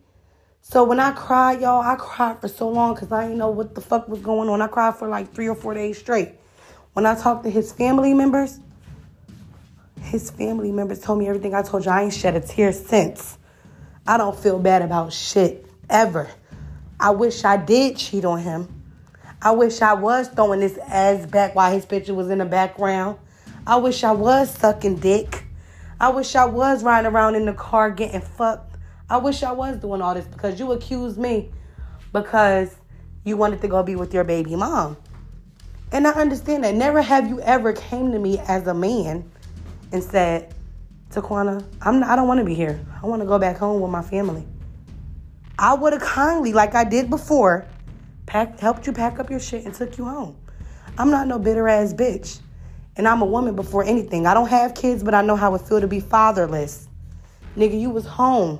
so 0.62 0.84
when 0.84 1.00
I 1.00 1.12
cried, 1.12 1.62
y'all, 1.62 1.82
I 1.82 1.96
cried 1.96 2.40
for 2.40 2.48
so 2.48 2.70
long 2.70 2.94
because 2.94 3.12
I 3.12 3.24
didn't 3.24 3.38
know 3.38 3.50
what 3.50 3.76
the 3.76 3.82
fuck 3.82 4.08
was 4.08 4.20
going 4.20 4.50
on. 4.50 4.62
I 4.62 4.68
cried 4.68 4.96
for 4.96 5.08
like 5.08 5.34
three 5.34 5.48
or 5.50 5.56
four 5.56 5.74
days 5.74 5.98
straight. 5.98 6.34
When 6.94 7.06
I 7.06 7.16
talked 7.16 7.44
to 7.44 7.50
his 7.50 7.72
family 7.72 8.14
members, 8.14 8.60
his 10.10 10.32
family 10.32 10.72
members 10.72 11.00
told 11.00 11.20
me 11.20 11.28
everything 11.28 11.54
I 11.54 11.62
told 11.62 11.86
you. 11.86 11.92
I 11.92 12.04
ain't 12.04 12.14
shed 12.14 12.36
a 12.36 12.42
tear 12.42 12.74
since. 12.74 13.38
I 14.08 14.18
don't 14.18 14.38
feel 14.38 14.58
bad 14.58 14.82
about 14.82 15.14
shit 15.14 15.68
ever. 15.88 16.28
I 17.00 17.12
wish 17.12 17.46
I 17.46 17.58
did 17.58 17.96
cheat 17.96 18.26
on 18.26 18.40
him. 18.40 18.68
I 19.42 19.52
wish 19.52 19.82
I 19.82 19.94
was 19.94 20.28
throwing 20.28 20.62
this 20.62 20.78
ass 20.80 21.26
back 21.28 21.54
while 21.54 21.72
his 21.72 21.86
picture 21.86 22.16
was 22.16 22.30
in 22.30 22.40
the 22.40 22.46
background. 22.46 23.20
I 23.68 23.78
wish 23.78 24.04
I 24.04 24.12
was 24.12 24.54
sucking 24.56 24.96
dick. 24.96 25.46
I 26.00 26.10
wish 26.10 26.36
I 26.36 26.46
was 26.46 26.84
riding 26.84 27.12
around 27.12 27.36
in 27.36 27.46
the 27.46 27.54
car 27.54 27.92
getting 27.92 28.22
fucked. 28.22 28.78
I 29.10 29.18
wish 29.18 29.44
I 29.44 29.52
was 29.52 29.78
doing 29.78 30.02
all 30.02 30.16
this 30.16 30.26
because 30.26 30.60
you 30.60 30.72
accused 30.72 31.20
me 31.20 31.52
because 32.12 32.76
you 33.24 33.38
wanted 33.38 33.62
to 33.62 33.68
go 33.68 33.84
be 33.84 33.96
with 33.96 34.14
your 34.14 34.24
baby 34.24 34.56
mom. 34.56 34.98
And 35.92 36.08
I 36.08 36.12
understand 36.12 36.64
that. 36.64 36.74
Never 36.74 37.02
have 37.02 37.28
you 37.28 37.40
ever 37.42 37.74
came 37.74 38.12
to 38.12 38.20
me 38.20 38.40
as 38.40 38.66
a 38.68 38.74
man 38.74 39.30
and 39.92 40.04
said, 40.04 40.54
Taquana, 41.12 41.66
I'm 41.82 42.04
I 42.04 42.16
don't 42.16 42.28
want 42.28 42.40
to 42.40 42.46
be 42.46 42.54
here. 42.54 42.80
I 43.02 43.08
want 43.08 43.22
to 43.22 43.28
go 43.28 43.40
back 43.40 43.58
home 43.58 43.82
with 43.82 43.92
my 43.92 44.02
family. 44.02 44.46
I 45.58 45.74
would 45.74 45.94
have 45.94 46.02
kindly, 46.02 46.54
like 46.54 46.76
I 46.76 46.84
did 46.84 47.10
before, 47.10 47.66
packed, 48.26 48.60
helped 48.60 48.88
you 48.88 48.94
pack 48.94 49.20
up 49.20 49.30
your 49.30 49.40
shit 49.40 49.66
and 49.66 49.74
took 49.74 49.98
you 49.98 50.06
home. 50.06 50.38
I'm 50.98 51.10
not 51.10 51.28
no 51.28 51.40
bitter 51.40 51.68
ass 51.68 51.94
bitch. 51.94 52.40
And 52.96 53.08
I'm 53.08 53.22
a 53.22 53.26
woman 53.26 53.56
before 53.56 53.84
anything. 53.84 54.28
I 54.28 54.34
don't 54.34 54.50
have 54.50 54.76
kids, 54.76 55.04
but 55.04 55.14
I 55.14 55.22
know 55.22 55.36
how 55.36 55.56
it 55.56 55.62
feel 55.62 55.80
to 55.80 55.88
be 55.88 56.00
fatherless. 56.00 56.88
Nigga, 57.58 57.80
you 57.80 57.90
was 57.90 58.06
home 58.06 58.60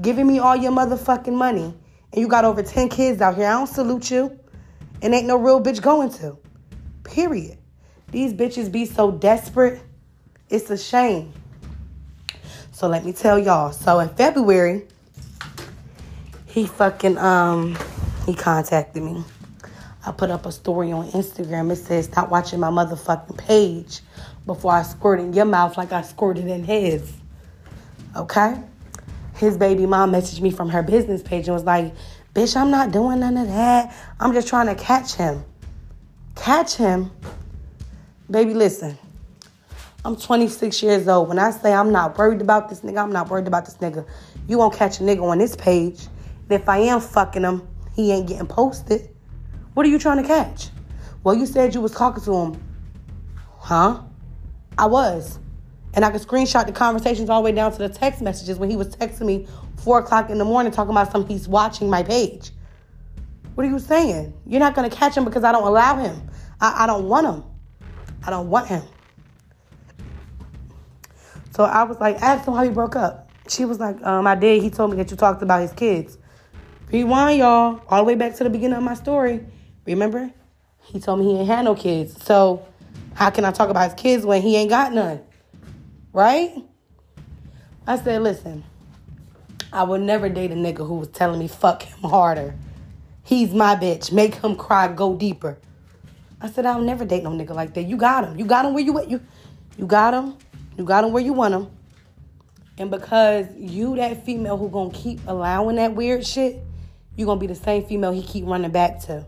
giving 0.00 0.26
me 0.26 0.38
all 0.38 0.56
your 0.56 0.72
motherfucking 0.72 1.34
money. 1.34 1.74
And 2.12 2.20
you 2.20 2.28
got 2.28 2.44
over 2.44 2.62
10 2.62 2.88
kids 2.88 3.20
out 3.20 3.34
here. 3.34 3.46
I 3.46 3.52
don't 3.52 3.66
salute 3.66 4.10
you. 4.10 4.38
And 5.02 5.14
ain't 5.14 5.26
no 5.26 5.36
real 5.36 5.62
bitch 5.62 5.82
going 5.82 6.10
to. 6.14 6.38
Period. 7.04 7.58
These 8.10 8.32
bitches 8.34 8.70
be 8.70 8.86
so 8.86 9.10
desperate 9.10 9.80
it's 10.48 10.70
a 10.70 10.78
shame. 10.78 11.32
So 12.72 12.88
let 12.88 13.04
me 13.04 13.12
tell 13.12 13.38
y'all. 13.38 13.72
So 13.72 14.00
in 14.00 14.08
February, 14.10 14.86
he 16.46 16.66
fucking 16.66 17.18
um 17.18 17.76
he 18.26 18.34
contacted 18.34 19.02
me. 19.02 19.24
I 20.04 20.12
put 20.12 20.30
up 20.30 20.46
a 20.46 20.52
story 20.52 20.92
on 20.92 21.08
Instagram. 21.10 21.72
It 21.72 21.76
says, 21.76 22.04
Stop 22.04 22.30
watching 22.30 22.60
my 22.60 22.70
motherfucking 22.70 23.38
page 23.38 24.00
before 24.46 24.72
I 24.72 24.82
squirt 24.82 25.18
in 25.18 25.32
your 25.32 25.44
mouth 25.44 25.76
like 25.76 25.92
I 25.92 26.02
squirted 26.02 26.46
in 26.46 26.62
his. 26.62 27.12
Okay? 28.14 28.60
His 29.34 29.58
baby 29.58 29.84
mom 29.84 30.12
messaged 30.12 30.40
me 30.40 30.50
from 30.50 30.68
her 30.68 30.82
business 30.82 31.22
page 31.22 31.46
and 31.48 31.54
was 31.54 31.64
like, 31.64 31.92
Bitch, 32.34 32.56
I'm 32.56 32.70
not 32.70 32.92
doing 32.92 33.20
none 33.20 33.36
of 33.36 33.48
that. 33.48 33.96
I'm 34.20 34.32
just 34.32 34.46
trying 34.46 34.66
to 34.66 34.74
catch 34.74 35.14
him. 35.14 35.42
Catch 36.36 36.76
him? 36.76 37.10
Baby, 38.30 38.54
listen. 38.54 38.98
I'm 40.06 40.14
26 40.14 40.84
years 40.84 41.08
old. 41.08 41.28
When 41.28 41.40
I 41.40 41.50
say 41.50 41.72
I'm 41.72 41.90
not 41.90 42.16
worried 42.16 42.40
about 42.40 42.68
this 42.68 42.82
nigga, 42.82 43.02
I'm 43.02 43.10
not 43.10 43.28
worried 43.28 43.48
about 43.48 43.64
this 43.64 43.78
nigga. 43.78 44.06
You 44.46 44.56
won't 44.56 44.72
catch 44.72 45.00
a 45.00 45.02
nigga 45.02 45.20
on 45.24 45.38
this 45.38 45.56
page. 45.56 46.06
And 46.48 46.52
if 46.52 46.68
I 46.68 46.78
am 46.78 47.00
fucking 47.00 47.42
him, 47.42 47.66
he 47.92 48.12
ain't 48.12 48.28
getting 48.28 48.46
posted. 48.46 49.10
What 49.74 49.84
are 49.84 49.88
you 49.88 49.98
trying 49.98 50.22
to 50.22 50.28
catch? 50.28 50.68
Well, 51.24 51.34
you 51.34 51.44
said 51.44 51.74
you 51.74 51.80
was 51.80 51.90
talking 51.90 52.22
to 52.22 52.32
him. 52.32 52.64
Huh? 53.58 54.02
I 54.78 54.86
was. 54.86 55.40
And 55.94 56.04
I 56.04 56.12
could 56.12 56.22
screenshot 56.22 56.66
the 56.66 56.72
conversations 56.72 57.28
all 57.28 57.42
the 57.42 57.46
way 57.46 57.52
down 57.52 57.72
to 57.72 57.78
the 57.78 57.88
text 57.88 58.22
messages 58.22 58.60
when 58.60 58.70
he 58.70 58.76
was 58.76 58.94
texting 58.94 59.26
me 59.26 59.48
four 59.78 59.98
o'clock 59.98 60.30
in 60.30 60.38
the 60.38 60.44
morning 60.44 60.70
talking 60.70 60.92
about 60.92 61.10
something 61.10 61.36
he's 61.36 61.48
watching 61.48 61.90
my 61.90 62.04
page. 62.04 62.52
What 63.56 63.66
are 63.66 63.70
you 63.70 63.80
saying? 63.80 64.32
You're 64.46 64.60
not 64.60 64.76
gonna 64.76 64.88
catch 64.88 65.16
him 65.16 65.24
because 65.24 65.42
I 65.42 65.50
don't 65.50 65.66
allow 65.66 65.96
him. 65.96 66.30
I, 66.60 66.84
I 66.84 66.86
don't 66.86 67.08
want 67.08 67.26
him. 67.26 67.42
I 68.24 68.30
don't 68.30 68.48
want 68.48 68.68
him. 68.68 68.84
So 71.56 71.64
I 71.64 71.84
was 71.84 71.98
like, 72.00 72.20
asked 72.20 72.46
him 72.46 72.52
how 72.52 72.64
he 72.64 72.68
broke 72.68 72.96
up. 72.96 73.30
She 73.48 73.64
was 73.64 73.80
like, 73.80 74.04
um, 74.04 74.26
I 74.26 74.34
did. 74.34 74.62
He 74.62 74.68
told 74.68 74.90
me 74.90 74.98
that 74.98 75.10
you 75.10 75.16
talked 75.16 75.40
about 75.40 75.62
his 75.62 75.72
kids. 75.72 76.18
Rewind, 76.92 77.38
y'all, 77.38 77.80
all 77.88 77.98
the 77.98 78.04
way 78.04 78.14
back 78.14 78.34
to 78.36 78.44
the 78.44 78.50
beginning 78.50 78.76
of 78.76 78.82
my 78.82 78.92
story. 78.92 79.40
Remember? 79.86 80.30
He 80.82 81.00
told 81.00 81.20
me 81.20 81.32
he 81.32 81.38
ain't 81.38 81.46
had 81.46 81.64
no 81.64 81.74
kids. 81.74 82.22
So 82.22 82.62
how 83.14 83.30
can 83.30 83.46
I 83.46 83.52
talk 83.52 83.70
about 83.70 83.90
his 83.90 83.98
kids 83.98 84.26
when 84.26 84.42
he 84.42 84.54
ain't 84.54 84.68
got 84.68 84.92
none? 84.92 85.22
Right? 86.12 86.62
I 87.86 87.96
said, 87.96 88.22
listen, 88.22 88.62
I 89.72 89.82
would 89.82 90.02
never 90.02 90.28
date 90.28 90.50
a 90.50 90.54
nigga 90.54 90.86
who 90.86 90.96
was 90.96 91.08
telling 91.08 91.38
me 91.38 91.48
fuck 91.48 91.84
him 91.84 92.02
harder. 92.02 92.54
He's 93.22 93.54
my 93.54 93.76
bitch. 93.76 94.12
Make 94.12 94.34
him 94.34 94.56
cry, 94.56 94.88
go 94.88 95.16
deeper. 95.16 95.56
I 96.38 96.50
said, 96.50 96.66
I'll 96.66 96.82
never 96.82 97.06
date 97.06 97.22
no 97.22 97.30
nigga 97.30 97.54
like 97.54 97.72
that. 97.72 97.84
You 97.84 97.96
got 97.96 98.24
him. 98.24 98.38
You 98.38 98.44
got 98.44 98.66
him 98.66 98.74
where 98.74 98.84
you 98.84 98.98
at. 98.98 99.08
You, 99.08 99.22
you 99.78 99.86
got 99.86 100.12
him. 100.12 100.36
You 100.76 100.84
got 100.84 101.04
him 101.04 101.12
where 101.12 101.22
you 101.22 101.32
want 101.32 101.54
him. 101.54 101.70
And 102.78 102.90
because 102.90 103.46
you 103.56 103.96
that 103.96 104.24
female 104.26 104.56
who 104.56 104.68
gonna 104.68 104.90
keep 104.90 105.20
allowing 105.26 105.76
that 105.76 105.94
weird 105.94 106.26
shit, 106.26 106.62
you 107.16 107.24
gonna 107.24 107.40
be 107.40 107.46
the 107.46 107.54
same 107.54 107.84
female 107.84 108.12
he 108.12 108.22
keep 108.22 108.44
running 108.44 108.70
back 108.70 109.00
to. 109.02 109.26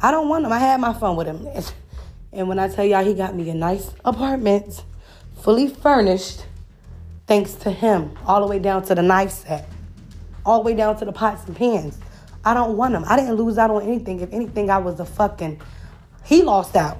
I 0.00 0.10
don't 0.10 0.28
want 0.28 0.44
him. 0.44 0.52
I 0.52 0.58
had 0.58 0.80
my 0.80 0.92
fun 0.92 1.16
with 1.16 1.26
him. 1.26 1.46
And 2.32 2.48
when 2.48 2.60
I 2.60 2.68
tell 2.68 2.84
y'all 2.84 3.04
he 3.04 3.14
got 3.14 3.34
me 3.34 3.50
a 3.50 3.54
nice 3.54 3.90
apartment, 4.04 4.84
fully 5.42 5.66
furnished, 5.66 6.44
thanks 7.26 7.54
to 7.54 7.72
him, 7.72 8.16
all 8.24 8.40
the 8.40 8.46
way 8.46 8.60
down 8.60 8.84
to 8.84 8.94
the 8.94 9.02
knife 9.02 9.32
set, 9.32 9.68
all 10.46 10.62
the 10.62 10.66
way 10.66 10.76
down 10.76 10.96
to 10.98 11.04
the 11.04 11.12
pots 11.12 11.44
and 11.46 11.56
pans. 11.56 11.98
I 12.44 12.54
don't 12.54 12.76
want 12.76 12.94
him. 12.94 13.04
I 13.08 13.16
didn't 13.16 13.34
lose 13.34 13.58
out 13.58 13.70
on 13.70 13.82
anything. 13.82 14.20
If 14.20 14.32
anything, 14.32 14.70
I 14.70 14.78
was 14.78 15.00
a 15.00 15.04
fucking, 15.04 15.60
he 16.24 16.42
lost 16.42 16.76
out. 16.76 16.98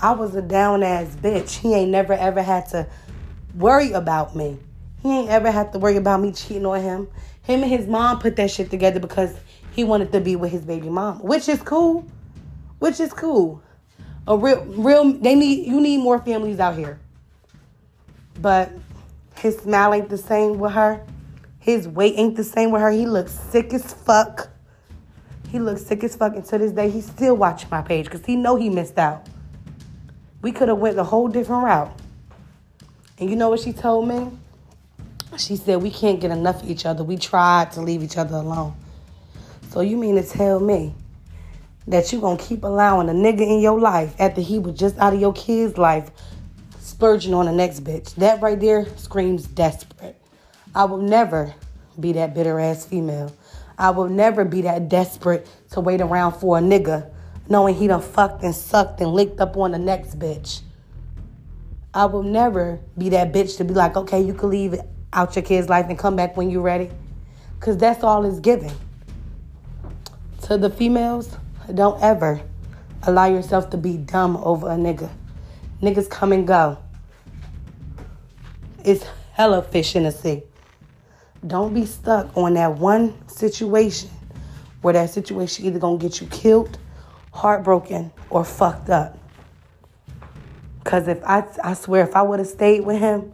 I 0.00 0.12
was 0.12 0.34
a 0.34 0.42
down 0.42 0.82
ass 0.82 1.16
bitch. 1.16 1.58
He 1.58 1.74
ain't 1.74 1.90
never 1.90 2.12
ever 2.12 2.42
had 2.42 2.68
to 2.68 2.86
worry 3.54 3.92
about 3.92 4.36
me. 4.36 4.58
He 5.02 5.10
ain't 5.10 5.30
ever 5.30 5.50
had 5.50 5.72
to 5.72 5.78
worry 5.78 5.96
about 5.96 6.20
me 6.20 6.32
cheating 6.32 6.66
on 6.66 6.80
him. 6.80 7.08
Him 7.42 7.62
and 7.62 7.70
his 7.70 7.86
mom 7.86 8.18
put 8.18 8.36
that 8.36 8.50
shit 8.50 8.70
together 8.70 9.00
because 9.00 9.34
he 9.70 9.84
wanted 9.84 10.12
to 10.12 10.20
be 10.20 10.36
with 10.36 10.50
his 10.50 10.62
baby 10.62 10.88
mom, 10.88 11.20
which 11.20 11.48
is 11.48 11.62
cool. 11.62 12.04
Which 12.78 13.00
is 13.00 13.12
cool. 13.12 13.62
A 14.26 14.36
real, 14.36 14.64
real. 14.64 15.12
They 15.12 15.34
need 15.34 15.66
you 15.66 15.80
need 15.80 15.98
more 15.98 16.18
families 16.18 16.60
out 16.60 16.76
here. 16.76 16.98
But 18.40 18.72
his 19.38 19.56
smile 19.58 19.94
ain't 19.94 20.08
the 20.08 20.18
same 20.18 20.58
with 20.58 20.72
her. 20.72 21.06
His 21.58 21.88
weight 21.88 22.14
ain't 22.16 22.36
the 22.36 22.44
same 22.44 22.70
with 22.70 22.82
her. 22.82 22.90
He 22.90 23.06
looks 23.06 23.32
sick 23.32 23.72
as 23.72 23.92
fuck. 23.92 24.50
He 25.48 25.58
looks 25.58 25.82
sick 25.82 26.04
as 26.04 26.16
fuck, 26.16 26.34
and 26.34 26.44
to 26.46 26.58
this 26.58 26.72
day, 26.72 26.90
he 26.90 27.00
still 27.00 27.36
watching 27.36 27.68
my 27.70 27.80
page 27.80 28.06
because 28.06 28.24
he 28.26 28.36
know 28.36 28.56
he 28.56 28.68
missed 28.68 28.98
out. 28.98 29.26
We 30.46 30.52
could 30.52 30.68
have 30.68 30.78
went 30.78 30.96
a 30.96 31.02
whole 31.02 31.26
different 31.26 31.64
route. 31.64 31.92
And 33.18 33.28
you 33.28 33.34
know 33.34 33.48
what 33.48 33.58
she 33.58 33.72
told 33.72 34.06
me? 34.06 34.30
She 35.36 35.56
said 35.56 35.82
we 35.82 35.90
can't 35.90 36.20
get 36.20 36.30
enough 36.30 36.62
of 36.62 36.70
each 36.70 36.86
other. 36.86 37.02
We 37.02 37.16
tried 37.16 37.72
to 37.72 37.80
leave 37.80 38.00
each 38.00 38.16
other 38.16 38.36
alone. 38.36 38.76
So 39.70 39.80
you 39.80 39.96
mean 39.96 40.14
to 40.14 40.22
tell 40.22 40.60
me 40.60 40.94
that 41.88 42.12
you 42.12 42.20
gonna 42.20 42.38
keep 42.38 42.62
allowing 42.62 43.08
a 43.08 43.12
nigga 43.12 43.40
in 43.40 43.58
your 43.58 43.80
life 43.80 44.14
after 44.20 44.40
he 44.40 44.60
was 44.60 44.78
just 44.78 44.96
out 44.98 45.14
of 45.14 45.20
your 45.20 45.32
kid's 45.32 45.78
life, 45.78 46.12
spurging 46.78 47.34
on 47.34 47.46
the 47.46 47.52
next 47.52 47.82
bitch? 47.82 48.14
That 48.14 48.40
right 48.40 48.60
there 48.60 48.86
screams 48.98 49.48
desperate. 49.48 50.14
I 50.76 50.84
will 50.84 51.02
never 51.02 51.56
be 51.98 52.12
that 52.12 52.34
bitter 52.34 52.60
ass 52.60 52.86
female. 52.86 53.34
I 53.76 53.90
will 53.90 54.08
never 54.08 54.44
be 54.44 54.60
that 54.60 54.88
desperate 54.88 55.48
to 55.72 55.80
wait 55.80 56.00
around 56.00 56.34
for 56.34 56.56
a 56.56 56.60
nigga 56.60 57.10
knowing 57.48 57.74
he 57.74 57.86
done 57.86 58.00
fucked 58.00 58.42
and 58.42 58.54
sucked 58.54 59.00
and 59.00 59.12
licked 59.12 59.40
up 59.40 59.56
on 59.56 59.72
the 59.72 59.78
next 59.78 60.18
bitch. 60.18 60.62
I 61.94 62.04
will 62.04 62.22
never 62.22 62.80
be 62.98 63.08
that 63.10 63.32
bitch 63.32 63.56
to 63.58 63.64
be 63.64 63.74
like, 63.74 63.96
okay, 63.96 64.20
you 64.20 64.34
can 64.34 64.50
leave 64.50 64.78
out 65.12 65.34
your 65.34 65.42
kid's 65.42 65.68
life 65.68 65.86
and 65.88 65.98
come 65.98 66.16
back 66.16 66.36
when 66.36 66.50
you're 66.50 66.62
ready. 66.62 66.90
Because 67.58 67.78
that's 67.78 68.04
all 68.04 68.24
it's 68.24 68.38
giving. 68.38 68.72
To 70.42 70.58
the 70.58 70.68
females, 70.68 71.36
don't 71.74 72.00
ever 72.02 72.40
allow 73.04 73.26
yourself 73.26 73.70
to 73.70 73.76
be 73.76 73.96
dumb 73.96 74.36
over 74.38 74.68
a 74.68 74.76
nigga. 74.76 75.08
Niggas 75.80 76.10
come 76.10 76.32
and 76.32 76.46
go. 76.46 76.78
It's 78.84 79.04
hella 79.32 79.62
fish 79.62 79.96
in 79.96 80.04
the 80.04 80.12
sea. 80.12 80.42
Don't 81.46 81.74
be 81.74 81.86
stuck 81.86 82.36
on 82.36 82.54
that 82.54 82.76
one 82.76 83.14
situation 83.28 84.10
where 84.82 84.94
that 84.94 85.10
situation 85.10 85.64
either 85.66 85.78
gonna 85.78 85.98
get 85.98 86.20
you 86.20 86.26
killed, 86.28 86.78
heartbroken, 87.36 88.12
or 88.30 88.44
fucked 88.44 88.90
up. 88.90 89.18
Cause 90.84 91.08
if 91.08 91.22
I 91.24 91.44
I 91.62 91.74
swear 91.74 92.04
if 92.04 92.14
I 92.14 92.22
would 92.22 92.38
have 92.38 92.48
stayed 92.48 92.80
with 92.80 92.98
him, 92.98 93.32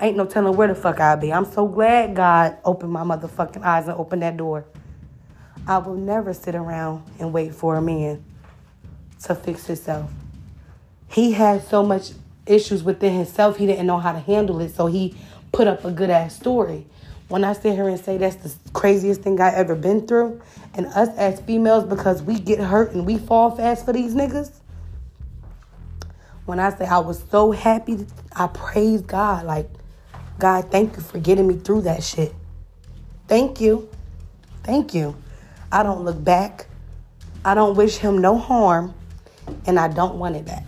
ain't 0.00 0.16
no 0.16 0.24
telling 0.24 0.56
where 0.56 0.68
the 0.68 0.74
fuck 0.74 0.98
I'd 1.00 1.20
be. 1.20 1.32
I'm 1.32 1.44
so 1.44 1.66
glad 1.66 2.16
God 2.16 2.56
opened 2.64 2.92
my 2.92 3.02
motherfucking 3.02 3.62
eyes 3.62 3.86
and 3.86 3.98
opened 3.98 4.22
that 4.22 4.36
door. 4.36 4.64
I 5.66 5.78
will 5.78 5.96
never 5.96 6.32
sit 6.32 6.54
around 6.54 7.04
and 7.18 7.32
wait 7.32 7.54
for 7.54 7.76
a 7.76 7.82
man 7.82 8.24
to 9.24 9.34
fix 9.34 9.66
himself. 9.66 10.10
He 11.08 11.32
had 11.32 11.62
so 11.66 11.82
much 11.82 12.12
issues 12.46 12.82
within 12.82 13.14
himself, 13.14 13.58
he 13.58 13.66
didn't 13.66 13.86
know 13.86 13.98
how 13.98 14.12
to 14.12 14.18
handle 14.18 14.60
it, 14.60 14.74
so 14.74 14.86
he 14.86 15.16
put 15.52 15.66
up 15.66 15.84
a 15.84 15.90
good 15.90 16.10
ass 16.10 16.34
story. 16.34 16.86
When 17.30 17.44
I 17.44 17.52
sit 17.52 17.74
here 17.74 17.88
and 17.88 17.98
say 17.98 18.18
that's 18.18 18.34
the 18.34 18.52
craziest 18.72 19.22
thing 19.22 19.40
I 19.40 19.54
ever 19.54 19.76
been 19.76 20.04
through, 20.04 20.42
and 20.74 20.86
us 20.86 21.16
as 21.16 21.40
females, 21.40 21.84
because 21.84 22.24
we 22.24 22.40
get 22.40 22.58
hurt 22.58 22.90
and 22.90 23.06
we 23.06 23.18
fall 23.18 23.52
fast 23.52 23.84
for 23.84 23.92
these 23.92 24.16
niggas, 24.16 24.50
when 26.44 26.58
I 26.58 26.74
say 26.74 26.86
I 26.86 26.98
was 26.98 27.22
so 27.30 27.52
happy, 27.52 28.04
I 28.32 28.48
praise 28.48 29.02
God. 29.02 29.46
Like, 29.46 29.70
God, 30.40 30.72
thank 30.72 30.96
you 30.96 31.02
for 31.02 31.20
getting 31.20 31.46
me 31.46 31.54
through 31.54 31.82
that 31.82 32.02
shit. 32.02 32.34
Thank 33.28 33.60
you. 33.60 33.88
Thank 34.64 34.92
you. 34.92 35.14
I 35.70 35.84
don't 35.84 36.04
look 36.04 36.22
back. 36.24 36.66
I 37.44 37.54
don't 37.54 37.76
wish 37.76 37.98
him 37.98 38.18
no 38.18 38.38
harm, 38.38 38.92
and 39.66 39.78
I 39.78 39.86
don't 39.86 40.16
want 40.16 40.34
it 40.34 40.44
back. 40.44 40.64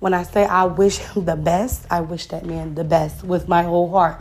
When 0.00 0.14
I 0.14 0.22
say 0.22 0.46
I 0.46 0.64
wish 0.64 0.96
him 0.96 1.26
the 1.26 1.36
best, 1.36 1.86
I 1.90 2.00
wish 2.00 2.28
that 2.28 2.46
man 2.46 2.74
the 2.74 2.84
best 2.84 3.22
with 3.22 3.48
my 3.48 3.64
whole 3.64 3.90
heart. 3.90 4.18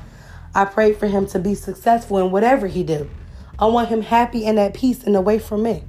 I 0.55 0.65
pray 0.65 0.93
for 0.93 1.07
him 1.07 1.25
to 1.27 1.39
be 1.39 1.55
successful 1.55 2.19
in 2.19 2.31
whatever 2.31 2.67
he 2.67 2.83
do. 2.83 3.09
I 3.57 3.65
want 3.65 3.89
him 3.89 4.01
happy 4.01 4.45
and 4.45 4.59
at 4.59 4.73
peace 4.73 5.03
and 5.03 5.15
away 5.15 5.39
from 5.39 5.63
me. 5.63 5.83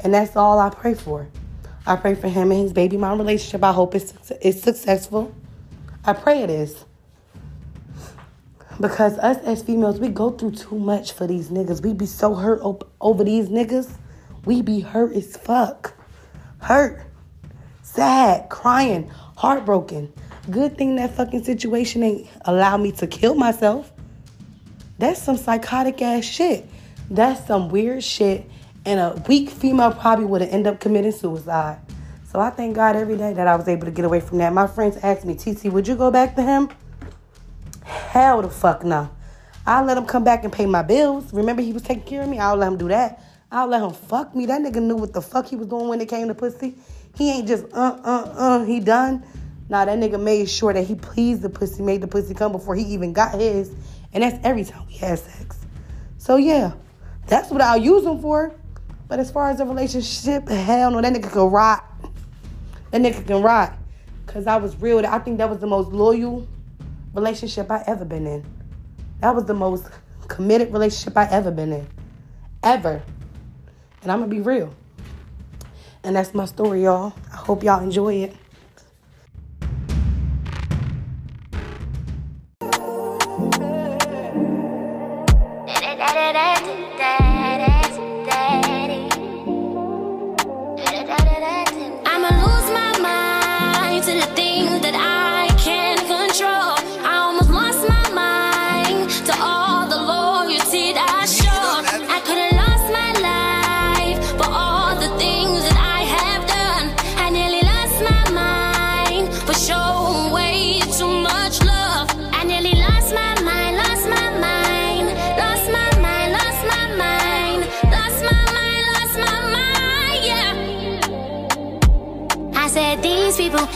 And 0.00 0.14
that's 0.14 0.36
all 0.36 0.58
I 0.58 0.70
pray 0.70 0.94
for. 0.94 1.28
I 1.86 1.96
pray 1.96 2.14
for 2.14 2.28
him 2.28 2.52
and 2.52 2.60
his 2.60 2.72
baby 2.72 2.96
mom 2.96 3.18
relationship. 3.18 3.64
I 3.64 3.72
hope 3.72 3.94
it's, 3.94 4.14
it's 4.40 4.62
successful. 4.62 5.34
I 6.04 6.12
pray 6.12 6.42
it 6.42 6.50
is. 6.50 6.84
Because 8.80 9.18
us 9.18 9.38
as 9.38 9.62
females, 9.62 9.98
we 9.98 10.08
go 10.08 10.30
through 10.30 10.52
too 10.52 10.78
much 10.78 11.12
for 11.12 11.26
these 11.26 11.48
niggas. 11.48 11.82
We 11.82 11.94
be 11.94 12.06
so 12.06 12.34
hurt 12.34 12.60
op- 12.62 12.88
over 13.00 13.24
these 13.24 13.48
niggas. 13.48 13.90
We 14.44 14.62
be 14.62 14.80
hurt 14.80 15.14
as 15.14 15.36
fuck. 15.36 15.94
Hurt. 16.60 17.02
Sad. 17.82 18.48
Crying. 18.48 19.10
Heartbroken. 19.36 20.12
Good 20.50 20.78
thing 20.78 20.96
that 20.96 21.14
fucking 21.14 21.44
situation 21.44 22.02
ain't 22.02 22.26
allow 22.44 22.76
me 22.76 22.92
to 22.92 23.06
kill 23.06 23.34
myself. 23.34 23.92
That's 24.98 25.22
some 25.22 25.36
psychotic 25.36 26.00
ass 26.02 26.24
shit. 26.24 26.66
That's 27.10 27.46
some 27.46 27.68
weird 27.68 28.02
shit 28.02 28.48
and 28.88 29.00
a 29.00 29.22
weak 29.28 29.50
female 29.50 29.92
probably 29.92 30.24
would 30.24 30.40
have 30.40 30.50
ended 30.50 30.72
up 30.72 30.80
committing 30.80 31.12
suicide. 31.12 31.78
So 32.30 32.40
I 32.40 32.48
thank 32.48 32.74
God 32.74 32.96
every 32.96 33.18
day 33.18 33.34
that 33.34 33.46
I 33.46 33.54
was 33.54 33.68
able 33.68 33.84
to 33.84 33.90
get 33.90 34.06
away 34.06 34.20
from 34.20 34.38
that. 34.38 34.52
My 34.52 34.66
friends 34.66 34.96
asked 35.02 35.26
me, 35.26 35.34
TT, 35.34 35.66
would 35.66 35.86
you 35.86 35.94
go 35.94 36.10
back 36.10 36.34
to 36.36 36.42
him? 36.42 36.70
Hell 37.84 38.40
the 38.40 38.48
fuck 38.48 38.84
no. 38.84 39.10
I'll 39.66 39.84
let 39.84 39.98
him 39.98 40.06
come 40.06 40.24
back 40.24 40.44
and 40.44 40.52
pay 40.52 40.64
my 40.64 40.82
bills. 40.82 41.32
Remember 41.34 41.60
he 41.60 41.74
was 41.74 41.82
taking 41.82 42.04
care 42.04 42.22
of 42.22 42.28
me? 42.28 42.38
I'll 42.38 42.56
let 42.56 42.68
him 42.68 42.78
do 42.78 42.88
that. 42.88 43.22
I'll 43.52 43.66
let 43.66 43.82
him 43.82 43.92
fuck 43.92 44.34
me. 44.34 44.46
That 44.46 44.62
nigga 44.62 44.82
knew 44.82 44.96
what 44.96 45.12
the 45.12 45.20
fuck 45.20 45.46
he 45.46 45.56
was 45.56 45.66
doing 45.68 45.88
when 45.88 46.00
it 46.00 46.08
came 46.08 46.28
to 46.28 46.34
pussy. 46.34 46.74
He 47.16 47.30
ain't 47.30 47.46
just 47.46 47.64
uh 47.74 47.98
uh 48.04 48.32
uh 48.36 48.64
he 48.64 48.80
done. 48.80 49.22
Nah, 49.68 49.84
that 49.84 49.98
nigga 49.98 50.20
made 50.20 50.48
sure 50.48 50.72
that 50.72 50.86
he 50.86 50.94
pleased 50.94 51.42
the 51.42 51.50
pussy, 51.50 51.82
made 51.82 52.00
the 52.00 52.08
pussy 52.08 52.34
come 52.34 52.52
before 52.52 52.74
he 52.74 52.84
even 52.84 53.12
got 53.12 53.34
his. 53.34 53.70
And 54.12 54.22
that's 54.22 54.38
every 54.44 54.64
time 54.64 54.86
we 54.86 54.94
had 54.94 55.18
sex. 55.18 55.58
So 56.16 56.36
yeah, 56.36 56.72
that's 57.26 57.50
what 57.50 57.60
I'll 57.60 57.76
use 57.76 58.04
him 58.04 58.20
for. 58.20 58.54
But 59.08 59.18
as 59.18 59.30
far 59.30 59.50
as 59.50 59.60
a 59.60 59.66
relationship, 59.66 60.48
hell 60.48 60.90
no, 60.90 61.00
that 61.00 61.12
nigga 61.12 61.30
can 61.30 61.50
rot. 61.50 61.84
That 62.90 63.02
nigga 63.02 63.26
can 63.26 63.42
rot. 63.42 63.76
Cause 64.26 64.46
I 64.46 64.56
was 64.56 64.76
real. 64.80 65.04
I 65.06 65.18
think 65.18 65.38
that 65.38 65.48
was 65.48 65.58
the 65.58 65.66
most 65.66 65.90
loyal 65.90 66.46
relationship 67.14 67.70
I 67.70 67.82
ever 67.86 68.04
been 68.04 68.26
in. 68.26 68.44
That 69.20 69.34
was 69.34 69.46
the 69.46 69.54
most 69.54 69.86
committed 70.28 70.72
relationship 70.72 71.16
I 71.16 71.26
ever 71.30 71.50
been 71.50 71.72
in. 71.72 71.86
Ever. 72.62 73.02
And 74.02 74.12
I'm 74.12 74.20
gonna 74.20 74.30
be 74.30 74.40
real. 74.40 74.74
And 76.04 76.14
that's 76.16 76.34
my 76.34 76.44
story, 76.44 76.84
y'all. 76.84 77.14
I 77.32 77.36
hope 77.36 77.62
y'all 77.62 77.82
enjoy 77.82 78.14
it. 78.14 78.36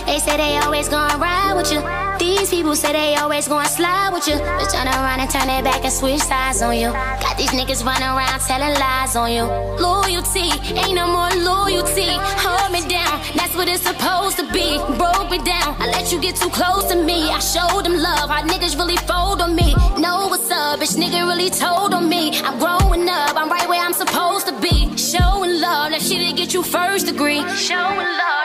They 0.06 0.18
say 0.18 0.36
they 0.36 0.58
always 0.58 0.88
gonna 0.88 1.18
ride 1.18 1.54
with 1.56 1.72
you. 1.72 1.80
These 2.18 2.50
people 2.50 2.76
say 2.76 2.92
they 2.92 3.16
always 3.16 3.48
gonna 3.48 3.68
slide 3.68 4.10
with 4.12 4.28
you. 4.28 4.38
But 4.38 4.68
turn 4.70 4.86
around 4.86 5.20
and 5.20 5.30
turn 5.30 5.48
it 5.50 5.64
back 5.64 5.82
and 5.84 5.92
switch 5.92 6.20
sides 6.20 6.62
on 6.62 6.76
you. 6.76 6.92
Got 6.92 7.36
these 7.36 7.50
niggas 7.50 7.84
running 7.84 8.08
around 8.08 8.40
telling 8.40 8.74
lies 8.78 9.16
on 9.16 9.32
you. 9.32 9.44
Loyalty, 9.82 10.50
ain't 10.78 10.94
no 10.94 11.06
more 11.06 11.30
loyalty. 11.42 12.12
Hold 12.44 12.70
me 12.72 12.80
down, 12.88 13.20
that's 13.34 13.54
what 13.56 13.68
it's 13.68 13.82
supposed 13.82 14.36
to 14.38 14.44
be. 14.52 14.78
Broke 14.98 15.30
me 15.30 15.38
down, 15.38 15.74
I 15.82 15.86
let 15.86 16.12
you 16.12 16.20
get 16.20 16.36
too 16.36 16.50
close 16.50 16.84
to 16.92 16.96
me. 16.96 17.30
I 17.30 17.40
showed 17.40 17.84
them 17.84 17.96
love, 17.96 18.30
how 18.30 18.42
niggas 18.42 18.78
really 18.78 18.98
fold 18.98 19.40
on 19.40 19.54
me. 19.54 19.74
Know 19.98 20.28
what's 20.28 20.50
up, 20.50 20.80
bitch 20.80 20.96
nigga 20.96 21.26
really 21.26 21.50
told 21.50 21.94
on 21.94 22.08
me. 22.08 22.40
I'm 22.42 22.58
growing 22.58 23.08
up, 23.08 23.36
I'm 23.36 23.48
right 23.48 23.68
where 23.68 23.82
I'm 23.82 23.94
supposed 23.94 24.46
to 24.46 24.54
be. 24.60 24.96
Showing 24.96 25.60
love, 25.60 25.90
that 25.90 26.02
shit'll 26.02 26.36
get 26.36 26.54
you 26.54 26.62
first 26.62 27.06
degree. 27.06 27.42
Showing 27.56 28.06
love, 28.22 28.41